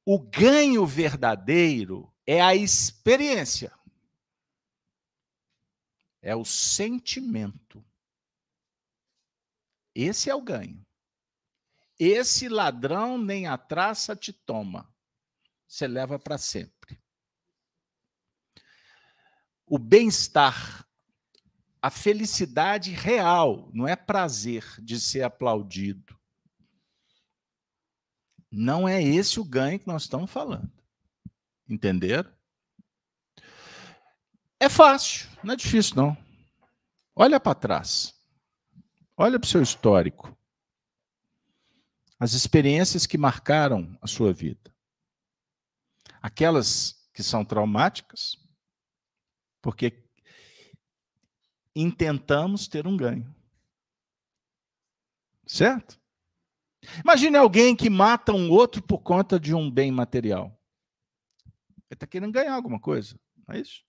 O 0.05 0.18
ganho 0.18 0.87
verdadeiro 0.87 2.12
é 2.27 2.41
a 2.41 2.55
experiência 2.55 3.72
é 6.25 6.35
o 6.35 6.43
sentimento. 6.43 7.85
Esse 9.95 10.31
é 10.31 10.35
o 10.35 10.41
ganho. 10.41 10.85
Esse 11.99 12.49
ladrão 12.49 13.18
nem 13.18 13.47
a 13.47 13.59
traça 13.59 14.16
te 14.16 14.33
toma. 14.33 14.91
Você 15.68 15.87
leva 15.87 16.18
para 16.18 16.39
sempre. 16.39 16.99
O 19.66 19.79
bem-estar, 19.79 20.89
a 21.85 21.91
felicidade 21.91 22.93
real, 22.93 23.68
não 23.74 23.87
é 23.87 23.95
prazer 23.95 24.64
de 24.80 24.99
ser 24.99 25.20
aplaudido. 25.20 26.18
Não 28.51 28.89
é 28.89 29.03
esse 29.03 29.39
o 29.39 29.45
ganho 29.45 29.78
que 29.78 29.87
nós 29.87 30.05
estamos 30.05 30.30
falando. 30.30 30.72
Entenderam? 31.68 32.32
É 34.59 34.66
fácil, 34.70 35.28
não 35.43 35.53
é 35.53 35.57
difícil, 35.57 35.97
não. 35.97 36.16
Olha 37.14 37.39
para 37.39 37.55
trás. 37.55 38.14
Olha 39.14 39.39
para 39.39 39.47
o 39.47 39.51
seu 39.51 39.61
histórico. 39.61 40.35
As 42.18 42.32
experiências 42.32 43.05
que 43.05 43.18
marcaram 43.18 43.95
a 44.01 44.07
sua 44.07 44.32
vida. 44.32 44.74
Aquelas 46.22 47.07
que 47.12 47.22
são 47.22 47.45
traumáticas, 47.45 48.39
porque 49.61 50.04
intentamos 51.75 52.68
ter 52.68 52.87
um 52.87 52.97
ganho. 52.97 53.35
Certo? 55.47 56.01
Imagine 57.03 57.37
alguém 57.37 57.75
que 57.75 57.89
mata 57.89 58.33
um 58.33 58.51
outro 58.51 58.83
por 58.83 58.99
conta 58.99 59.39
de 59.41 59.55
um 59.55 59.70
bem 59.70 59.91
material. 59.91 60.59
Ele 61.91 61.97
está 61.97 62.07
querendo 62.07 62.33
ganhar 62.33 62.55
alguma 62.55 62.81
coisa, 62.81 63.18
não 63.47 63.55
é 63.55 63.61
isso? 63.61 63.85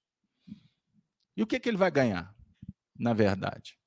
E 1.36 1.44
o 1.44 1.48
que, 1.48 1.60
que 1.60 1.68
ele 1.68 1.78
vai 1.78 1.92
ganhar, 1.92 2.34
na 2.98 3.14
verdade? 3.14 3.78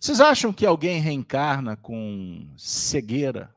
Vocês 0.00 0.20
acham 0.20 0.52
que 0.52 0.64
alguém 0.64 1.00
reencarna 1.00 1.76
com 1.76 2.54
cegueira, 2.56 3.54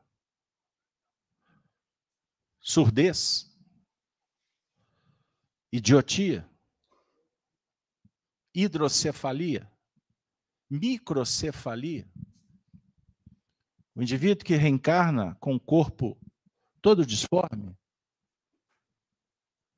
surdez, 2.60 3.53
idiotia, 5.76 6.48
hidrocefalia, 8.54 9.68
microcefalia? 10.70 12.08
O 13.92 14.00
indivíduo 14.00 14.44
que 14.44 14.54
reencarna 14.54 15.34
com 15.40 15.56
o 15.56 15.60
corpo 15.60 16.16
todo 16.80 17.04
disforme, 17.04 17.76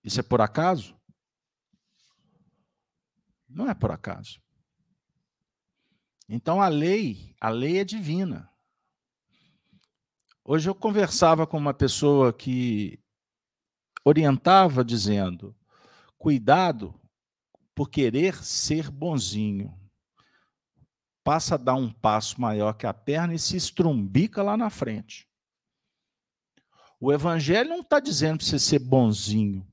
isso 0.05 0.20
é 0.20 0.22
por 0.22 0.42
acaso? 0.42 0.94
Não 3.49 3.66
é 3.66 3.72
por 3.72 3.90
acaso. 3.90 4.38
Então 6.28 6.61
a 6.61 6.68
lei, 6.68 7.34
a 7.40 7.49
lei 7.49 7.78
é 7.78 7.84
divina. 7.84 8.51
Hoje 10.44 10.68
eu 10.68 10.74
conversava 10.74 11.47
com 11.47 11.57
uma 11.57 11.72
pessoa 11.72 12.34
que 12.34 13.01
orientava 14.05 14.84
dizendo: 14.84 15.57
cuidado 16.18 16.98
por 17.74 17.90
querer 17.90 18.42
ser 18.42 18.90
bonzinho. 18.90 19.78
Passa 21.22 21.56
a 21.56 21.58
dar 21.58 21.74
um 21.74 21.92
passo 21.92 22.40
maior 22.40 22.72
que 22.74 22.86
a 22.86 22.94
perna 22.94 23.34
e 23.34 23.38
se 23.38 23.56
estrumbica 23.56 24.42
lá 24.42 24.56
na 24.56 24.70
frente. 24.70 25.28
O 27.00 27.12
evangelho 27.12 27.68
não 27.68 27.80
está 27.80 28.00
dizendo 28.00 28.38
para 28.38 28.46
você 28.46 28.58
ser 28.58 28.78
bonzinho. 28.78 29.66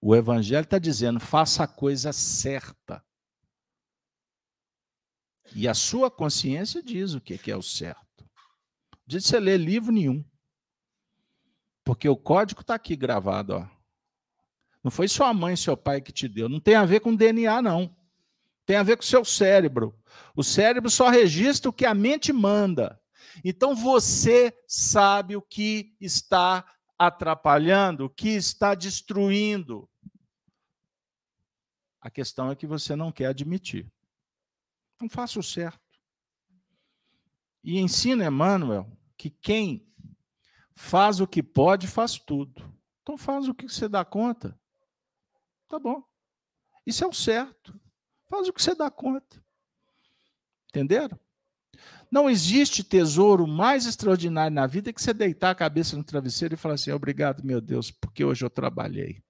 O 0.00 0.16
Evangelho 0.16 0.64
está 0.64 0.78
dizendo: 0.78 1.20
faça 1.20 1.64
a 1.64 1.68
coisa 1.68 2.12
certa. 2.12 3.04
E 5.54 5.68
a 5.68 5.74
sua 5.74 6.10
consciência 6.10 6.82
diz 6.82 7.12
o 7.12 7.20
que 7.20 7.50
é 7.50 7.56
o 7.56 7.62
certo. 7.62 8.28
Diz 9.04 9.24
você 9.24 9.38
ler 9.38 9.58
livro 9.58 9.92
nenhum. 9.92 10.24
Porque 11.84 12.08
o 12.08 12.16
código 12.16 12.60
está 12.60 12.76
aqui 12.76 12.94
gravado. 12.94 13.54
Ó. 13.54 13.79
Não 14.82 14.90
foi 14.90 15.08
sua 15.08 15.32
mãe, 15.34 15.56
seu 15.56 15.76
pai 15.76 16.00
que 16.00 16.12
te 16.12 16.26
deu. 16.26 16.48
Não 16.48 16.60
tem 16.60 16.74
a 16.74 16.84
ver 16.84 17.00
com 17.00 17.14
DNA, 17.14 17.60
não. 17.60 17.94
Tem 18.64 18.76
a 18.76 18.82
ver 18.82 18.96
com 18.96 19.02
o 19.02 19.06
seu 19.06 19.24
cérebro. 19.24 19.98
O 20.34 20.42
cérebro 20.42 20.90
só 20.90 21.08
registra 21.08 21.68
o 21.68 21.72
que 21.72 21.84
a 21.84 21.94
mente 21.94 22.32
manda. 22.32 23.00
Então 23.44 23.74
você 23.74 24.56
sabe 24.66 25.36
o 25.36 25.42
que 25.42 25.94
está 26.00 26.64
atrapalhando, 26.98 28.04
o 28.04 28.10
que 28.10 28.30
está 28.30 28.74
destruindo. 28.74 29.88
A 32.00 32.10
questão 32.10 32.50
é 32.50 32.56
que 32.56 32.66
você 32.66 32.96
não 32.96 33.12
quer 33.12 33.26
admitir. 33.26 33.90
Então 34.94 35.08
faça 35.08 35.38
o 35.38 35.42
certo. 35.42 35.80
E 37.64 37.78
ensina 37.78 38.26
Emmanuel 38.26 38.90
que 39.16 39.30
quem 39.30 39.86
faz 40.74 41.20
o 41.20 41.26
que 41.26 41.42
pode, 41.42 41.86
faz 41.86 42.18
tudo. 42.18 42.72
Então 43.02 43.18
faz 43.18 43.48
o 43.48 43.54
que 43.54 43.68
você 43.68 43.88
dá 43.88 44.04
conta. 44.04 44.59
Tá 45.70 45.78
bom. 45.78 46.02
Isso 46.84 47.04
é 47.04 47.06
o 47.06 47.12
certo. 47.12 47.80
Faz 48.28 48.48
o 48.48 48.52
que 48.52 48.60
você 48.60 48.74
dá 48.74 48.90
conta. 48.90 49.40
Entenderam? 50.68 51.18
Não 52.10 52.28
existe 52.28 52.82
tesouro 52.82 53.46
mais 53.46 53.86
extraordinário 53.86 54.52
na 54.52 54.66
vida 54.66 54.92
que 54.92 55.00
você 55.00 55.14
deitar 55.14 55.50
a 55.50 55.54
cabeça 55.54 55.96
no 55.96 56.02
travesseiro 56.02 56.54
e 56.54 56.56
falar 56.56 56.74
assim: 56.74 56.90
obrigado, 56.90 57.44
meu 57.44 57.60
Deus, 57.60 57.92
porque 57.92 58.24
hoje 58.24 58.44
eu 58.44 58.50
trabalhei. 58.50 59.22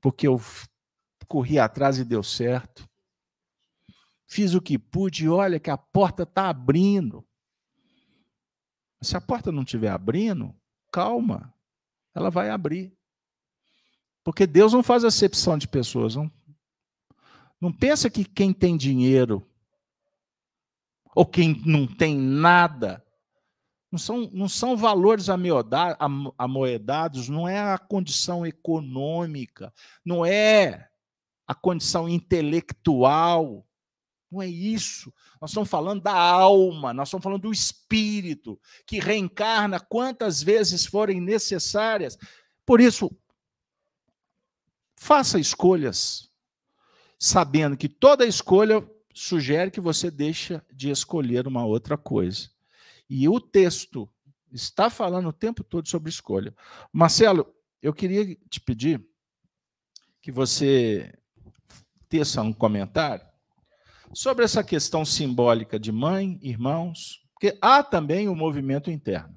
Porque 0.00 0.26
eu 0.26 0.40
corri 1.28 1.56
atrás 1.56 1.98
e 1.98 2.04
deu 2.04 2.24
certo. 2.24 2.88
Fiz 4.26 4.54
o 4.54 4.60
que 4.60 4.76
pude 4.76 5.26
e 5.26 5.28
olha 5.28 5.60
que 5.60 5.70
a 5.70 5.78
porta 5.78 6.24
está 6.24 6.48
abrindo. 6.48 7.24
Se 9.00 9.16
a 9.16 9.20
porta 9.20 9.52
não 9.52 9.62
estiver 9.62 9.90
abrindo, 9.90 10.52
calma, 10.90 11.54
ela 12.12 12.28
vai 12.28 12.50
abrir. 12.50 12.96
Porque 14.24 14.46
Deus 14.46 14.72
não 14.72 14.82
faz 14.82 15.04
acepção 15.04 15.58
de 15.58 15.66
pessoas. 15.66 16.14
Não, 16.14 16.30
não 17.60 17.72
pensa 17.72 18.08
que 18.08 18.24
quem 18.24 18.52
tem 18.52 18.76
dinheiro 18.76 19.46
ou 21.14 21.26
quem 21.26 21.60
não 21.64 21.86
tem 21.86 22.16
nada. 22.16 23.04
Não 23.90 23.98
são, 23.98 24.30
não 24.32 24.48
são 24.48 24.76
valores 24.76 25.28
amoedados, 25.28 27.28
não 27.28 27.46
é 27.46 27.60
a 27.60 27.76
condição 27.76 28.46
econômica, 28.46 29.72
não 30.02 30.24
é 30.24 30.88
a 31.46 31.54
condição 31.54 32.08
intelectual, 32.08 33.66
não 34.30 34.40
é 34.40 34.46
isso. 34.46 35.12
Nós 35.38 35.50
estamos 35.50 35.68
falando 35.68 36.02
da 36.02 36.14
alma, 36.14 36.94
nós 36.94 37.08
estamos 37.08 37.22
falando 37.22 37.42
do 37.42 37.52
espírito, 37.52 38.58
que 38.86 38.98
reencarna 38.98 39.78
quantas 39.78 40.42
vezes 40.42 40.86
forem 40.86 41.20
necessárias. 41.20 42.16
Por 42.64 42.80
isso, 42.80 43.14
faça 45.02 45.40
escolhas, 45.40 46.30
sabendo 47.18 47.76
que 47.76 47.88
toda 47.88 48.24
escolha 48.24 48.88
sugere 49.12 49.68
que 49.68 49.80
você 49.80 50.12
deixa 50.12 50.64
de 50.72 50.90
escolher 50.90 51.48
uma 51.48 51.66
outra 51.66 51.98
coisa. 51.98 52.48
E 53.10 53.28
o 53.28 53.40
texto 53.40 54.08
está 54.52 54.88
falando 54.88 55.28
o 55.28 55.32
tempo 55.32 55.64
todo 55.64 55.88
sobre 55.88 56.08
escolha. 56.08 56.54
Marcelo, 56.92 57.52
eu 57.82 57.92
queria 57.92 58.36
te 58.48 58.60
pedir 58.60 59.04
que 60.20 60.30
você 60.30 61.12
teça 62.08 62.40
um 62.40 62.52
comentário 62.52 63.26
sobre 64.14 64.44
essa 64.44 64.62
questão 64.62 65.04
simbólica 65.04 65.80
de 65.80 65.90
mãe, 65.90 66.38
irmãos, 66.40 67.26
porque 67.32 67.58
há 67.60 67.82
também 67.82 68.28
o 68.28 68.32
um 68.32 68.36
movimento 68.36 68.88
interno, 68.88 69.36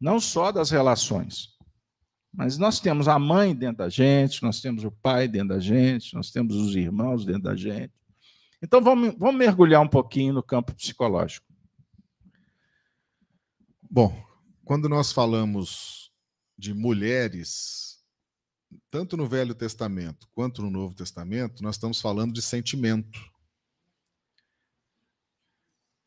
não 0.00 0.20
só 0.20 0.52
das 0.52 0.70
relações. 0.70 1.49
Mas 2.32 2.56
nós 2.56 2.78
temos 2.78 3.08
a 3.08 3.18
mãe 3.18 3.54
dentro 3.54 3.78
da 3.78 3.88
gente, 3.88 4.42
nós 4.42 4.60
temos 4.60 4.84
o 4.84 4.90
pai 4.90 5.26
dentro 5.26 5.48
da 5.48 5.58
gente, 5.58 6.14
nós 6.14 6.30
temos 6.30 6.54
os 6.56 6.76
irmãos 6.76 7.24
dentro 7.24 7.42
da 7.42 7.56
gente. 7.56 7.92
Então 8.62 8.80
vamos, 8.80 9.14
vamos 9.18 9.36
mergulhar 9.36 9.80
um 9.80 9.88
pouquinho 9.88 10.34
no 10.34 10.42
campo 10.42 10.74
psicológico. 10.74 11.46
Bom, 13.90 14.14
quando 14.64 14.88
nós 14.88 15.10
falamos 15.10 16.12
de 16.56 16.72
mulheres, 16.72 17.98
tanto 18.90 19.16
no 19.16 19.26
Velho 19.26 19.54
Testamento 19.54 20.28
quanto 20.32 20.62
no 20.62 20.70
Novo 20.70 20.94
Testamento, 20.94 21.62
nós 21.62 21.74
estamos 21.74 22.00
falando 22.00 22.32
de 22.32 22.42
sentimento. 22.42 23.18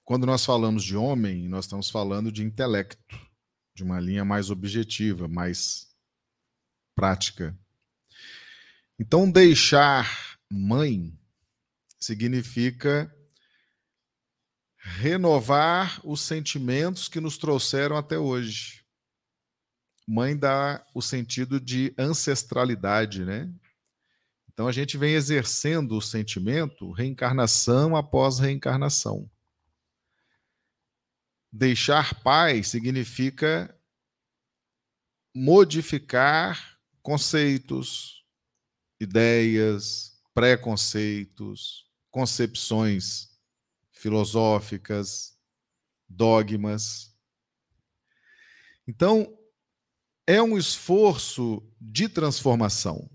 Quando 0.06 0.26
nós 0.26 0.46
falamos 0.46 0.84
de 0.84 0.96
homem, 0.96 1.50
nós 1.50 1.66
estamos 1.66 1.90
falando 1.90 2.32
de 2.32 2.44
intelecto, 2.44 3.20
de 3.76 3.84
uma 3.84 4.00
linha 4.00 4.24
mais 4.24 4.50
objetiva, 4.50 5.28
mais 5.28 5.93
prática. 6.96 7.58
Então, 9.00 9.30
deixar 9.30 10.38
mãe 10.50 11.18
significa 12.00 13.14
renovar 14.78 16.02
os 16.04 16.22
sentimentos 16.22 17.08
que 17.08 17.22
nos 17.22 17.38
trouxeram 17.38 17.96
até 17.96 18.18
hoje. 18.20 18.84
Mãe 20.06 20.38
dá 20.38 20.86
o 20.94 21.02
sentido 21.02 21.60
de 21.60 21.94
ancestralidade, 21.98 23.24
né? 23.24 23.50
Então 24.52 24.68
a 24.68 24.72
gente 24.72 24.98
vem 24.98 25.16
exercendo 25.16 25.98
o 25.98 26.02
sentimento 26.02 26.92
reencarnação 26.92 27.96
após 27.96 28.38
reencarnação. 28.38 29.30
Deixar 31.52 32.22
pai 32.22 32.62
significa 32.64 33.74
modificar 35.34 36.73
conceitos, 37.04 38.26
ideias, 39.00 40.20
preconceitos, 40.34 41.86
concepções 42.10 43.30
filosóficas, 43.92 45.38
dogmas. 46.08 47.16
Então, 48.88 49.38
é 50.26 50.42
um 50.42 50.58
esforço 50.58 51.62
de 51.80 52.08
transformação. 52.08 53.10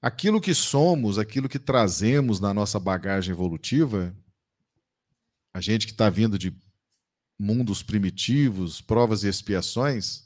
Aquilo 0.00 0.40
que 0.40 0.54
somos, 0.54 1.18
aquilo 1.18 1.48
que 1.48 1.58
trazemos 1.58 2.38
na 2.38 2.54
nossa 2.54 2.78
bagagem 2.78 3.32
evolutiva, 3.32 4.16
a 5.52 5.60
gente 5.60 5.86
que 5.86 5.92
está 5.92 6.10
vindo 6.10 6.38
de 6.38 6.54
mundos 7.38 7.82
primitivos, 7.82 8.80
provas 8.80 9.24
e 9.24 9.28
expiações, 9.28 10.24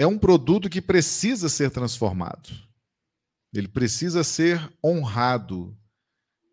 é 0.00 0.06
um 0.06 0.18
produto 0.18 0.70
que 0.70 0.80
precisa 0.80 1.46
ser 1.50 1.70
transformado. 1.70 2.48
Ele 3.52 3.68
precisa 3.68 4.24
ser 4.24 4.72
honrado. 4.82 5.78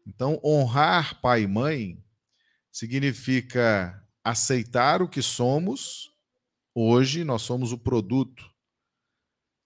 Então, 0.05 0.37
honrar 0.43 1.21
pai 1.21 1.43
e 1.43 1.47
mãe 1.47 2.03
significa 2.69 4.05
aceitar 4.21 5.01
o 5.01 5.07
que 5.07 5.21
somos. 5.21 6.11
Hoje, 6.75 7.23
nós 7.23 7.41
somos 7.41 7.71
o 7.71 7.77
produto 7.77 8.43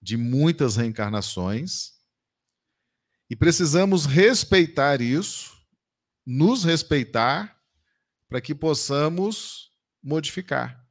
de 0.00 0.16
muitas 0.16 0.76
reencarnações 0.76 1.94
e 3.28 3.34
precisamos 3.34 4.06
respeitar 4.06 5.00
isso, 5.00 5.60
nos 6.24 6.62
respeitar, 6.62 7.60
para 8.28 8.40
que 8.40 8.54
possamos 8.54 9.72
modificar. 10.00 10.81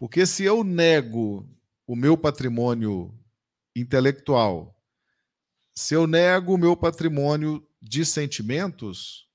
Porque 0.00 0.24
se 0.24 0.44
eu 0.44 0.64
nego 0.64 1.46
o 1.86 1.94
meu 1.94 2.16
patrimônio 2.16 3.14
intelectual, 3.76 4.74
se 5.74 5.92
eu 5.92 6.06
nego 6.06 6.54
o 6.54 6.58
meu 6.58 6.74
patrimônio 6.74 7.62
de 7.82 8.06
sentimentos, 8.06 9.28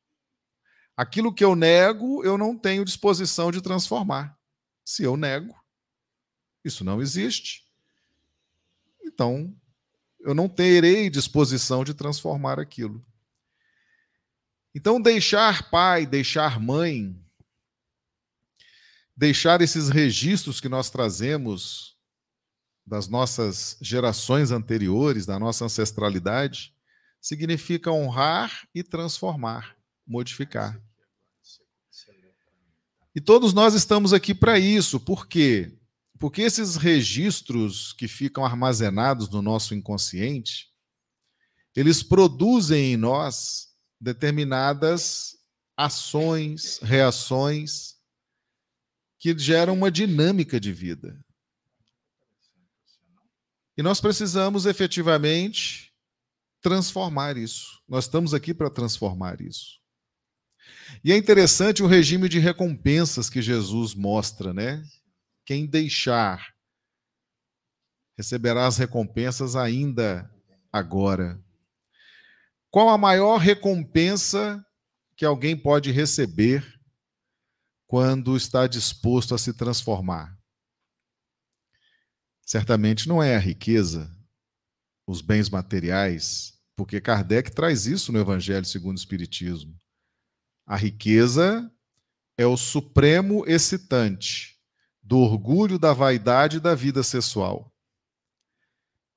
aquilo 0.98 1.32
que 1.32 1.46
eu 1.46 1.56
nego, 1.56 2.24
eu 2.24 2.36
não 2.36 2.58
tenho 2.58 2.84
disposição 2.84 3.52
de 3.52 3.62
transformar. 3.62 4.36
Se 4.84 5.04
eu 5.04 5.16
nego, 5.16 5.56
isso 6.64 6.84
não 6.84 7.00
existe. 7.00 7.64
Então, 9.04 9.56
eu 10.20 10.34
não 10.34 10.50
terei 10.50 11.12
disposição 11.12 11.84
de 11.84 11.94
transformar 11.94 12.60
aquilo. 12.60 13.06
Então, 14.74 15.00
deixar 15.00 15.70
pai, 15.70 16.08
deixar 16.08 16.60
mãe, 16.60 17.24
deixar 19.16 19.62
esses 19.62 19.90
registros 19.90 20.60
que 20.60 20.68
nós 20.68 20.90
trazemos 20.90 21.96
das 22.86 23.08
nossas 23.08 23.78
gerações 23.82 24.52
anteriores, 24.52 25.26
da 25.26 25.40
nossa 25.40 25.66
ancestralidade, 25.66 26.74
significa 27.20 27.92
honrar 27.92 28.68
e 28.76 28.84
transformar, 28.84 29.76
modificar. 30.06 30.80
E 33.16 33.22
todos 33.22 33.54
nós 33.54 33.74
estamos 33.74 34.14
aqui 34.14 34.36
para 34.36 34.60
isso. 34.60 35.00
Por 35.00 35.28
quê? 35.28 35.74
Porque 36.20 36.42
esses 36.42 36.76
registros 36.76 37.94
que 37.94 38.08
ficam 38.08 38.46
armazenados 38.46 39.30
no 39.30 39.42
nosso 39.42 39.74
inconsciente, 39.74 40.70
eles 41.76 42.04
produzem 42.04 42.94
em 42.94 42.98
nós 42.98 43.70
determinadas 44.00 45.36
ações, 45.76 46.80
reações 46.80 47.95
que 49.26 49.36
geram 49.40 49.74
uma 49.74 49.90
dinâmica 49.90 50.60
de 50.60 50.72
vida. 50.72 51.20
E 53.76 53.82
nós 53.82 54.00
precisamos 54.00 54.68
efetivamente 54.68 55.92
transformar 56.62 57.36
isso. 57.36 57.82
Nós 57.90 58.06
estamos 58.06 58.36
aqui 58.36 58.54
para 58.54 58.70
transformar 58.70 59.42
isso. 59.42 59.82
E 61.04 61.12
é 61.12 61.18
interessante 61.18 61.82
o 61.82 61.88
regime 61.88 62.30
de 62.30 62.38
recompensas 62.38 63.28
que 63.28 63.42
Jesus 63.42 63.96
mostra, 63.96 64.54
né? 64.54 64.84
Quem 65.44 65.66
deixar 65.66 66.54
receberá 68.16 68.68
as 68.68 68.78
recompensas 68.78 69.56
ainda 69.56 70.32
agora. 70.72 71.44
Qual 72.70 72.90
a 72.90 72.98
maior 72.98 73.38
recompensa 73.38 74.64
que 75.18 75.26
alguém 75.26 75.58
pode 75.58 75.90
receber 75.90 76.75
quando 77.96 78.36
está 78.36 78.68
disposto 78.68 79.34
a 79.34 79.38
se 79.38 79.54
transformar? 79.54 80.38
Certamente 82.46 83.08
não 83.08 83.24
é 83.24 83.38
a 83.38 83.40
riqueza, 83.40 84.14
os 85.08 85.22
bens 85.22 85.50
materiais, 85.50 86.60
porque 86.76 87.00
Kardec 87.00 87.52
traz 87.52 87.86
isso 87.86 88.12
no 88.12 88.20
Evangelho 88.20 88.66
segundo 88.66 88.98
o 88.98 89.00
Espiritismo. 89.00 89.80
A 90.66 90.76
riqueza 90.76 91.72
é 92.38 92.46
o 92.46 92.58
supremo 92.58 93.46
excitante 93.48 94.60
do 95.02 95.20
orgulho, 95.20 95.80
da 95.80 95.94
vaidade 95.94 96.58
e 96.58 96.60
da 96.60 96.76
vida 96.76 97.02
sexual. 97.02 97.74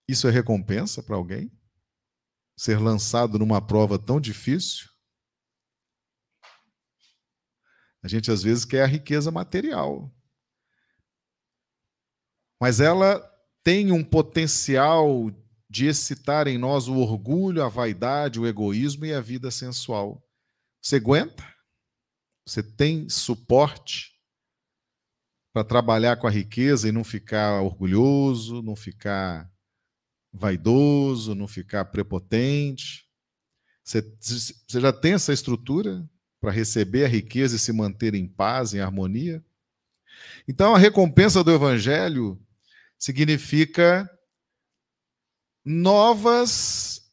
Isso 0.07 0.29
é 0.29 0.31
recompensa 0.31 1.03
para 1.03 1.17
alguém? 1.17 1.51
Ser 2.57 2.79
lançado 2.79 3.41
numa 3.41 3.61
prova 3.61 3.99
tão 3.99 4.21
difícil? 4.21 4.89
A 8.03 8.09
gente 8.09 8.31
às 8.31 8.43
vezes 8.43 8.65
quer 8.65 8.83
a 8.83 8.87
riqueza 8.87 9.31
material. 9.31 10.13
Mas 12.61 12.81
ela 12.81 13.21
tem 13.63 13.93
um 13.93 14.03
potencial 14.03 15.31
de 15.69 15.87
excitar 15.87 16.49
em 16.49 16.57
nós 16.57 16.89
o 16.89 16.97
orgulho, 16.97 17.63
a 17.63 17.69
vaidade, 17.69 18.41
o 18.41 18.47
egoísmo 18.47 19.05
e 19.05 19.13
a 19.13 19.21
vida 19.21 19.51
sensual. 19.51 20.25
Você 20.81 20.97
aguenta? 20.97 21.45
Você 22.47 22.63
tem 22.63 23.09
suporte 23.09 24.19
para 25.53 25.65
trabalhar 25.65 26.17
com 26.17 26.27
a 26.27 26.31
riqueza 26.31 26.89
e 26.89 26.93
não 26.93 27.05
ficar 27.05 27.61
orgulhoso, 27.61 28.63
não 28.63 28.75
ficar 28.75 29.51
vaidoso, 30.33 31.35
não 31.35 31.47
ficar 31.47 31.85
prepotente? 31.87 33.07
Você, 33.85 34.01
você 34.21 34.81
já 34.81 34.93
tem 34.93 35.13
essa 35.15 35.33
estrutura 35.33 36.09
para 36.41 36.53
receber 36.53 37.05
a 37.05 37.09
riqueza 37.09 37.57
e 37.57 37.59
se 37.59 37.73
manter 37.73 38.15
em 38.15 38.27
paz, 38.27 38.75
em 38.75 38.81
harmonia? 38.81 39.45
Então, 40.47 40.75
a 40.75 40.79
recompensa 40.79 41.43
do 41.43 41.53
Evangelho 41.53 42.41
significa 42.99 44.09
novas 45.65 47.11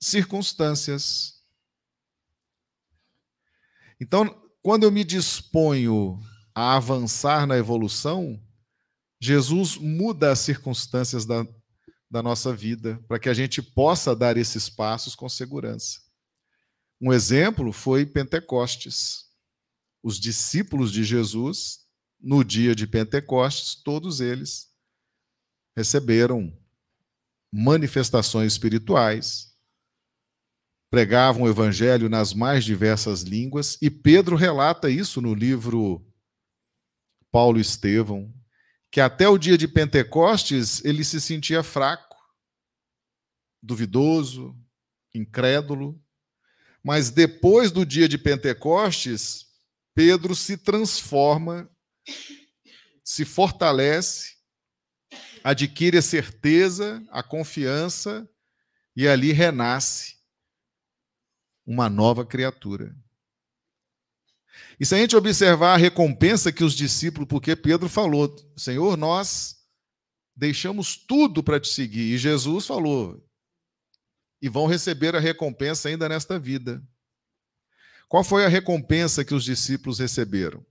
circunstâncias. 0.00 1.42
Então, 4.00 4.40
quando 4.62 4.84
eu 4.84 4.92
me 4.92 5.04
disponho 5.04 6.20
a 6.54 6.76
avançar 6.76 7.46
na 7.46 7.56
evolução, 7.56 8.40
Jesus 9.20 9.76
muda 9.76 10.32
as 10.32 10.40
circunstâncias 10.40 11.24
da, 11.24 11.46
da 12.10 12.22
nossa 12.22 12.54
vida 12.54 13.02
para 13.06 13.18
que 13.18 13.28
a 13.28 13.34
gente 13.34 13.62
possa 13.62 14.14
dar 14.14 14.36
esses 14.36 14.68
passos 14.68 15.14
com 15.14 15.28
segurança. 15.28 16.00
Um 17.04 17.12
exemplo 17.12 17.72
foi 17.72 18.06
Pentecostes. 18.06 19.24
Os 20.04 20.20
discípulos 20.20 20.92
de 20.92 21.02
Jesus, 21.02 21.80
no 22.20 22.44
dia 22.44 22.76
de 22.76 22.86
Pentecostes, 22.86 23.74
todos 23.74 24.20
eles 24.20 24.72
receberam 25.76 26.56
manifestações 27.52 28.52
espirituais, 28.52 29.52
pregavam 30.92 31.42
o 31.42 31.48
evangelho 31.48 32.08
nas 32.08 32.32
mais 32.32 32.64
diversas 32.64 33.22
línguas, 33.22 33.76
e 33.82 33.90
Pedro 33.90 34.36
relata 34.36 34.88
isso 34.88 35.20
no 35.20 35.34
livro 35.34 36.06
Paulo 37.32 37.58
Estevão, 37.58 38.32
que 38.92 39.00
até 39.00 39.28
o 39.28 39.38
dia 39.38 39.58
de 39.58 39.66
Pentecostes 39.66 40.84
ele 40.84 41.02
se 41.02 41.20
sentia 41.20 41.64
fraco, 41.64 42.16
duvidoso, 43.60 44.56
incrédulo, 45.12 46.00
mas 46.82 47.10
depois 47.10 47.70
do 47.70 47.86
dia 47.86 48.08
de 48.08 48.18
Pentecostes, 48.18 49.46
Pedro 49.94 50.34
se 50.34 50.56
transforma, 50.56 51.70
se 53.04 53.24
fortalece 53.24 54.32
adquire 55.42 55.98
a 55.98 56.02
certeza, 56.02 57.04
a 57.10 57.22
confiança 57.22 58.28
e 58.94 59.08
ali 59.08 59.32
renasce 59.32 60.16
uma 61.66 61.88
nova 61.88 62.24
criatura. 62.24 62.94
E 64.78 64.84
se 64.84 64.94
a 64.94 64.98
gente 64.98 65.16
observar 65.16 65.74
a 65.74 65.78
recompensa 65.78 66.52
que 66.52 66.64
os 66.64 66.74
discípulos, 66.74 67.28
porque 67.28 67.56
Pedro 67.56 67.88
falou, 67.88 68.34
Senhor, 68.56 68.96
nós 68.96 69.56
deixamos 70.34 70.96
tudo 70.96 71.42
para 71.42 71.60
te 71.60 71.68
seguir, 71.68 72.14
e 72.14 72.18
Jesus 72.18 72.66
falou, 72.66 73.22
e 74.42 74.48
vão 74.48 74.66
receber 74.66 75.14
a 75.14 75.20
recompensa 75.20 75.88
ainda 75.88 76.08
nesta 76.08 76.36
vida. 76.36 76.82
Qual 78.08 78.24
foi 78.24 78.44
a 78.44 78.48
recompensa 78.48 79.24
que 79.24 79.34
os 79.34 79.44
discípulos 79.44 80.00
receberam? 80.00 80.66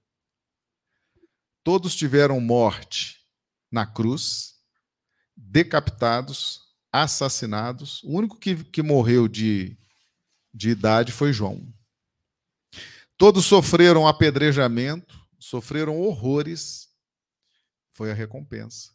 Todos 1.64 1.96
tiveram 1.96 2.42
morte 2.42 3.26
na 3.72 3.86
cruz, 3.86 4.56
decapitados, 5.38 6.60
assassinados. 6.92 8.04
O 8.04 8.18
único 8.18 8.38
que, 8.38 8.62
que 8.66 8.84
morreu 8.84 9.28
de, 9.30 9.78
de 10.54 10.70
idade 10.70 11.14
foi 11.14 11.32
João. 11.32 11.74
Todos 13.18 13.46
sofreram 13.46 14.06
apedrejamento, 14.06 15.18
sofreram 15.40 15.98
horrores, 15.98 16.90
foi 17.92 18.12
a 18.12 18.16
recompensa. 18.16 18.92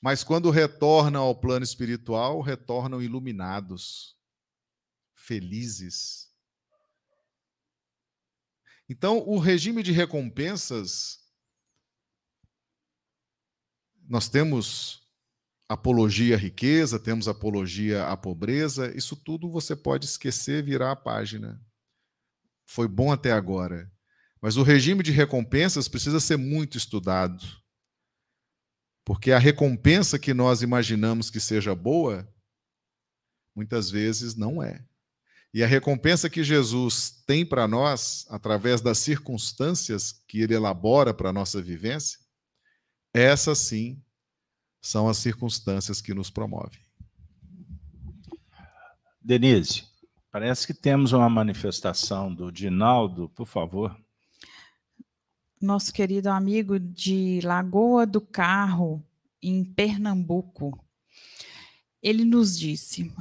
Mas 0.00 0.24
quando 0.24 0.50
retornam 0.50 1.22
ao 1.22 1.34
plano 1.34 1.64
espiritual, 1.64 2.40
retornam 2.40 3.02
iluminados, 3.02 4.16
felizes. 5.14 6.30
Então, 8.88 9.18
o 9.18 9.38
regime 9.38 9.82
de 9.82 9.92
recompensas, 9.92 11.20
nós 14.08 14.28
temos 14.28 15.06
apologia 15.68 16.34
à 16.34 16.38
riqueza, 16.38 16.98
temos 16.98 17.28
apologia 17.28 18.06
à 18.06 18.16
pobreza, 18.16 18.92
isso 18.96 19.14
tudo 19.14 19.48
você 19.48 19.76
pode 19.76 20.06
esquecer, 20.06 20.64
virar 20.64 20.90
a 20.90 20.96
página. 20.96 21.64
Foi 22.66 22.88
bom 22.88 23.12
até 23.12 23.30
agora. 23.30 23.92
Mas 24.40 24.56
o 24.56 24.62
regime 24.62 25.02
de 25.02 25.12
recompensas 25.12 25.86
precisa 25.86 26.18
ser 26.18 26.38
muito 26.38 26.76
estudado. 26.76 27.44
Porque 29.04 29.32
a 29.32 29.38
recompensa 29.38 30.18
que 30.18 30.34
nós 30.34 30.62
imaginamos 30.62 31.30
que 31.30 31.40
seja 31.40 31.74
boa, 31.74 32.28
muitas 33.54 33.90
vezes 33.90 34.34
não 34.34 34.62
é. 34.62 34.84
E 35.52 35.64
a 35.64 35.66
recompensa 35.66 36.30
que 36.30 36.44
Jesus 36.44 37.10
tem 37.26 37.44
para 37.44 37.66
nós, 37.66 38.24
através 38.30 38.80
das 38.80 38.98
circunstâncias 38.98 40.12
que 40.28 40.40
ele 40.40 40.54
elabora 40.54 41.12
para 41.12 41.30
a 41.30 41.32
nossa 41.32 41.60
vivência, 41.60 42.20
essa 43.12 43.54
sim 43.54 44.00
são 44.80 45.08
as 45.08 45.18
circunstâncias 45.18 46.00
que 46.00 46.14
nos 46.14 46.30
promovem. 46.30 46.80
Denise, 49.20 49.84
parece 50.30 50.66
que 50.66 50.74
temos 50.74 51.12
uma 51.12 51.28
manifestação 51.28 52.32
do 52.32 52.50
Dinaldo, 52.52 53.28
por 53.30 53.46
favor. 53.46 53.94
Nosso 55.60 55.92
querido 55.92 56.30
amigo 56.30 56.78
de 56.78 57.40
Lagoa 57.42 58.06
do 58.06 58.20
Carro, 58.20 59.04
em 59.42 59.62
Pernambuco, 59.62 60.78
ele 62.02 62.24
nos 62.24 62.58
disse: 62.58 63.12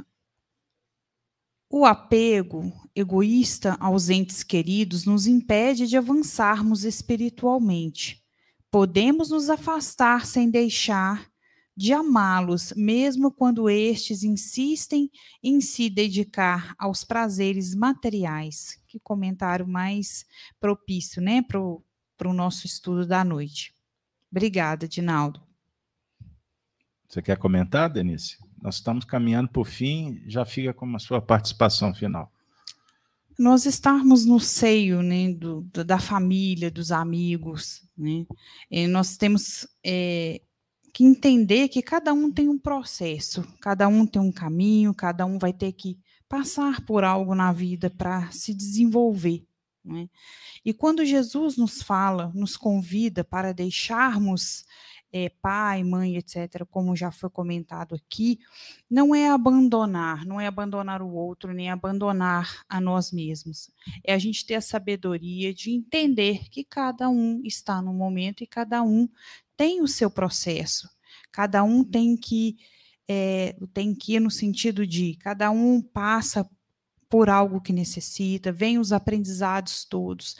o 1.69 1.85
apego 1.85 2.73
egoísta 2.95 3.77
aos 3.79 4.09
entes 4.09 4.41
queridos 4.41 5.05
nos 5.05 5.27
impede 5.27 5.85
de 5.85 5.97
avançarmos 5.97 6.83
espiritualmente. 6.83 8.23
Podemos 8.71 9.29
nos 9.29 9.49
afastar 9.49 10.25
sem 10.25 10.49
deixar 10.49 11.29
de 11.77 11.93
amá-los, 11.93 12.73
mesmo 12.75 13.31
quando 13.31 13.69
estes 13.69 14.23
insistem 14.23 15.11
em 15.43 15.61
se 15.61 15.89
dedicar 15.89 16.73
aos 16.77 17.03
prazeres 17.03 17.75
materiais. 17.75 18.81
Que 18.87 18.99
comentário 18.99 19.67
mais 19.67 20.25
propício, 20.59 21.21
né, 21.21 21.41
para 21.41 21.61
o 21.61 21.83
nosso 22.33 22.65
estudo 22.65 23.05
da 23.05 23.23
noite. 23.23 23.73
Obrigada, 24.31 24.87
Dinaldo. 24.87 25.41
Você 27.07 27.21
quer 27.21 27.37
comentar, 27.37 27.89
Denise? 27.89 28.37
Nós 28.61 28.75
estamos 28.75 29.05
caminhando 29.05 29.49
para 29.49 29.61
o 29.61 29.65
fim, 29.65 30.21
já 30.27 30.45
fica 30.45 30.73
com 30.73 30.95
a 30.95 30.99
sua 30.99 31.21
participação 31.21 31.93
final. 31.93 32.31
Nós 33.37 33.65
estarmos 33.65 34.25
no 34.25 34.39
seio 34.39 35.01
né, 35.01 35.33
do, 35.33 35.61
da 35.61 35.97
família, 35.97 36.69
dos 36.69 36.91
amigos, 36.91 37.81
né, 37.97 38.25
nós 38.89 39.15
temos 39.15 39.65
é, 39.83 40.41
que 40.93 41.05
entender 41.05 41.69
que 41.69 41.81
cada 41.81 42.13
um 42.13 42.31
tem 42.31 42.49
um 42.49 42.59
processo, 42.59 43.47
cada 43.61 43.87
um 43.87 44.05
tem 44.05 44.21
um 44.21 44.31
caminho, 44.31 44.93
cada 44.93 45.25
um 45.25 45.39
vai 45.39 45.53
ter 45.53 45.71
que 45.71 45.97
passar 46.27 46.81
por 46.85 47.03
algo 47.03 47.33
na 47.33 47.51
vida 47.51 47.89
para 47.89 48.29
se 48.31 48.53
desenvolver. 48.53 49.48
Né? 49.83 50.09
E 50.63 50.73
quando 50.73 51.05
Jesus 51.05 51.57
nos 51.57 51.81
fala, 51.81 52.31
nos 52.35 52.57
convida 52.57 53.23
para 53.23 53.53
deixarmos 53.53 54.65
é, 55.11 55.29
pai, 55.41 55.83
mãe, 55.83 56.17
etc., 56.17 56.65
como 56.69 56.95
já 56.95 57.11
foi 57.11 57.29
comentado 57.29 57.95
aqui, 57.95 58.39
não 58.89 59.15
é 59.15 59.29
abandonar, 59.29 60.25
não 60.25 60.39
é 60.39 60.47
abandonar 60.47 61.01
o 61.01 61.11
outro, 61.11 61.53
nem 61.53 61.69
abandonar 61.69 62.63
a 62.69 62.79
nós 62.79 63.11
mesmos. 63.11 63.71
É 64.03 64.13
a 64.13 64.19
gente 64.19 64.45
ter 64.45 64.55
a 64.55 64.61
sabedoria 64.61 65.53
de 65.53 65.71
entender 65.71 66.49
que 66.49 66.63
cada 66.63 67.09
um 67.09 67.41
está 67.43 67.81
no 67.81 67.93
momento 67.93 68.43
e 68.43 68.47
cada 68.47 68.83
um 68.83 69.09
tem 69.57 69.81
o 69.81 69.87
seu 69.87 70.09
processo. 70.09 70.89
Cada 71.31 71.63
um 71.63 71.83
tem 71.83 72.15
que 72.15 72.57
é, 73.11 73.55
tem 73.73 73.95
que 73.95 74.13
ir 74.13 74.19
no 74.19 74.29
sentido 74.29 74.85
de 74.85 75.15
cada 75.15 75.49
um 75.49 75.81
passa 75.81 76.47
por 77.09 77.27
algo 77.27 77.59
que 77.59 77.73
necessita, 77.73 78.51
vem 78.51 78.77
os 78.77 78.93
aprendizados 78.93 79.83
todos. 79.83 80.35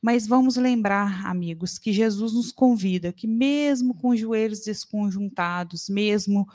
Mas 0.00 0.26
vamos 0.26 0.56
lembrar, 0.56 1.26
amigos, 1.26 1.78
que 1.78 1.92
Jesus 1.92 2.32
nos 2.32 2.50
convida 2.50 3.12
que, 3.12 3.26
mesmo 3.26 3.94
com 3.94 4.08
os 4.08 4.20
joelhos 4.20 4.60
desconjuntados, 4.60 5.88
mesmo 5.88 6.48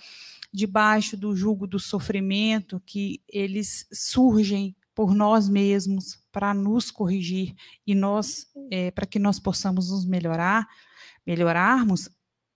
debaixo 0.51 1.15
do 1.15 1.35
jugo 1.35 1.67
do 1.67 1.79
sofrimento, 1.79 2.81
que 2.83 3.21
eles 3.29 3.87
surgem 3.93 4.75
por 4.95 5.13
nós 5.13 5.47
mesmos 5.47 6.19
para 6.31 6.53
nos 6.53 6.89
corrigir 6.89 7.55
e 7.85 7.93
nós, 7.93 8.47
é, 8.71 8.89
para 8.89 9.05
que 9.05 9.19
nós 9.19 9.39
possamos 9.39 9.91
nos 9.91 10.03
melhorar, 10.03 10.67
melhorarmos, 11.25 12.09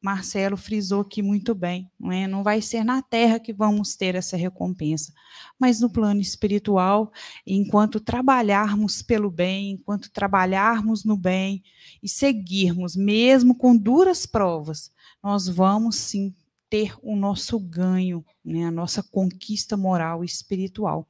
Marcelo 0.03 0.57
frisou 0.57 0.99
aqui 0.99 1.21
muito 1.21 1.55
bem, 1.55 1.89
não 1.97 2.11
é? 2.11 2.27
Não 2.27 2.43
vai 2.43 2.61
ser 2.61 2.83
na 2.83 3.01
terra 3.01 3.39
que 3.39 3.53
vamos 3.53 3.95
ter 3.95 4.15
essa 4.15 4.35
recompensa, 4.35 5.13
mas 5.57 5.79
no 5.79 5.89
plano 5.89 6.19
espiritual, 6.19 7.09
enquanto 7.47 8.01
trabalharmos 8.01 9.01
pelo 9.01 9.31
bem, 9.31 9.71
enquanto 9.71 10.11
trabalharmos 10.11 11.05
no 11.05 11.15
bem 11.15 11.63
e 12.01 12.09
seguirmos, 12.09 12.97
mesmo 12.97 13.55
com 13.55 13.77
duras 13.77 14.25
provas, 14.25 14.91
nós 15.23 15.47
vamos 15.47 15.95
sim 15.95 16.35
ter 16.69 16.95
o 17.03 17.15
nosso 17.15 17.59
ganho, 17.59 18.25
né, 18.43 18.65
a 18.65 18.71
nossa 18.71 19.03
conquista 19.03 19.77
moral 19.77 20.23
e 20.23 20.25
espiritual. 20.25 21.07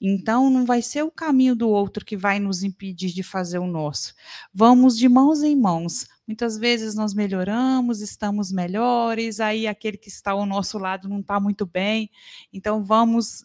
Então, 0.00 0.48
não 0.48 0.64
vai 0.64 0.80
ser 0.80 1.02
o 1.02 1.10
caminho 1.10 1.54
do 1.54 1.68
outro 1.68 2.02
que 2.02 2.16
vai 2.16 2.40
nos 2.40 2.62
impedir 2.62 3.12
de 3.12 3.22
fazer 3.22 3.58
o 3.58 3.66
nosso. 3.66 4.14
Vamos 4.54 4.96
de 4.96 5.08
mãos 5.10 5.42
em 5.42 5.54
mãos. 5.54 6.06
Muitas 6.32 6.56
vezes 6.56 6.94
nós 6.94 7.12
melhoramos, 7.12 8.00
estamos 8.00 8.50
melhores, 8.50 9.38
aí 9.38 9.66
aquele 9.66 9.98
que 9.98 10.08
está 10.08 10.30
ao 10.30 10.46
nosso 10.46 10.78
lado 10.78 11.06
não 11.06 11.20
está 11.20 11.38
muito 11.38 11.66
bem. 11.66 12.10
Então, 12.50 12.82
vamos 12.82 13.44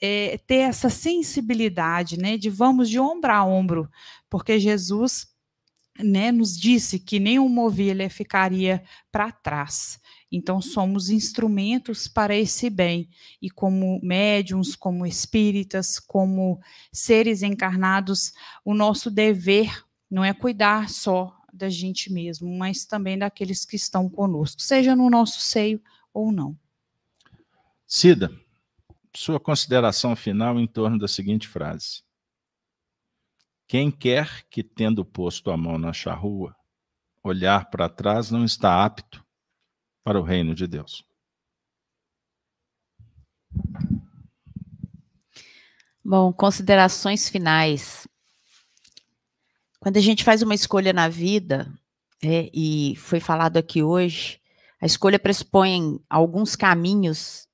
é, 0.00 0.38
ter 0.46 0.58
essa 0.58 0.88
sensibilidade, 0.88 2.16
né, 2.16 2.38
de 2.38 2.48
vamos 2.48 2.88
de 2.88 3.00
ombro 3.00 3.32
a 3.32 3.44
ombro, 3.44 3.90
porque 4.30 4.60
Jesus 4.60 5.26
né, 5.98 6.30
nos 6.30 6.56
disse 6.56 7.00
que 7.00 7.18
nenhuma 7.18 7.62
ovelha 7.62 8.08
ficaria 8.08 8.80
para 9.10 9.32
trás. 9.32 9.98
Então, 10.30 10.62
somos 10.62 11.10
instrumentos 11.10 12.06
para 12.06 12.36
esse 12.36 12.70
bem. 12.70 13.10
E 13.42 13.50
como 13.50 13.98
médiums, 14.04 14.76
como 14.76 15.04
espíritas, 15.04 15.98
como 15.98 16.60
seres 16.92 17.42
encarnados, 17.42 18.32
o 18.64 18.72
nosso 18.72 19.10
dever 19.10 19.84
não 20.08 20.24
é 20.24 20.32
cuidar 20.32 20.88
só 20.88 21.39
da 21.52 21.68
gente 21.68 22.12
mesmo, 22.12 22.48
mas 22.56 22.84
também 22.84 23.18
daqueles 23.18 23.64
que 23.64 23.76
estão 23.76 24.08
conosco, 24.08 24.60
seja 24.60 24.94
no 24.94 25.10
nosso 25.10 25.40
seio 25.40 25.82
ou 26.12 26.32
não. 26.32 26.58
Cida, 27.86 28.30
sua 29.14 29.40
consideração 29.40 30.14
final 30.14 30.58
em 30.58 30.66
torno 30.66 30.98
da 30.98 31.08
seguinte 31.08 31.48
frase: 31.48 32.02
Quem 33.66 33.90
quer 33.90 34.44
que, 34.48 34.62
tendo 34.62 35.04
posto 35.04 35.50
a 35.50 35.56
mão 35.56 35.78
na 35.78 35.92
charrua, 35.92 36.54
olhar 37.22 37.68
para 37.70 37.88
trás, 37.88 38.30
não 38.30 38.44
está 38.44 38.84
apto 38.84 39.24
para 40.02 40.18
o 40.18 40.22
reino 40.22 40.54
de 40.54 40.66
Deus. 40.66 41.04
Bom, 46.04 46.32
considerações 46.32 47.28
finais. 47.28 48.08
Quando 49.80 49.96
a 49.96 50.00
gente 50.00 50.22
faz 50.22 50.42
uma 50.42 50.54
escolha 50.54 50.92
na 50.92 51.08
vida, 51.08 51.72
é, 52.22 52.50
e 52.52 52.94
foi 52.96 53.18
falado 53.18 53.56
aqui 53.56 53.82
hoje, 53.82 54.38
a 54.80 54.84
escolha 54.84 55.18
pressupõe 55.18 55.98
alguns 56.08 56.54
caminhos, 56.54 57.48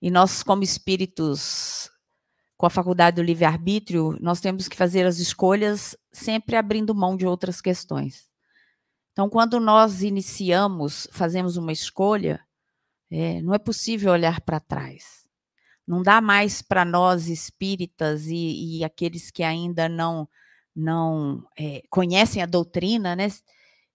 e 0.00 0.10
nós, 0.10 0.44
como 0.44 0.62
espíritos 0.62 1.90
com 2.56 2.66
a 2.66 2.70
faculdade 2.70 3.16
do 3.16 3.22
livre-arbítrio, 3.22 4.16
nós 4.20 4.40
temos 4.40 4.68
que 4.68 4.76
fazer 4.76 5.04
as 5.04 5.18
escolhas 5.18 5.96
sempre 6.12 6.56
abrindo 6.56 6.94
mão 6.94 7.16
de 7.16 7.26
outras 7.26 7.60
questões. 7.60 8.30
Então, 9.12 9.28
quando 9.28 9.58
nós 9.58 10.02
iniciamos, 10.02 11.08
fazemos 11.10 11.56
uma 11.56 11.72
escolha, 11.72 12.40
é, 13.10 13.42
não 13.42 13.52
é 13.52 13.58
possível 13.58 14.12
olhar 14.12 14.40
para 14.40 14.60
trás. 14.60 15.26
Não 15.86 16.02
dá 16.02 16.20
mais 16.20 16.62
para 16.62 16.84
nós 16.84 17.28
espíritas 17.28 18.26
e, 18.26 18.78
e, 18.78 18.84
aqueles 18.84 19.30
que 19.30 19.42
ainda 19.42 19.88
não 19.88 20.28
não 20.76 21.42
é, 21.58 21.82
conhecem 21.88 22.42
a 22.42 22.46
doutrina, 22.46 23.16
né, 23.16 23.28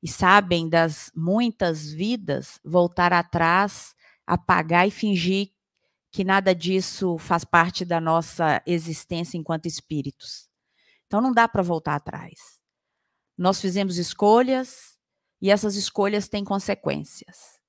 e 0.01 0.07
sabem 0.07 0.67
das 0.67 1.11
muitas 1.15 1.91
vidas, 1.91 2.59
voltar 2.65 3.13
atrás, 3.13 3.93
apagar 4.25 4.87
e 4.87 4.91
fingir 4.91 5.51
que 6.11 6.23
nada 6.23 6.53
disso 6.53 7.17
faz 7.17 7.45
parte 7.45 7.85
da 7.85 8.01
nossa 8.01 8.61
existência 8.65 9.37
enquanto 9.37 9.67
espíritos. 9.67 10.49
Então 11.05 11.21
não 11.21 11.31
dá 11.31 11.47
para 11.47 11.61
voltar 11.61 11.95
atrás. 11.95 12.59
Nós 13.37 13.61
fizemos 13.61 13.97
escolhas, 13.97 14.97
e 15.41 15.49
essas 15.49 15.75
escolhas 15.75 16.27
têm 16.27 16.43
consequências. 16.43 17.59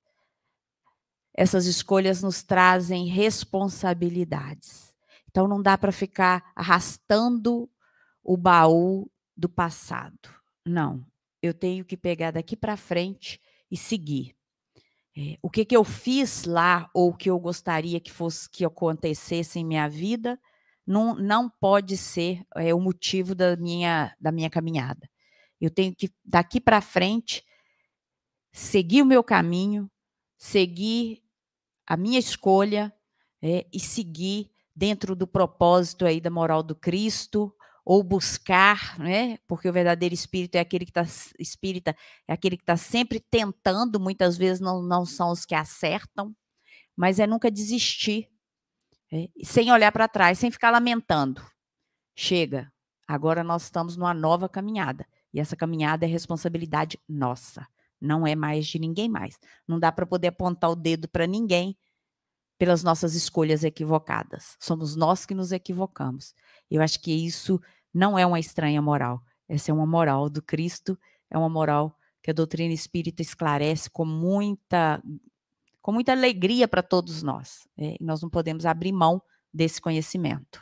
Essas 1.33 1.65
escolhas 1.65 2.21
nos 2.21 2.43
trazem 2.43 3.07
responsabilidades. 3.07 4.93
Então 5.29 5.47
não 5.47 5.61
dá 5.61 5.77
para 5.77 5.91
ficar 5.91 6.51
arrastando 6.55 7.67
o 8.23 8.37
baú 8.37 9.09
do 9.35 9.49
passado. 9.49 10.29
Não. 10.65 11.05
Eu 11.41 11.53
tenho 11.53 11.83
que 11.83 11.97
pegar 11.97 12.31
daqui 12.31 12.55
para 12.55 12.77
frente 12.77 13.39
e 13.69 13.75
seguir. 13.75 14.35
É, 15.15 15.37
o 15.41 15.49
que, 15.49 15.65
que 15.65 15.75
eu 15.75 15.83
fiz 15.83 16.45
lá 16.45 16.89
ou 16.93 17.09
o 17.09 17.15
que 17.15 17.29
eu 17.29 17.37
gostaria 17.39 17.99
que 17.99 18.11
fosse 18.11 18.49
que 18.49 18.65
acontecesse 18.65 19.59
em 19.59 19.65
minha 19.65 19.87
vida 19.87 20.39
não, 20.87 21.15
não 21.15 21.49
pode 21.49 21.97
ser 21.97 22.43
é, 22.55 22.73
o 22.73 22.79
motivo 22.79 23.35
da 23.35 23.55
minha, 23.55 24.15
da 24.19 24.31
minha 24.31 24.49
caminhada. 24.49 25.09
Eu 25.61 25.69
tenho 25.69 25.95
que, 25.95 26.11
daqui 26.25 26.59
para 26.59 26.81
frente, 26.81 27.43
seguir 28.51 29.01
o 29.01 29.05
meu 29.05 29.23
caminho, 29.23 29.89
seguir 30.37 31.21
a 31.85 31.95
minha 31.95 32.19
escolha 32.19 32.93
é, 33.41 33.67
e 33.71 33.79
seguir 33.79 34.49
dentro 34.75 35.15
do 35.15 35.27
propósito 35.27 36.05
aí 36.05 36.19
da 36.19 36.29
moral 36.29 36.63
do 36.63 36.75
Cristo 36.75 37.53
ou 37.85 38.03
buscar, 38.03 38.97
né? 38.99 39.37
Porque 39.47 39.67
o 39.67 39.73
verdadeiro 39.73 40.13
espírito 40.13 40.55
é 40.55 40.59
aquele 40.59 40.85
que 40.85 40.91
está 40.91 41.03
espírita, 41.39 41.95
é 42.27 42.33
aquele 42.33 42.57
que 42.57 42.63
está 42.63 42.77
sempre 42.77 43.19
tentando, 43.19 43.99
muitas 43.99 44.37
vezes 44.37 44.59
não, 44.59 44.81
não 44.81 45.05
são 45.05 45.31
os 45.31 45.45
que 45.45 45.55
acertam, 45.55 46.35
mas 46.95 47.19
é 47.19 47.27
nunca 47.27 47.51
desistir, 47.51 48.29
é, 49.11 49.29
sem 49.43 49.71
olhar 49.71 49.91
para 49.91 50.07
trás, 50.07 50.39
sem 50.39 50.51
ficar 50.51 50.71
lamentando. 50.71 51.43
Chega, 52.15 52.71
agora 53.07 53.43
nós 53.43 53.63
estamos 53.63 53.97
numa 53.97 54.13
nova 54.13 54.47
caminhada 54.47 55.05
e 55.33 55.39
essa 55.39 55.55
caminhada 55.55 56.05
é 56.05 56.07
responsabilidade 56.07 56.99
nossa 57.07 57.67
não 58.03 58.27
é 58.27 58.35
mais 58.35 58.67
de 58.67 58.77
ninguém 58.77 59.07
mais. 59.07 59.39
Não 59.65 59.79
dá 59.79 59.91
para 59.91 60.05
poder 60.05 60.27
apontar 60.27 60.69
o 60.69 60.75
dedo 60.75 61.07
para 61.07 61.25
ninguém 61.25 61.77
pelas 62.57 62.83
nossas 62.83 63.15
escolhas 63.15 63.63
equivocadas. 63.63 64.57
Somos 64.59 64.95
nós 64.95 65.25
que 65.25 65.33
nos 65.33 65.51
equivocamos. 65.51 66.35
Eu 66.73 66.81
acho 66.81 66.99
que 66.99 67.11
isso 67.11 67.61
não 67.93 68.17
é 68.17 68.25
uma 68.25 68.39
estranha 68.39 68.81
moral. 68.81 69.21
Essa 69.47 69.71
é 69.71 69.73
uma 69.73 69.85
moral 69.85 70.29
do 70.29 70.41
Cristo, 70.41 70.97
é 71.29 71.37
uma 71.37 71.49
moral 71.49 71.97
que 72.21 72.31
a 72.31 72.33
doutrina 72.33 72.73
espírita 72.73 73.21
esclarece 73.21 73.89
com 73.89 74.05
muita, 74.05 75.01
com 75.81 75.91
muita 75.91 76.11
alegria 76.11 76.67
para 76.67 76.81
todos 76.81 77.21
nós. 77.21 77.67
É, 77.77 77.95
nós 77.99 78.21
não 78.21 78.29
podemos 78.29 78.65
abrir 78.65 78.91
mão 78.91 79.21
desse 79.53 79.81
conhecimento. 79.81 80.61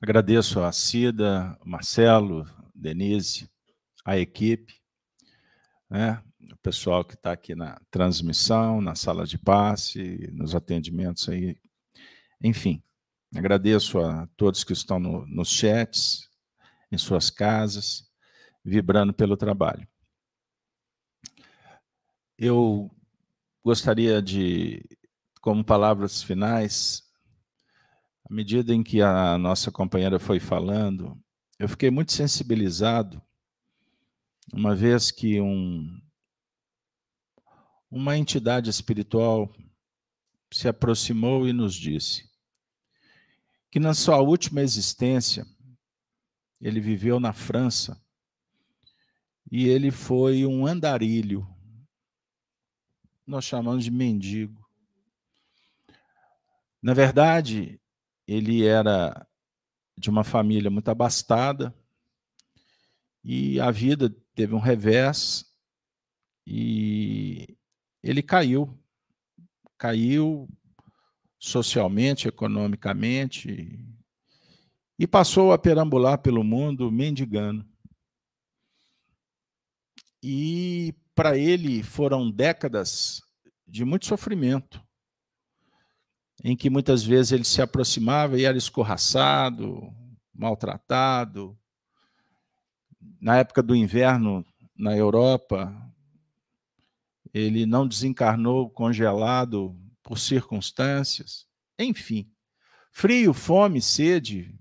Agradeço 0.00 0.60
a 0.60 0.70
Cida, 0.70 1.58
Marcelo, 1.64 2.46
Denise, 2.74 3.50
a 4.04 4.16
equipe 4.16 4.78
né? 5.88 6.22
o 6.52 6.56
pessoal 6.56 7.04
que 7.04 7.14
está 7.14 7.32
aqui 7.32 7.54
na 7.54 7.80
transmissão, 7.90 8.80
na 8.80 8.94
sala 8.94 9.24
de 9.24 9.38
passe, 9.38 10.30
nos 10.32 10.54
atendimentos 10.54 11.28
aí. 11.28 11.56
Enfim, 12.42 12.82
agradeço 13.34 13.98
a 13.98 14.26
todos 14.36 14.64
que 14.64 14.72
estão 14.72 14.98
no, 14.98 15.26
nos 15.26 15.48
chats, 15.48 16.28
em 16.90 16.96
suas 16.96 17.30
casas, 17.30 18.08
vibrando 18.64 19.12
pelo 19.12 19.36
trabalho. 19.36 19.86
Eu 22.38 22.90
gostaria 23.64 24.22
de, 24.22 24.82
como 25.40 25.64
palavras 25.64 26.22
finais, 26.22 27.02
à 28.28 28.32
medida 28.32 28.74
em 28.74 28.82
que 28.82 29.02
a 29.02 29.36
nossa 29.36 29.70
companheira 29.70 30.18
foi 30.18 30.38
falando, 30.38 31.20
eu 31.58 31.68
fiquei 31.68 31.90
muito 31.90 32.12
sensibilizado 32.12 33.20
uma 34.52 34.74
vez 34.74 35.10
que 35.10 35.40
um, 35.40 36.00
uma 37.90 38.16
entidade 38.16 38.70
espiritual 38.70 39.52
se 40.50 40.68
aproximou 40.68 41.46
e 41.46 41.52
nos 41.52 41.74
disse 41.74 42.27
que 43.70 43.78
na 43.78 43.94
sua 43.94 44.18
última 44.18 44.60
existência 44.60 45.46
ele 46.60 46.80
viveu 46.80 47.20
na 47.20 47.32
França 47.32 48.00
e 49.50 49.68
ele 49.68 49.90
foi 49.90 50.44
um 50.46 50.66
andarilho. 50.66 51.46
Nós 53.26 53.44
chamamos 53.44 53.84
de 53.84 53.90
mendigo. 53.90 54.66
Na 56.82 56.94
verdade, 56.94 57.80
ele 58.26 58.64
era 58.64 59.26
de 59.96 60.08
uma 60.10 60.24
família 60.24 60.70
muito 60.70 60.88
abastada 60.90 61.74
e 63.24 63.60
a 63.60 63.70
vida 63.70 64.14
teve 64.34 64.54
um 64.54 64.60
revés 64.60 65.44
e 66.46 67.56
ele 68.02 68.22
caiu. 68.22 68.78
Caiu 69.76 70.48
socialmente, 71.38 72.28
economicamente 72.28 73.78
e 74.98 75.06
passou 75.06 75.52
a 75.52 75.58
perambular 75.58 76.18
pelo 76.18 76.42
mundo 76.42 76.90
mendigando. 76.90 77.64
E 80.20 80.92
para 81.14 81.38
ele 81.38 81.82
foram 81.82 82.28
décadas 82.28 83.22
de 83.66 83.84
muito 83.84 84.06
sofrimento, 84.06 84.82
em 86.42 86.56
que 86.56 86.68
muitas 86.68 87.04
vezes 87.04 87.30
ele 87.30 87.44
se 87.44 87.62
aproximava 87.62 88.38
e 88.38 88.44
era 88.44 88.58
escorraçado, 88.58 89.92
maltratado. 90.34 91.56
Na 93.20 93.36
época 93.36 93.62
do 93.62 93.76
inverno 93.76 94.44
na 94.76 94.96
Europa, 94.96 95.72
ele 97.32 97.66
não 97.66 97.86
desencarnou 97.86 98.68
congelado 98.70 99.76
por 100.08 100.18
circunstâncias. 100.18 101.46
Enfim, 101.78 102.32
frio, 102.90 103.34
fome, 103.34 103.82
sede, 103.82 104.58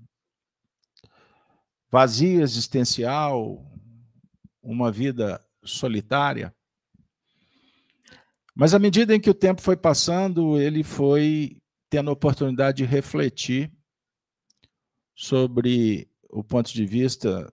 vazio 1.90 2.42
existencial, 2.42 3.66
uma 4.62 4.92
vida 4.92 5.42
solitária. 5.64 6.54
Mas 8.54 8.74
à 8.74 8.80
medida 8.80 9.16
em 9.16 9.22
que 9.22 9.30
o 9.30 9.34
tempo 9.34 9.62
foi 9.62 9.78
passando, 9.78 10.60
ele 10.60 10.84
foi 10.84 11.62
tendo 11.90 12.10
a 12.10 12.14
oportunidade 12.14 12.80
de 12.80 12.86
refletir 12.86 13.72
sobre 15.16 16.12
o 16.30 16.44
ponto 16.44 16.74
de 16.74 16.86
vista 16.86 17.50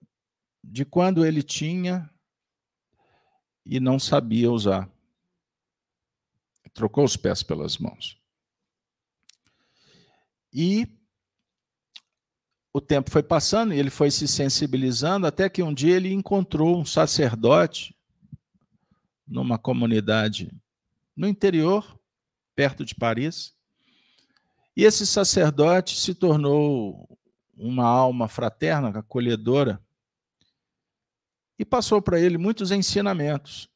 de 0.61 0.83
quando 0.83 1.25
ele 1.25 1.41
tinha 1.41 2.09
e 3.65 3.79
não 3.79 3.97
sabia 3.97 4.51
usar. 4.51 4.93
Trocou 6.75 7.03
os 7.05 7.17
pés 7.17 7.41
pelas 7.41 7.79
mãos. 7.79 8.21
E 10.53 10.87
o 12.71 12.81
tempo 12.81 13.09
foi 13.09 13.23
passando 13.23 13.73
e 13.73 13.79
ele 13.79 13.89
foi 13.89 14.11
se 14.11 14.27
sensibilizando 14.27 15.25
até 15.25 15.49
que 15.49 15.63
um 15.63 15.73
dia 15.73 15.95
ele 15.95 16.11
encontrou 16.11 16.77
um 16.77 16.85
sacerdote 16.85 17.95
numa 19.25 19.57
comunidade 19.57 20.51
no 21.15 21.27
interior, 21.27 21.97
perto 22.53 22.83
de 22.83 22.93
Paris. 22.93 23.55
E 24.75 24.83
esse 24.83 25.07
sacerdote 25.07 25.97
se 25.97 26.13
tornou 26.13 27.17
uma 27.55 27.85
alma 27.85 28.27
fraterna, 28.27 28.89
acolhedora, 28.89 29.81
e 31.57 31.63
passou 31.63 32.01
para 32.01 32.19
ele 32.19 32.37
muitos 32.37 32.71
ensinamentos. 32.71 33.69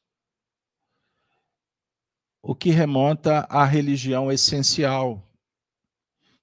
O 2.42 2.54
que 2.54 2.70
remonta 2.70 3.40
à 3.50 3.64
religião 3.64 4.32
essencial, 4.32 5.30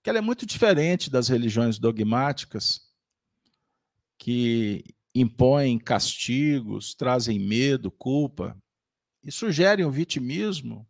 que 0.04 0.10
ela 0.10 0.20
é 0.20 0.22
muito 0.22 0.46
diferente 0.46 1.10
das 1.10 1.28
religiões 1.28 1.80
dogmáticas, 1.80 2.88
que 4.18 4.84
impõem 5.14 5.80
castigos, 5.80 6.94
trazem 6.94 7.40
medo, 7.40 7.90
culpa 7.90 8.56
e 9.24 9.32
sugerem 9.32 9.86
o 9.86 9.92
vitimismo. 9.92 10.88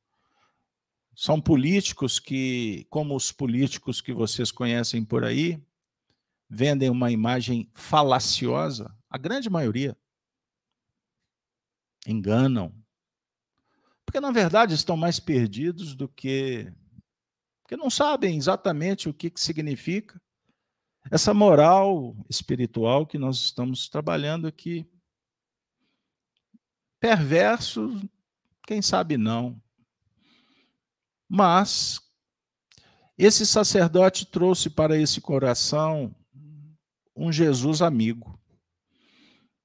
São 1.15 1.41
políticos 1.41 2.19
que, 2.19 2.85
como 2.89 3.15
os 3.15 3.31
políticos 3.31 4.01
que 4.01 4.13
vocês 4.13 4.51
conhecem 4.51 5.03
por 5.03 5.23
aí, 5.23 5.59
vendem 6.49 6.89
uma 6.89 7.11
imagem 7.11 7.69
falaciosa, 7.73 8.95
a 9.09 9.17
grande 9.17 9.49
maioria. 9.49 9.97
Enganam. 12.05 12.73
Porque, 14.07 14.21
na 14.21 14.31
verdade, 14.31 14.73
estão 14.73 14.95
mais 14.95 15.19
perdidos 15.19 15.93
do 15.93 16.07
que 16.07 16.73
porque 17.67 17.75
não 17.75 17.89
sabem 17.89 18.37
exatamente 18.37 19.09
o 19.09 19.13
que, 19.13 19.29
que 19.29 19.41
significa 19.41 20.21
essa 21.11 21.33
moral 21.33 22.15
espiritual 22.29 23.05
que 23.05 23.17
nós 23.17 23.37
estamos 23.39 23.89
trabalhando 23.89 24.47
aqui. 24.47 24.89
Perverso, 26.97 28.01
quem 28.65 28.81
sabe 28.81 29.17
não. 29.17 29.61
Mas 31.27 31.99
esse 33.17 33.45
sacerdote 33.45 34.25
trouxe 34.25 34.69
para 34.69 34.97
esse 34.97 35.19
coração 35.19 36.15
um 37.13 37.33
Jesus 37.33 37.81
amigo. 37.81 38.39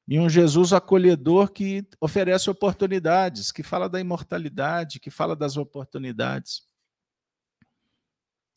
E 0.07 0.19
um 0.19 0.29
Jesus 0.29 0.73
acolhedor 0.73 1.51
que 1.51 1.87
oferece 2.01 2.51
oportunidades, 2.51 3.53
que 3.53 3.63
fala 3.63 3.89
da 3.89 4.01
imortalidade, 4.01 4.99
que 4.99 5.11
fala 5.11 5.37
das 5.37 5.57
oportunidades. 5.57 6.67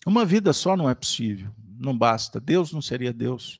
Uma 0.05 0.25
vida 0.25 0.53
só 0.53 0.75
não 0.75 0.89
é 0.89 0.95
possível, 0.95 1.51
não 1.79 1.97
basta. 1.97 2.39
Deus 2.39 2.71
não 2.71 2.81
seria 2.81 3.13
Deus. 3.13 3.59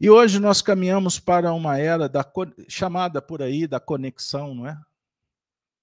E 0.00 0.10
hoje 0.10 0.40
nós 0.40 0.60
caminhamos 0.60 1.20
para 1.20 1.52
uma 1.52 1.78
era 1.78 2.08
da, 2.08 2.28
chamada 2.68 3.22
por 3.22 3.40
aí 3.40 3.66
da 3.66 3.78
conexão, 3.78 4.54
não 4.54 4.66
é? 4.66 4.76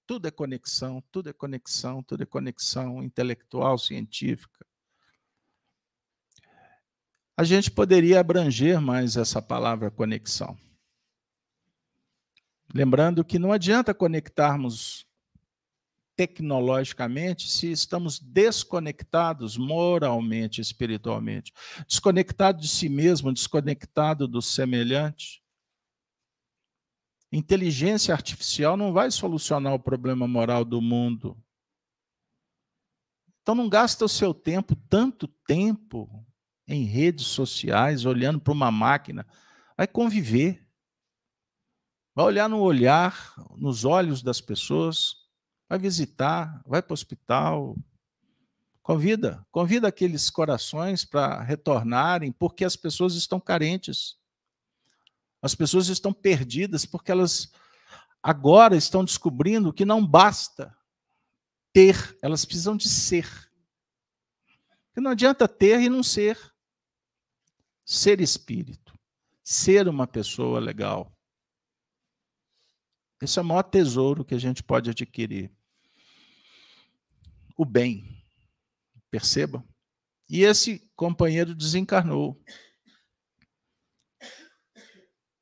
Tudo 0.06 0.28
é 0.28 0.30
conexão, 0.30 1.02
tudo 1.10 1.30
é 1.30 1.32
conexão, 1.32 2.02
tudo 2.02 2.22
é 2.22 2.26
conexão 2.26 3.02
intelectual, 3.02 3.78
científica. 3.78 4.66
A 7.40 7.42
gente 7.42 7.70
poderia 7.70 8.20
abranger 8.20 8.82
mais 8.82 9.16
essa 9.16 9.40
palavra 9.40 9.90
conexão. 9.90 10.58
Lembrando 12.74 13.24
que 13.24 13.38
não 13.38 13.50
adianta 13.50 13.94
conectarmos 13.94 15.06
tecnologicamente 16.14 17.50
se 17.50 17.72
estamos 17.72 18.18
desconectados 18.18 19.56
moralmente, 19.56 20.60
espiritualmente, 20.60 21.50
desconectado 21.88 22.60
de 22.60 22.68
si 22.68 22.90
mesmo, 22.90 23.32
desconectado 23.32 24.28
do 24.28 24.42
semelhante. 24.42 25.42
Inteligência 27.32 28.12
artificial 28.12 28.76
não 28.76 28.92
vai 28.92 29.10
solucionar 29.10 29.72
o 29.72 29.80
problema 29.80 30.28
moral 30.28 30.62
do 30.62 30.82
mundo. 30.82 31.42
Então 33.40 33.54
não 33.54 33.66
gasta 33.66 34.04
o 34.04 34.10
seu 34.10 34.34
tempo, 34.34 34.76
tanto 34.90 35.26
tempo, 35.46 36.22
em 36.70 36.84
redes 36.84 37.26
sociais, 37.26 38.04
olhando 38.04 38.40
para 38.40 38.52
uma 38.52 38.70
máquina. 38.70 39.26
Vai 39.76 39.88
conviver. 39.88 40.64
Vai 42.14 42.24
olhar 42.24 42.48
no 42.48 42.60
olhar, 42.60 43.34
nos 43.56 43.84
olhos 43.84 44.22
das 44.22 44.40
pessoas, 44.40 45.16
vai 45.68 45.78
visitar, 45.78 46.62
vai 46.66 46.80
para 46.80 46.92
o 46.92 46.94
hospital. 46.94 47.76
Convida, 48.82 49.46
convida 49.50 49.88
aqueles 49.88 50.30
corações 50.30 51.04
para 51.04 51.42
retornarem, 51.42 52.32
porque 52.32 52.64
as 52.64 52.76
pessoas 52.76 53.14
estão 53.14 53.40
carentes. 53.40 54.16
As 55.42 55.54
pessoas 55.54 55.88
estão 55.88 56.12
perdidas 56.12 56.84
porque 56.84 57.10
elas 57.10 57.52
agora 58.22 58.76
estão 58.76 59.04
descobrindo 59.04 59.72
que 59.72 59.84
não 59.84 60.06
basta 60.06 60.76
ter, 61.72 62.16
elas 62.22 62.44
precisam 62.44 62.76
de 62.76 62.88
ser. 62.88 63.26
Porque 64.86 65.00
não 65.00 65.12
adianta 65.12 65.48
ter 65.48 65.80
e 65.80 65.88
não 65.88 66.02
ser. 66.02 66.38
Ser 67.92 68.20
espírito, 68.20 68.96
ser 69.42 69.88
uma 69.88 70.06
pessoa 70.06 70.60
legal. 70.60 71.12
Esse 73.20 73.40
é 73.40 73.42
o 73.42 73.44
maior 73.44 73.64
tesouro 73.64 74.24
que 74.24 74.32
a 74.32 74.38
gente 74.38 74.62
pode 74.62 74.88
adquirir 74.88 75.52
o 77.56 77.64
bem. 77.64 78.24
Perceba? 79.10 79.66
E 80.28 80.44
esse 80.44 80.88
companheiro 80.94 81.52
desencarnou. 81.52 82.40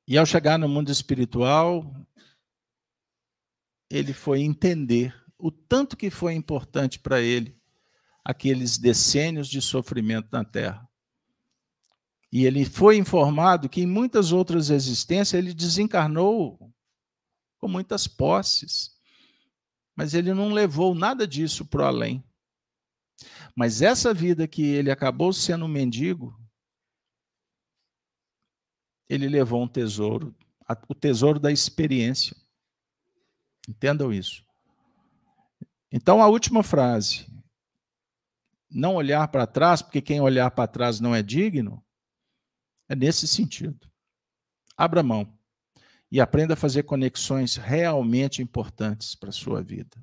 E 0.07 0.17
ao 0.17 0.25
chegar 0.25 0.59
no 0.59 0.71
mundo 0.71 0.91
espiritual, 0.91 1.95
ele 3.91 4.15
foi 4.15 4.41
entender 4.41 5.15
o 5.37 5.51
tanto 5.51 5.99
que 5.99 6.09
foi 6.09 6.33
importante 6.33 6.99
para 6.99 7.21
ele 7.21 7.61
aqueles 8.25 8.79
decênios 8.79 9.49
de 9.49 9.61
sofrimento 9.61 10.31
na 10.33 10.47
Terra. 10.47 10.88
E 12.31 12.45
ele 12.45 12.65
foi 12.65 12.97
informado 12.97 13.69
que 13.69 13.81
em 13.81 13.87
muitas 13.87 14.33
outras 14.33 14.71
existências 14.71 15.35
ele 15.35 15.55
desencarnou 15.55 16.73
com 17.59 17.69
muitas 17.69 18.07
posses 18.07 18.99
mas 19.99 20.15
ele 20.15 20.33
não 20.33 20.53
levou 20.53 20.95
nada 20.95 21.27
disso 21.27 21.67
para 21.67 21.83
o 21.83 21.85
além. 21.85 22.25
Mas 23.53 23.83
essa 23.83 24.15
vida 24.15 24.47
que 24.47 24.63
ele 24.63 24.93
acabou 24.93 25.33
sendo 25.33 25.65
um 25.65 25.69
mendigo, 25.69 26.41
ele 29.09 29.29
levou 29.29 29.61
um 29.61 29.67
tesouro, 29.67 30.33
o 30.89 30.95
tesouro 30.95 31.41
da 31.41 31.51
experiência. 31.51 32.37
Entendam 33.69 34.13
isso. 34.13 34.45
Então, 35.91 36.23
a 36.23 36.29
última 36.29 36.63
frase. 36.63 37.27
não 38.71 38.95
olhar 38.95 39.27
para 39.27 39.49
trás, 39.49 39.83
porque 39.83 40.01
quem 40.01 40.21
olhar 40.21 40.49
para 40.53 40.69
trás 40.69 41.01
não 41.01 41.13
é 41.13 41.25
digno, 41.25 41.85
é 42.89 42.97
nesse 42.97 43.29
sentido. 43.29 43.91
Abra 44.77 45.03
mão 45.03 45.37
e 46.11 46.21
aprenda 46.21 46.55
a 46.55 46.57
fazer 46.57 46.85
conexões 46.85 47.57
realmente 47.57 48.41
importantes 48.41 49.15
para 49.15 49.29
a 49.29 49.33
sua 49.33 49.63
vida. 49.63 50.03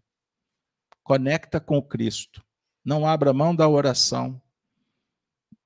Conecta 1.04 1.60
com 1.60 1.82
Cristo. 1.82 2.46
Não 2.84 3.08
abra 3.08 3.34
mão 3.34 3.56
da 3.56 3.68
oração. 3.68 4.42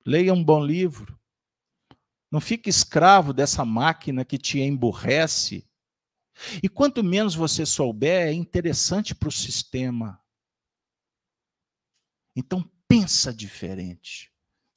Leia 0.06 0.32
um 0.32 0.42
bom 0.42 0.64
livro. 0.64 1.18
Não 2.30 2.40
fique 2.40 2.70
escravo 2.70 3.32
dessa 3.32 3.64
máquina 3.64 4.24
que 4.24 4.38
te 4.38 4.60
emburrece. 4.60 5.68
E 6.62 6.68
quanto 6.68 7.02
menos 7.04 7.34
você 7.34 7.66
souber, 7.66 8.28
é 8.28 8.32
interessante 8.32 9.14
para 9.14 9.28
o 9.28 9.32
sistema. 9.32 10.22
Então 12.34 12.62
pensa 12.88 13.34
diferente. 13.34 14.32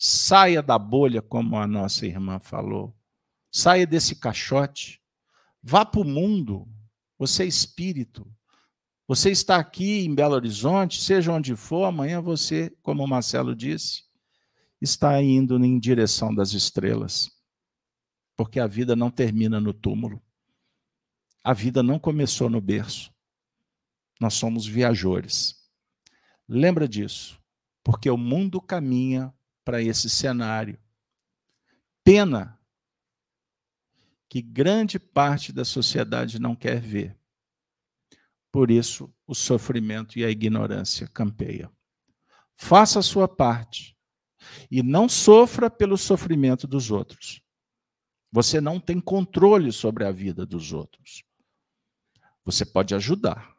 Saia 0.05 0.61
da 0.61 0.77
bolha, 0.77 1.21
como 1.21 1.55
a 1.55 1.65
nossa 1.65 2.05
irmã 2.05 2.37
falou. 2.37 2.93
Saia 3.49 3.87
desse 3.87 4.17
caixote. 4.17 5.01
Vá 5.61 5.85
para 5.85 6.01
o 6.01 6.03
mundo. 6.03 6.67
Você 7.17 7.43
é 7.43 7.45
espírito. 7.45 8.29
Você 9.07 9.31
está 9.31 9.55
aqui 9.55 10.03
em 10.03 10.13
Belo 10.13 10.35
Horizonte, 10.35 11.01
seja 11.01 11.31
onde 11.31 11.55
for, 11.55 11.85
amanhã 11.85 12.19
você, 12.19 12.69
como 12.81 13.01
o 13.01 13.07
Marcelo 13.07 13.55
disse, 13.55 14.03
está 14.81 15.21
indo 15.23 15.55
em 15.63 15.79
direção 15.79 16.35
das 16.35 16.51
estrelas. 16.51 17.31
Porque 18.35 18.59
a 18.59 18.67
vida 18.67 18.97
não 18.97 19.09
termina 19.09 19.57
no 19.57 19.71
túmulo. 19.71 20.21
A 21.41 21.53
vida 21.53 21.81
não 21.81 21.97
começou 21.97 22.49
no 22.49 22.59
berço. 22.59 23.09
Nós 24.19 24.33
somos 24.33 24.67
viajores. 24.67 25.55
Lembra 26.45 26.89
disso, 26.89 27.41
porque 27.81 28.09
o 28.09 28.17
mundo 28.17 28.59
caminha 28.59 29.33
para 29.63 29.81
esse 29.81 30.09
cenário. 30.09 30.79
Pena 32.03 32.59
que 34.29 34.41
grande 34.41 34.97
parte 34.97 35.53
da 35.53 35.63
sociedade 35.63 36.39
não 36.39 36.55
quer 36.55 36.81
ver. 36.81 37.17
Por 38.51 38.69
isso, 38.69 39.13
o 39.25 39.33
sofrimento 39.33 40.17
e 40.17 40.25
a 40.25 40.29
ignorância 40.29 41.07
campeiam. 41.07 41.71
Faça 42.55 42.99
a 42.99 43.03
sua 43.03 43.27
parte 43.27 43.97
e 44.69 44.83
não 44.83 45.07
sofra 45.07 45.69
pelo 45.69 45.97
sofrimento 45.97 46.67
dos 46.67 46.91
outros. 46.91 47.41
Você 48.31 48.59
não 48.59 48.79
tem 48.79 48.99
controle 48.99 49.71
sobre 49.71 50.05
a 50.05 50.11
vida 50.11 50.45
dos 50.45 50.73
outros. 50.73 51.23
Você 52.43 52.65
pode 52.65 52.93
ajudar. 52.95 53.55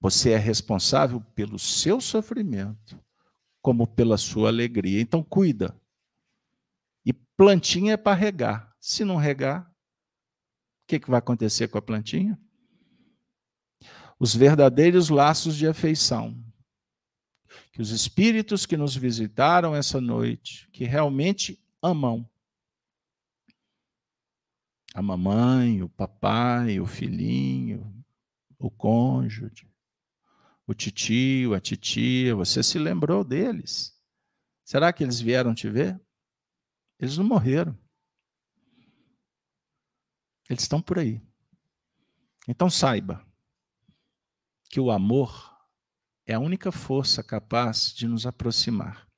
Você 0.00 0.30
é 0.30 0.36
responsável 0.36 1.20
pelo 1.34 1.58
seu 1.58 2.00
sofrimento, 2.00 3.02
como 3.68 3.86
pela 3.86 4.16
sua 4.16 4.48
alegria. 4.48 4.98
Então, 4.98 5.22
cuida. 5.22 5.78
Plantinha 7.36 7.92
é 7.92 7.96
para 7.98 8.16
regar. 8.16 8.74
Se 8.80 9.04
não 9.04 9.16
regar, 9.16 9.70
o 9.70 10.86
que, 10.88 10.98
que 10.98 11.10
vai 11.10 11.18
acontecer 11.18 11.68
com 11.68 11.76
a 11.76 11.82
plantinha? 11.82 12.40
Os 14.18 14.34
verdadeiros 14.34 15.10
laços 15.10 15.54
de 15.54 15.66
afeição. 15.66 16.42
Que 17.70 17.82
os 17.82 17.90
espíritos 17.90 18.64
que 18.64 18.74
nos 18.74 18.96
visitaram 18.96 19.76
essa 19.76 20.00
noite, 20.00 20.68
que 20.72 20.84
realmente 20.84 21.62
amam 21.82 22.26
a 24.94 25.02
mamãe, 25.02 25.82
o 25.82 25.88
papai, 25.88 26.80
o 26.80 26.86
filhinho, 26.86 27.94
o 28.58 28.68
cônjuge, 28.68 29.67
o 30.68 30.74
titio, 30.74 31.54
a 31.54 31.60
titia, 31.60 32.36
você 32.36 32.62
se 32.62 32.78
lembrou 32.78 33.24
deles? 33.24 33.98
Será 34.62 34.92
que 34.92 35.02
eles 35.02 35.18
vieram 35.18 35.54
te 35.54 35.66
ver? 35.70 35.98
Eles 37.00 37.16
não 37.16 37.24
morreram. 37.24 37.76
Eles 40.46 40.64
estão 40.64 40.82
por 40.82 40.98
aí. 40.98 41.22
Então 42.46 42.68
saiba 42.68 43.26
que 44.68 44.78
o 44.78 44.90
amor 44.90 45.56
é 46.26 46.34
a 46.34 46.38
única 46.40 46.70
força 46.70 47.22
capaz 47.22 47.94
de 47.94 48.06
nos 48.06 48.26
aproximar 48.26 49.08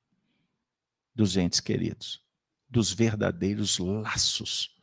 dos 1.13 1.35
entes 1.35 1.59
queridos, 1.59 2.23
dos 2.69 2.93
verdadeiros 2.93 3.77
laços 3.77 4.73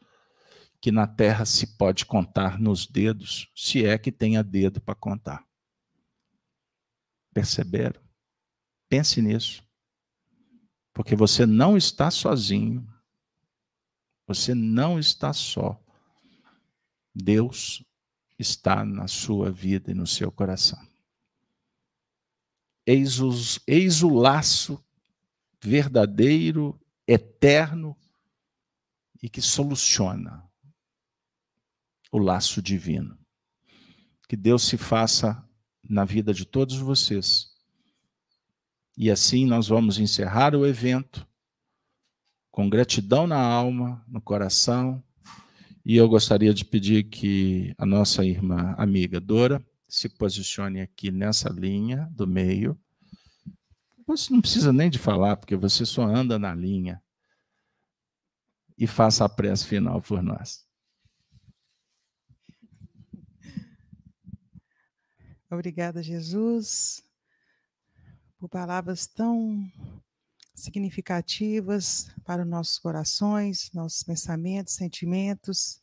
que 0.83 0.93
na 0.93 1.07
terra 1.07 1.47
se 1.47 1.79
pode 1.79 2.05
contar 2.05 2.61
nos 2.61 2.87
dedos, 2.87 3.51
se 3.57 3.87
é 3.87 3.97
que 3.97 4.13
tenha 4.13 4.45
dedo 4.45 4.83
para 4.83 4.95
contar. 4.95 5.48
Perceberam? 7.39 8.03
Pense 8.89 9.23
nisso. 9.23 9.63
Porque 10.93 11.15
você 11.15 11.47
não 11.47 11.77
está 11.77 12.11
sozinho. 12.11 12.85
Você 14.27 14.57
não 14.57 14.99
está 14.99 15.33
só. 15.33 15.81
Deus 17.15 17.85
está 18.37 18.85
na 18.85 19.07
sua 19.07 19.53
vida 19.53 19.93
e 19.93 19.95
no 19.95 20.05
seu 20.05 20.33
coração. 20.33 20.85
Eis, 22.85 23.21
os, 23.21 23.61
eis 23.69 24.03
o 24.03 24.09
laço 24.09 24.85
verdadeiro, 25.63 26.77
eterno 27.07 27.97
e 29.23 29.29
que 29.29 29.41
soluciona 29.41 30.45
o 32.11 32.19
laço 32.19 32.61
divino. 32.61 33.17
Que 34.29 34.35
Deus 34.35 34.65
se 34.65 34.77
faça 34.77 35.48
na 35.89 36.05
vida 36.05 36.35
de 36.35 36.45
todos 36.45 36.77
vocês 36.77 37.49
e 39.01 39.13
assim 39.13 39.47
nós 39.47 39.69
vamos 39.69 40.01
encerrar 40.01 40.57
o 40.57 40.67
evento 40.67 41.25
com 42.51 42.69
gratidão 42.69 43.29
na 43.29 43.41
alma, 43.41 44.05
no 44.09 44.21
coração. 44.21 45.01
E 45.87 45.95
eu 45.95 46.09
gostaria 46.09 46.53
de 46.53 46.65
pedir 46.65 47.05
que 47.05 47.73
a 47.79 47.87
nossa 47.87 48.25
irmã 48.25 48.75
amiga 48.77 49.21
Dora 49.21 49.65
se 49.89 50.09
posicione 50.09 50.81
aqui 50.81 51.13
nessa 51.13 51.49
linha 51.49 52.09
do 52.11 52.27
meio. 52.27 52.77
Você 54.05 54.33
não 54.33 54.41
precisa 54.41 54.73
nem 54.73 54.91
de 54.91 54.99
falar, 54.99 55.37
porque 55.37 55.55
você 55.55 55.87
só 55.87 56.03
anda 56.03 56.37
na 56.37 56.53
linha. 56.53 57.01
E 58.77 58.85
faça 58.89 59.25
a 59.25 59.29
prece 59.29 59.65
final 59.65 60.03
por 60.03 60.21
nós. 60.25 60.68
Obrigada, 65.51 66.03
Jesus 66.03 67.03
por 68.39 68.49
palavras 68.49 69.07
tão 69.07 69.69
significativas 70.55 72.09
para 72.25 72.43
os 72.43 72.49
nossos 72.49 72.79
corações, 72.79 73.71
nossos 73.73 74.03
pensamentos, 74.05 74.75
sentimentos. 74.75 75.83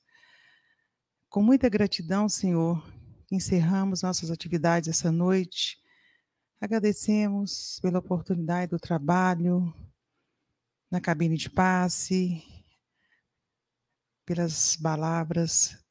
Com 1.29 1.43
muita 1.43 1.67
gratidão, 1.67 2.29
Senhor, 2.29 2.81
encerramos 3.29 4.01
nossas 4.01 4.31
atividades 4.31 4.87
essa 4.89 5.11
noite. 5.11 5.77
Agradecemos 6.61 7.77
pela 7.81 7.99
oportunidade 7.99 8.71
do 8.71 8.79
trabalho 8.79 9.73
na 10.89 11.01
cabine 11.01 11.35
de 11.35 11.49
passe, 11.49 12.41
pelas 14.25 14.77
palavras 14.77 15.84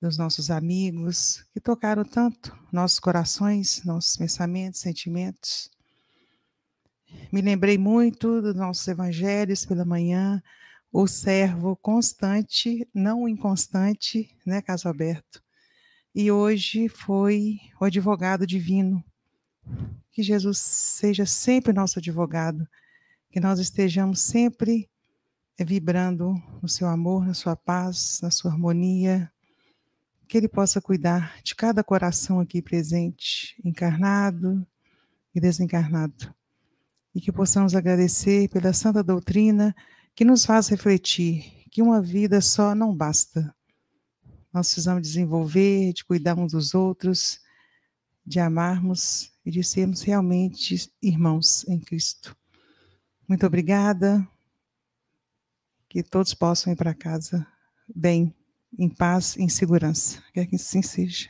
dos 0.00 0.16
nossos 0.16 0.50
amigos, 0.50 1.44
que 1.52 1.60
tocaram 1.60 2.04
tanto 2.04 2.56
nossos 2.72 3.00
corações, 3.00 3.82
nossos 3.84 4.16
pensamentos, 4.16 4.80
sentimentos. 4.80 5.70
Me 7.32 7.40
lembrei 7.40 7.76
muito 7.76 8.40
dos 8.40 8.54
nossos 8.54 8.86
evangelhos 8.86 9.64
pela 9.66 9.84
manhã, 9.84 10.42
o 10.92 11.06
servo 11.06 11.76
constante, 11.76 12.88
não 12.94 13.28
inconstante, 13.28 14.34
né, 14.46 14.62
caso 14.62 14.88
aberto. 14.88 15.42
E 16.14 16.30
hoje 16.30 16.88
foi 16.88 17.58
o 17.80 17.84
advogado 17.84 18.46
divino. 18.46 19.04
Que 20.10 20.22
Jesus 20.22 20.58
seja 20.58 21.26
sempre 21.26 21.72
nosso 21.72 21.98
advogado, 21.98 22.66
que 23.30 23.40
nós 23.40 23.58
estejamos 23.58 24.20
sempre 24.20 24.88
vibrando 25.58 26.34
no 26.62 26.68
seu 26.68 26.88
amor, 26.88 27.26
na 27.26 27.34
sua 27.34 27.56
paz, 27.56 28.20
na 28.22 28.30
sua 28.30 28.50
harmonia, 28.50 29.30
que 30.28 30.36
Ele 30.36 30.48
possa 30.48 30.80
cuidar 30.80 31.40
de 31.42 31.54
cada 31.54 31.82
coração 31.82 32.38
aqui 32.38 32.60
presente, 32.60 33.58
encarnado 33.64 34.64
e 35.34 35.40
desencarnado. 35.40 36.32
E 37.14 37.20
que 37.20 37.32
possamos 37.32 37.74
agradecer 37.74 38.48
pela 38.50 38.72
santa 38.74 39.02
doutrina 39.02 39.74
que 40.14 40.26
nos 40.26 40.44
faz 40.44 40.68
refletir 40.68 41.64
que 41.70 41.80
uma 41.80 42.02
vida 42.02 42.40
só 42.42 42.74
não 42.74 42.94
basta. 42.94 43.54
Nós 44.52 44.68
precisamos 44.68 45.02
desenvolver, 45.02 45.92
de 45.94 46.04
cuidar 46.04 46.38
uns 46.38 46.52
dos 46.52 46.74
outros, 46.74 47.40
de 48.24 48.38
amarmos 48.38 49.32
e 49.44 49.50
de 49.50 49.64
sermos 49.64 50.02
realmente 50.02 50.92
irmãos 51.02 51.66
em 51.68 51.80
Cristo. 51.80 52.36
Muito 53.26 53.46
obrigada. 53.46 54.26
Que 55.88 56.02
todos 56.02 56.34
possam 56.34 56.70
ir 56.70 56.76
para 56.76 56.92
casa 56.92 57.46
bem 57.94 58.34
em 58.78 58.88
paz, 58.88 59.36
em 59.36 59.48
segurança. 59.48 60.22
Quer 60.32 60.46
que 60.46 60.56
assim 60.56 60.82
seja. 60.82 61.28